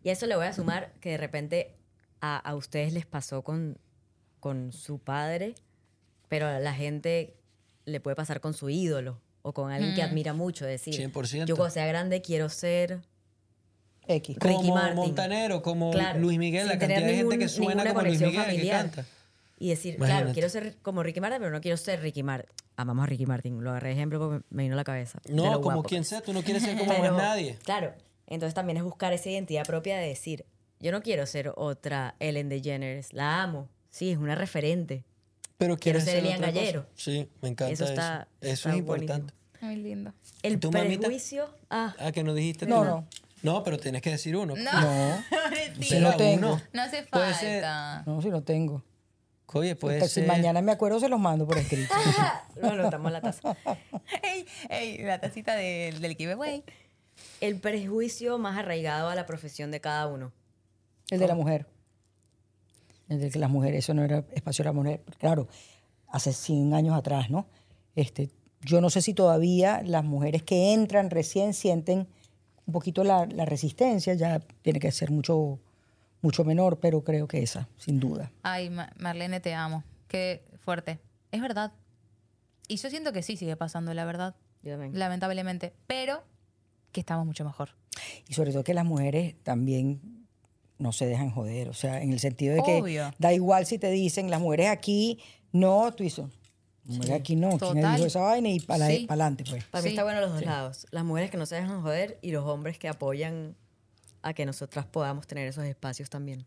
[0.02, 1.76] Y a eso le voy a sumar que de repente
[2.22, 3.78] a, a ustedes les pasó con,
[4.40, 5.54] con su padre,
[6.28, 7.38] pero a la gente
[7.86, 10.66] le puede pasar con su ídolo o con alguien que admira mucho.
[10.66, 11.46] Decir, 100%.
[11.46, 13.02] yo cuando sea grande quiero ser
[14.08, 14.36] X.
[14.40, 14.96] Ricky como Martin.
[14.96, 18.20] Montanero, como Claro, Luis Miguel, la cantidad tener de gente ningún- que suena como Luis
[18.22, 18.82] Miguel, que familiar.
[18.82, 19.06] canta.
[19.58, 20.22] y decir, Imagínate.
[20.24, 22.50] claro, quiero ser como Ricky Martin, pero no quiero ser Ricky Martin.
[22.76, 25.20] Amamos a Ricky Martin, lo agarré de ejemplo porque me vino a la cabeza.
[25.30, 26.08] No, como guapo quien que es.
[26.10, 27.58] sea, tú no quieres ser como Pero, más nadie.
[27.64, 27.94] Claro,
[28.28, 30.46] entonces también es buscar esa identidad propia de decir,
[30.82, 35.06] yo no quiero ser otra Ellen DeGeneres, la amo, sí, es una referente.
[35.58, 36.42] Pero quiero quieres ser Elian.
[36.42, 36.86] Gallero.
[36.96, 37.94] Sí, me encanta Eso eso.
[37.94, 39.34] está- Eso, está es importante.
[39.62, 40.14] Muy lindo.
[40.44, 41.08] El ¿Tu mamita?
[41.08, 42.84] prejuicio, ah, Ah, que no dijiste No, tú.
[42.86, 43.08] no.
[43.42, 44.56] No, pero tienes que decir uno.
[44.56, 44.82] No.
[44.82, 45.24] No.
[45.82, 46.48] Sí, no tengo.
[46.54, 46.62] uno.
[46.74, 48.04] No hace falta.
[48.06, 48.84] no, si no tengo.
[49.54, 50.28] Oye, puede si ser.
[50.28, 51.94] mañana me acuerdo, se los mando por escrito.
[52.62, 53.56] anotamos en la taza.
[54.24, 56.64] Ey, ey, la tacita del, del giveaway.
[57.40, 60.34] El prejuicio más arraigado a la profesión de cada uno.
[61.10, 61.68] El de la mujer.
[63.10, 65.04] El de que las mujeres, eso no era espacio de la mujer.
[65.20, 65.48] Claro,
[66.10, 67.46] hace 100 años atrás, ¿no?
[67.96, 68.30] Este,
[68.62, 72.08] yo no sé si todavía las mujeres que entran recién sienten
[72.66, 75.60] un poquito la, la resistencia, ya tiene que ser mucho,
[76.22, 78.32] mucho menor, pero creo que esa, sin duda.
[78.42, 79.84] Ay, Ma- Marlene, te amo.
[80.08, 81.00] Qué fuerte.
[81.32, 81.74] Es verdad.
[82.68, 84.36] Y yo siento que sí sigue pasando, la verdad.
[84.64, 84.98] Yo también.
[84.98, 85.74] Lamentablemente.
[85.86, 86.24] Pero
[86.92, 87.70] que estamos mucho mejor.
[88.28, 90.15] Y sobre todo que las mujeres también
[90.78, 93.14] no se dejan joder, o sea, en el sentido de que Obvio.
[93.20, 95.20] da igual si te dicen las mujeres aquí,
[95.52, 96.26] no, tú dices,
[96.86, 97.96] mujeres aquí no, ¿quién Total.
[97.96, 98.50] dijo esa vaina?
[98.50, 99.06] Y para Sí.
[99.10, 99.64] adelante, pues.
[99.66, 99.94] Para mí Sí.
[99.94, 100.86] está bueno los dos lados.
[100.92, 103.56] Las mujeres que no se dejan joder y los hombres que apoyan
[104.22, 106.46] a que nosotras podamos tener esos espacios también.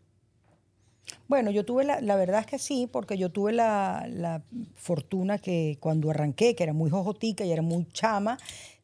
[1.27, 4.43] Bueno, yo tuve la, la verdad es que sí, porque yo tuve la, la
[4.75, 8.37] fortuna que cuando arranqué, que era muy jojotica y era muy chama,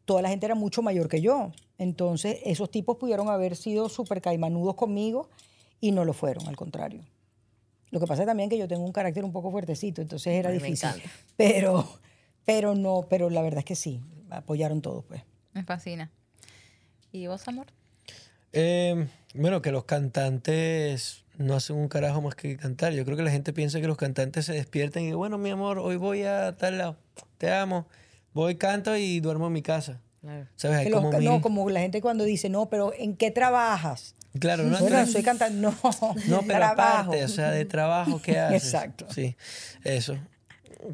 [0.05, 1.51] toda la gente era mucho mayor que yo.
[1.77, 5.29] Entonces, esos tipos pudieron haber sido súper caimanudos conmigo
[5.81, 7.03] y no lo fueron, al contrario.
[7.91, 10.49] Lo que pasa es también que yo tengo un carácter un poco fuertecito, entonces era
[10.49, 10.89] Ay, difícil.
[11.37, 11.87] Pero,
[12.45, 13.99] pero no, pero la verdad es que sí,
[14.29, 15.23] apoyaron todos, pues.
[15.53, 16.11] Me fascina.
[17.11, 17.67] ¿Y vos, amor?
[18.53, 22.93] Eh, bueno, que los cantantes no hacen un carajo más que cantar.
[22.93, 25.79] Yo creo que la gente piensa que los cantantes se despiertan y bueno, mi amor,
[25.79, 26.97] hoy voy a tal lado.
[27.37, 27.87] Te amo.
[28.33, 30.01] Voy, canto y duermo en mi casa.
[30.25, 30.47] Claro.
[30.55, 30.77] ¿Sabes?
[30.79, 33.31] Hay Que los como mil- no, como la gente cuando dice, no, pero ¿en qué
[33.31, 34.15] trabajas?
[34.39, 35.57] Claro, no, Bueno, soy cantante.
[35.59, 35.69] No,
[36.27, 36.71] No, pero trabajo.
[37.11, 38.63] aparte, o sea, de trabajo, ¿qué haces?
[38.63, 39.05] Exacto.
[39.13, 39.35] Sí,
[39.83, 40.17] eso.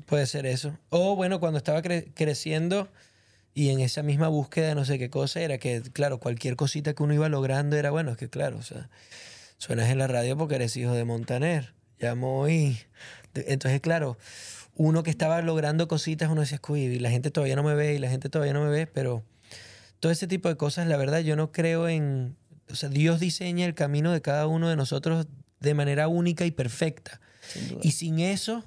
[0.05, 0.77] Puede ser eso.
[0.89, 2.87] O bueno, cuando estaba cre- creciendo
[3.53, 6.93] y en esa misma búsqueda de no sé qué cosa, era que, claro, cualquier cosita
[6.93, 8.89] que uno iba logrando era, bueno, es que claro, o sea,
[9.57, 11.73] suenas en la radio porque eres hijo de Montaner.
[11.99, 12.79] Ya muy...
[13.33, 14.17] Entonces, claro,
[14.81, 17.99] uno que estaba logrando cositas, uno decía, y la gente todavía no me ve y
[17.99, 19.23] la gente todavía no me ve, pero
[19.99, 22.35] todo ese tipo de cosas, la verdad, yo no creo en...
[22.69, 25.27] O sea, Dios diseña el camino de cada uno de nosotros
[25.59, 27.21] de manera única y perfecta.
[27.81, 28.63] Y sin eso,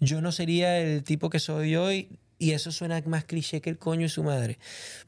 [0.00, 2.18] yo no sería el tipo que soy hoy.
[2.38, 4.58] Y eso suena más cliché que el coño y su madre.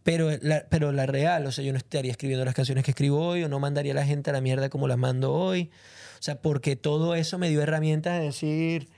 [0.02, 3.26] Pero la, pero la real, o sea, yo no estaría escribiendo las canciones que escribo
[3.26, 5.70] hoy o no mandaría a la gente a la mierda como las mando hoy.
[6.18, 8.88] O sea, porque todo eso me dio herramientas de decir,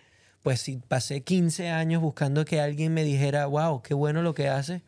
[0.43, 4.49] pues si pasé 15 años buscando que alguien me dijera, wow, qué bueno lo que
[4.49, 4.82] hace,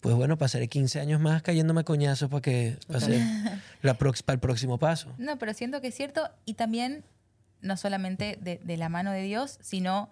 [0.00, 3.24] pues bueno, pasaré 15 años más cayéndome coñazos para que pase
[3.82, 5.14] la para el próximo paso.
[5.18, 7.04] No, pero siento que es cierto y también
[7.60, 10.10] no solamente de, de la mano de Dios, sino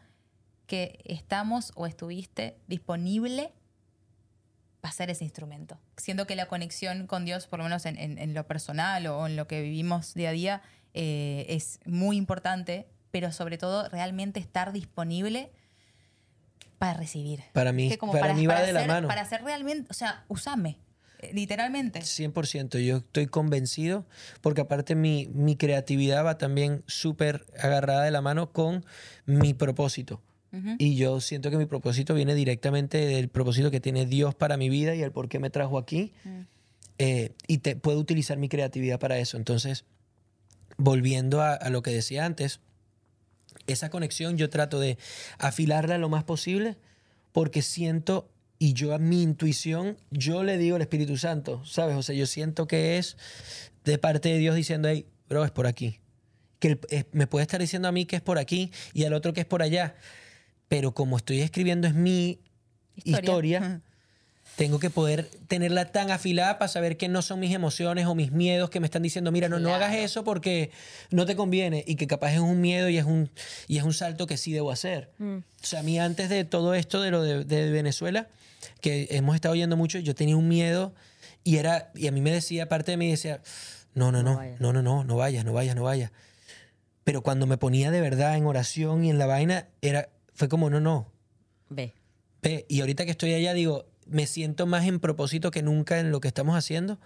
[0.66, 3.52] que estamos o estuviste disponible
[4.80, 5.78] para ser ese instrumento.
[5.96, 9.26] Siento que la conexión con Dios, por lo menos en, en- en lo personal o
[9.26, 10.62] en lo que vivimos día a día,
[10.94, 15.52] eh, es muy importante, pero sobre todo realmente estar disponible
[16.78, 17.40] para recibir.
[17.52, 19.06] Para mí, Que como para mí va de la ser- mano.
[19.06, 20.78] Para ser realmente, o sea, usame,
[21.20, 22.00] eh, literalmente.
[22.00, 24.04] 100%, yo estoy convencido,
[24.40, 28.84] porque aparte mi, mi creatividad va también súper agarrada de la mano con
[29.26, 30.20] mi propósito.
[30.78, 34.68] Y yo siento que mi propósito viene directamente del propósito que tiene Dios para mi
[34.68, 36.12] vida y el por qué me trajo aquí.
[36.98, 39.38] Eh, y te, puedo utilizar mi creatividad para eso.
[39.38, 39.86] Entonces,
[40.76, 42.60] volviendo a, a lo que decía antes,
[43.66, 44.98] esa conexión yo trato de
[45.38, 46.76] afilarla lo más posible
[47.32, 51.96] porque siento y yo a mi intuición, yo le digo al Espíritu Santo, ¿sabes?
[51.96, 53.16] O sea, yo siento que es
[53.84, 55.98] de parte de Dios diciendo, hey, bro, es por aquí.
[56.60, 56.78] Que
[57.10, 59.46] me puede estar diciendo a mí que es por aquí y al otro que es
[59.46, 59.96] por allá.
[60.68, 62.38] Pero como estoy escribiendo es mi
[62.94, 63.20] Historia.
[63.20, 63.80] historia.
[64.56, 68.32] Tengo que poder tenerla tan afilada para saber que no son mis emociones o mis
[68.32, 70.70] miedos que me están diciendo, mira, no, no hagas eso porque
[71.10, 73.30] no te conviene y que capaz es un miedo y es un,
[73.66, 75.10] y es un salto que sí debo hacer.
[75.20, 78.28] O sea, a mí antes de todo esto de lo de, de Venezuela,
[78.80, 80.94] que hemos estado oyendo mucho, yo tenía un miedo
[81.44, 83.40] y era y a mí me decía, parte de mí decía,
[83.94, 86.12] no, no, No no, no, no, no, no vayas, no vayas, no vayas.
[87.04, 90.70] Pero cuando me ponía de verdad en oración y en la vaina, era, fue como,
[90.70, 91.12] no, no,
[91.68, 91.94] Ve.
[92.42, 96.10] Ve, y ahorita que estoy allá, digo, me siento más en propósito que nunca en
[96.10, 96.98] lo que estamos haciendo.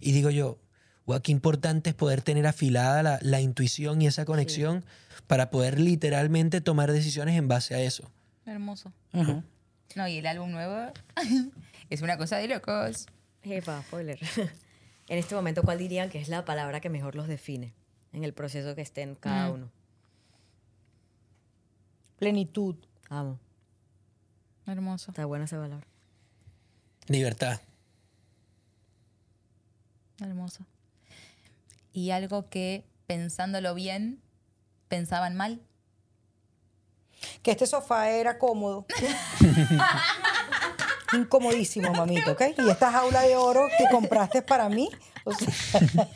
[0.00, 0.58] Y digo yo,
[1.06, 4.84] guau, qué importante es poder tener afilada la, la intuición y esa conexión
[5.26, 8.10] para poder literalmente tomar decisiones en base a eso.
[8.46, 8.92] Hermoso.
[9.12, 9.42] Ujú.
[9.96, 10.92] No, y el álbum nuevo
[11.90, 13.06] es una cosa de locos.
[13.42, 14.18] Jefa, spoiler.
[15.08, 17.74] en este momento, ¿cuál dirían que es la palabra que mejor los define
[18.12, 19.70] en el proceso que estén cada uno?
[22.18, 22.76] Plenitud.
[23.08, 23.38] Amo.
[24.66, 25.10] Hermoso.
[25.10, 25.86] Está buena esa palabra.
[27.06, 27.60] Libertad.
[30.20, 30.64] Hermoso.
[31.92, 34.20] Y algo que, pensándolo bien,
[34.88, 35.60] pensaban mal.
[37.42, 38.86] Que este sofá era cómodo.
[41.12, 42.42] Incomodísimo, mamito, ¿ok?
[42.58, 44.90] Y esta jaula de oro que compraste para mí.
[45.24, 45.80] O sea,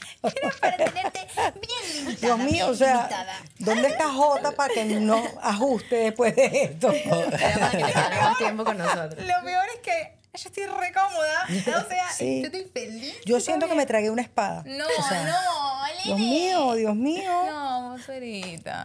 [0.61, 2.17] Para tenerte bien limitada.
[2.21, 3.43] Dios mío, bien o sea, limitada.
[3.59, 6.93] ¿dónde está Jota para que no ajuste después de esto?
[6.93, 9.25] Era para que más tiempo con nosotros.
[9.25, 11.47] Lo peor es que yo estoy re cómoda.
[11.85, 12.41] O sea, Sí.
[12.41, 13.15] yo estoy feliz.
[13.25, 14.63] Yo siento que me tragué una espada.
[14.67, 17.31] No, O sea, no, Dios mío, Dios mío.
[17.47, 17.97] No.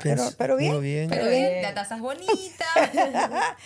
[0.02, 0.74] Pero, pero bien.
[0.74, 1.10] Muy bien.
[1.10, 1.62] Pero bien.
[1.62, 2.66] la taza es bonita.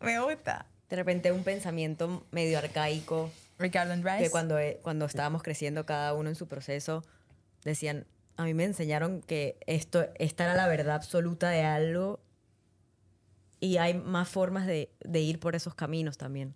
[0.00, 0.66] Me gusta.
[0.88, 4.22] De repente un pensamiento medio arcaico Ricardo Andrés.
[4.22, 7.04] que cuando, eh, cuando estábamos creciendo cada uno en su proceso
[7.64, 12.20] decían, a mí me enseñaron que esto, esta era la verdad absoluta de algo
[13.58, 16.54] y hay más formas de, de ir por esos caminos también.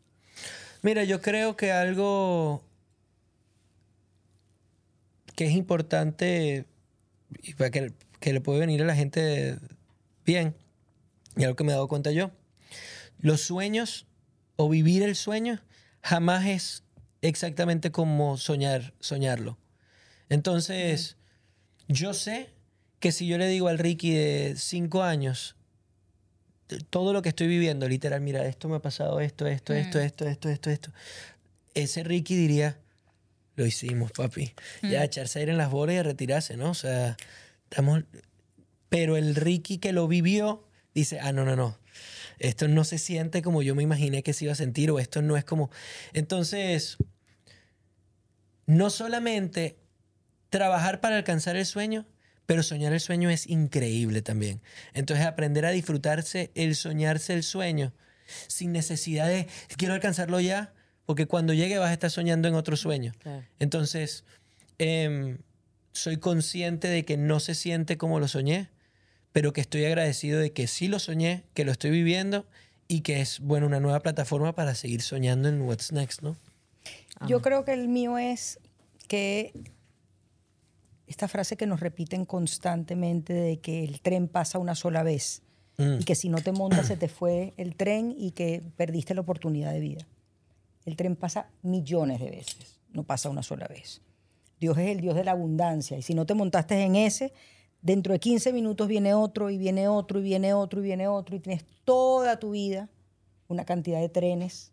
[0.83, 2.63] Mira, yo creo que algo
[5.37, 6.65] que es importante
[7.43, 9.59] y que le puede venir a la gente
[10.25, 10.55] bien,
[11.37, 12.31] y algo que me he dado cuenta yo,
[13.19, 14.07] los sueños
[14.57, 15.61] o vivir el sueño
[16.03, 16.83] jamás es
[17.21, 19.59] exactamente como soñar, soñarlo.
[20.31, 21.17] Entonces,
[21.89, 22.51] yo sé
[23.01, 25.57] que si yo le digo al Ricky de cinco años,
[26.91, 30.27] todo lo que estoy viviendo, literal, mira, esto me ha pasado, esto, esto, esto, esto,
[30.27, 30.93] esto, esto, esto.
[31.75, 32.79] Ese Ricky diría,
[33.57, 34.53] lo hicimos, papi.
[34.83, 36.71] Ya, echarse aire en las bolas y a retirarse, ¿no?
[36.71, 37.17] O sea,
[37.71, 38.05] estamos...
[38.89, 41.79] Pero el Ricky que lo vivió dice, ah, no, no, no.
[42.39, 45.23] Esto no se siente como yo me imaginé que se iba a sentir o esto
[45.23, 45.71] no es como...
[46.13, 46.97] Entonces,
[48.67, 49.79] no solamente
[50.49, 52.07] trabajar para alcanzar el sueño,
[52.51, 54.61] pero soñar el sueño es increíble también.
[54.93, 57.93] Entonces, aprender a disfrutarse el soñarse el sueño
[58.49, 59.47] sin necesidad de
[59.77, 60.75] quiero alcanzarlo ya,
[61.07, 63.13] porque cuando llegue vas a estar soñando en otro sueño.
[63.21, 63.45] Claro.
[63.61, 64.25] Entonces,
[64.79, 65.39] em,
[65.93, 68.69] soy consciente de que no se siente como lo soñé,
[69.31, 72.49] pero que estoy agradecido de que sí lo soñé, que lo estoy viviendo
[72.89, 76.37] y que es, bueno, una nueva plataforma para seguir soñando en What's Next, ¿no?
[77.29, 78.59] Yo creo que el mío es
[79.07, 79.53] que
[81.11, 85.43] esta frase que nos repiten constantemente de que el tren pasa una sola vez
[85.81, 86.01] Mm.
[86.01, 89.23] y que si no te montas se te fue el tren y que perdiste la
[89.23, 90.07] oportunidad de vida.
[90.85, 94.03] El tren pasa millones de veces, no pasa una sola vez.
[94.61, 97.33] Dios es el Dios de la abundancia y si no te montaste en ese,
[97.81, 101.37] dentro de 15 minutos viene otro y viene otro y viene otro y viene otro
[101.37, 102.91] y tienes toda tu vida
[103.49, 104.73] una cantidad de trenes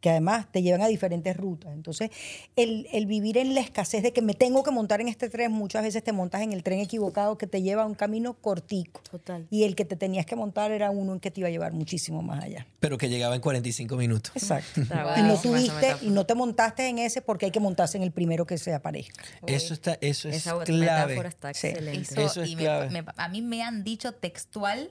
[0.00, 1.72] que además te llevan a diferentes rutas.
[1.72, 2.10] Entonces,
[2.54, 5.50] el, el vivir en la escasez de que me tengo que montar en este tren,
[5.50, 9.00] muchas veces te montas en el tren equivocado que te lleva a un camino cortico.
[9.10, 9.46] Total.
[9.50, 11.72] Y el que te tenías que montar era uno en que te iba a llevar
[11.72, 12.66] muchísimo más allá.
[12.78, 14.32] Pero que llegaba en 45 minutos.
[14.36, 14.82] Exacto.
[15.18, 18.12] Y no tuviste y no te montaste en ese porque hay que montarse en el
[18.12, 19.24] primero que se aparezca.
[19.46, 21.06] Eso, está, eso es Esa clave.
[21.14, 21.66] metáfora está Sí.
[21.68, 22.00] excelente.
[22.02, 22.90] Eso, Eso es y me- clave.
[22.90, 24.90] me- a mí me han dicho textual,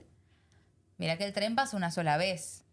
[0.97, 2.65] mira que el tren pasa una sola vez.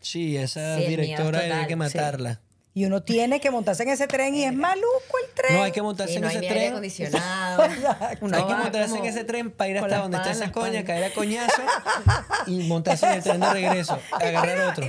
[0.00, 1.76] Sí, esa Sí, directora total, hay que sí.
[1.76, 2.40] matarla.
[2.72, 4.86] Y uno tiene que montarse en ese tren y es maluco
[5.26, 5.56] el tren.
[5.56, 6.70] No, hay que montarse Sí, en no ese tren.
[6.70, 7.64] acondicionado.
[8.20, 10.46] Uno hay que montarse en ese tren para ir hasta donde está espada en esa
[10.46, 10.86] la coña, espalda.
[10.86, 11.62] caer a coñazo
[12.46, 14.86] y montarse en el tren de regreso, agarrar otro.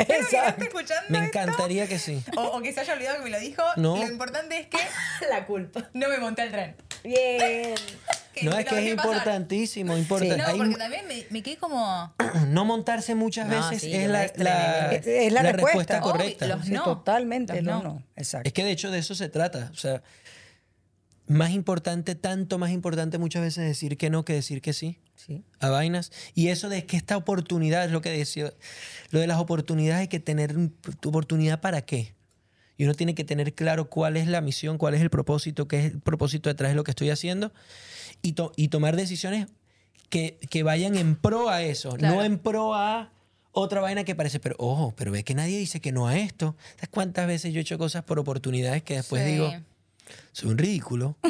[1.10, 2.24] Me encantaría que sí.
[2.38, 3.64] O, o que se haya olvidado que me lo dijo.
[3.78, 3.98] No.
[3.98, 4.78] Lo importante es que
[5.32, 5.90] La culpa.
[5.94, 6.76] no me monté al tren.
[7.04, 7.74] Bien.
[8.44, 10.38] No, es que es importantísimo, importante.
[10.38, 12.14] No, Hay porque también me, me quedé como...
[12.48, 14.24] no montarse muchas No, veces sí, es la.
[14.26, 14.38] Es
[15.34, 15.52] la respuesta.
[15.52, 16.46] respuesta correcta.
[16.46, 16.84] Obvio, los Sí, no.
[16.84, 17.94] totalmente, Los no, no.
[17.96, 18.04] no.
[18.16, 18.48] Exacto.
[18.48, 19.70] Es que de hecho de eso se trata.
[19.74, 20.02] O sea,
[21.28, 25.44] más importante, tanto más importante muchas veces decir que no que decir que sí Sí.
[25.60, 26.12] a vainas.
[26.34, 28.52] Y eso de que esta oportunidad es lo que decía.
[29.12, 30.56] Lo de las oportunidades hay que tener
[31.00, 32.16] tu oportunidad para qué.
[32.78, 35.78] y uno tiene que tener claro cuál es la misión, cuál es el propósito, qué
[35.86, 37.54] es el propósito detrás de lo que estoy haciendo
[38.22, 39.48] y, to- y tomar decisiones
[40.10, 42.16] que, que vayan en pro a eso, Claro.
[42.16, 43.10] no en pro a
[43.54, 46.56] otra vaina que parece, pero ojo, pero ve que nadie dice que no a esto.
[46.76, 49.32] ¿Sabes cuántas veces yo he hecho cosas por oportunidades que después Sí.
[49.32, 49.52] digo,
[50.34, 51.16] soy un ridículo?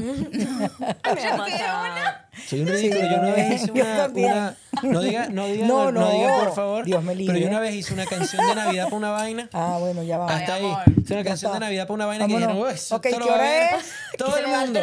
[2.48, 3.02] Soy un ridículo.
[3.02, 6.56] yo una vez hice una, una- No diga, no diga, No, no, no diga, por
[6.56, 6.86] favor.
[6.86, 7.34] Dios me libre.
[7.34, 9.50] Pero yo una vez hice una canción de Navidad para una vaina.
[9.54, 10.28] Ah, bueno, ya va.
[10.34, 10.72] Hasta ahí.
[11.04, 11.60] Hice una canción de.
[11.60, 12.48] Navidad para una vaina Vámonos.
[12.48, 13.86] que dijeron, "Uy, eso Ok, esto lo ¿qué va a hora es?
[14.18, 14.80] Todo el mundo.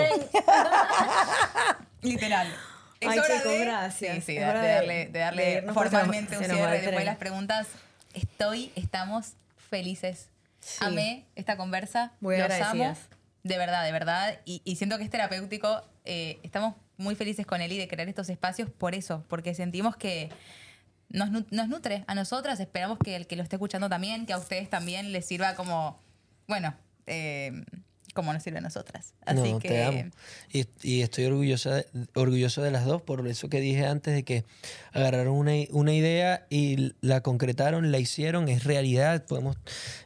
[2.03, 2.47] Literal.
[3.01, 4.15] Es Ay, hora de, gracias.
[4.17, 7.05] Sí, sí, Es de, hora de de- darle, de darle formalmente un cierre después de
[7.05, 7.69] las preguntas.
[8.15, 9.35] Estoy, estamos
[9.71, 10.29] felices.
[10.61, 10.79] Sí.
[10.81, 12.13] Amé esta conversa.
[12.21, 12.99] Muy Los agradecidas.
[12.99, 13.19] amo.
[13.45, 14.41] De verdad, de verdad.
[14.45, 15.83] Y, y siento que es terapéutico.
[16.05, 20.31] Eh, estamos muy felices con Eli de crear estos espacios por eso, porque sentimos que
[21.09, 22.59] nos, nos nutre a nosotras.
[22.59, 26.01] Esperamos que el que lo esté escuchando también, que a ustedes también les sirva como,
[26.49, 26.75] bueno,
[27.07, 27.53] eh,
[28.15, 29.15] como nos sirve a nosotras.
[29.27, 29.69] Así no, que.
[29.69, 30.05] te amo.
[30.53, 34.45] Y, y estoy orgullosa orgulloso de las dos por eso que dije antes de que
[34.93, 39.25] agarraron una, una idea y la concretaron, la hicieron, es realidad.
[39.27, 39.57] Podemos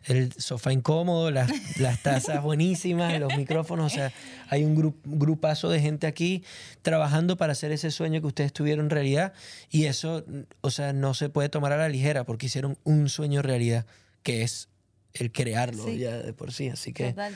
[0.05, 4.13] el sofá incómodo, las, las tazas buenísimas, los micrófonos, o sea,
[4.49, 6.45] hay un grup- grupazo de gente aquí
[6.83, 9.33] trabajando para hacer ese sueño que ustedes tuvieron realidad
[9.71, 10.25] y eso,
[10.61, 13.87] o sea, no se puede tomar a la ligera porque hicieron un sueño realidad
[14.23, 14.69] que es
[15.15, 15.99] el crearlo Sí.
[15.99, 17.35] ya de por sí, así que Total,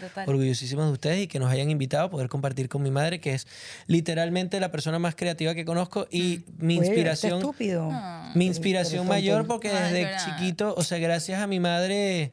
[0.87, 3.47] de ustedes y que nos hayan invitado a poder compartir con mi madre, que es
[3.87, 7.89] literalmente la persona más creativa que conozco y mi Oye, inspiración, este estúpido.
[7.93, 8.33] Ah.
[8.35, 12.33] mi inspiración mayor porque Ay, desde chiquito, o sea, gracias a mi madre,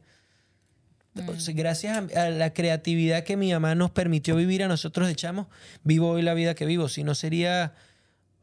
[1.27, 5.07] o sea, gracias a, a la creatividad que mi mamá nos permitió vivir a nosotros
[5.07, 5.47] de chamos,
[5.83, 6.87] vivo hoy la vida que vivo.
[6.89, 7.73] Si no sería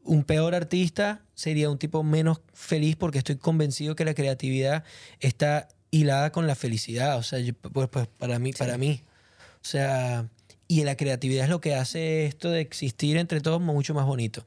[0.04, 4.84] un peor artista, sería un tipo menos feliz porque estoy convencido que la creatividad
[5.20, 7.16] está hilada con la felicidad.
[7.18, 9.02] O sea, yo- pues, pues, para mí, para mí.
[9.56, 10.28] O sea,
[10.68, 14.46] y la creatividad es lo que hace esto de existir entre todos mucho más bonito.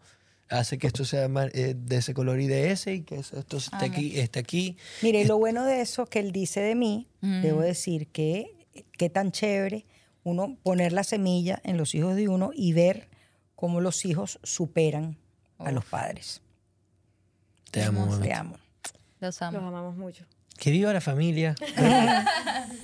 [0.49, 3.57] Hace que esto sea más, eh, de ese color y de ese, y que esto
[3.57, 4.78] esté aquí, esté aquí.
[5.02, 8.56] Mire, y lo bueno de eso que él dice de mí, debo decir que
[8.98, 9.86] qué tan chévere
[10.24, 13.10] uno poner la semilla en los hijos de uno y ver
[13.56, 15.18] cómo los hijos superan
[15.57, 16.41] a los padres.
[17.72, 18.20] Te amo.
[18.20, 18.57] Te amo.
[19.20, 19.60] Los amo.
[19.60, 20.26] Los amamos mucho.
[20.57, 21.55] Que viva la familia.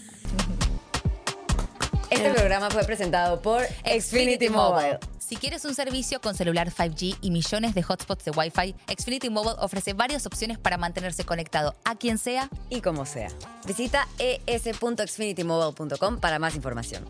[2.09, 4.99] Este programa fue presentado por Xfinity Mobile.
[5.19, 9.55] Si quieres un servicio con celular 5G y millones de hotspots de Wi-Fi, Xfinity Mobile
[9.59, 13.29] ofrece varias opciones para mantenerse conectado a quien sea Y como sea.
[13.67, 17.05] Visita es.xfinitymobile.com para más información.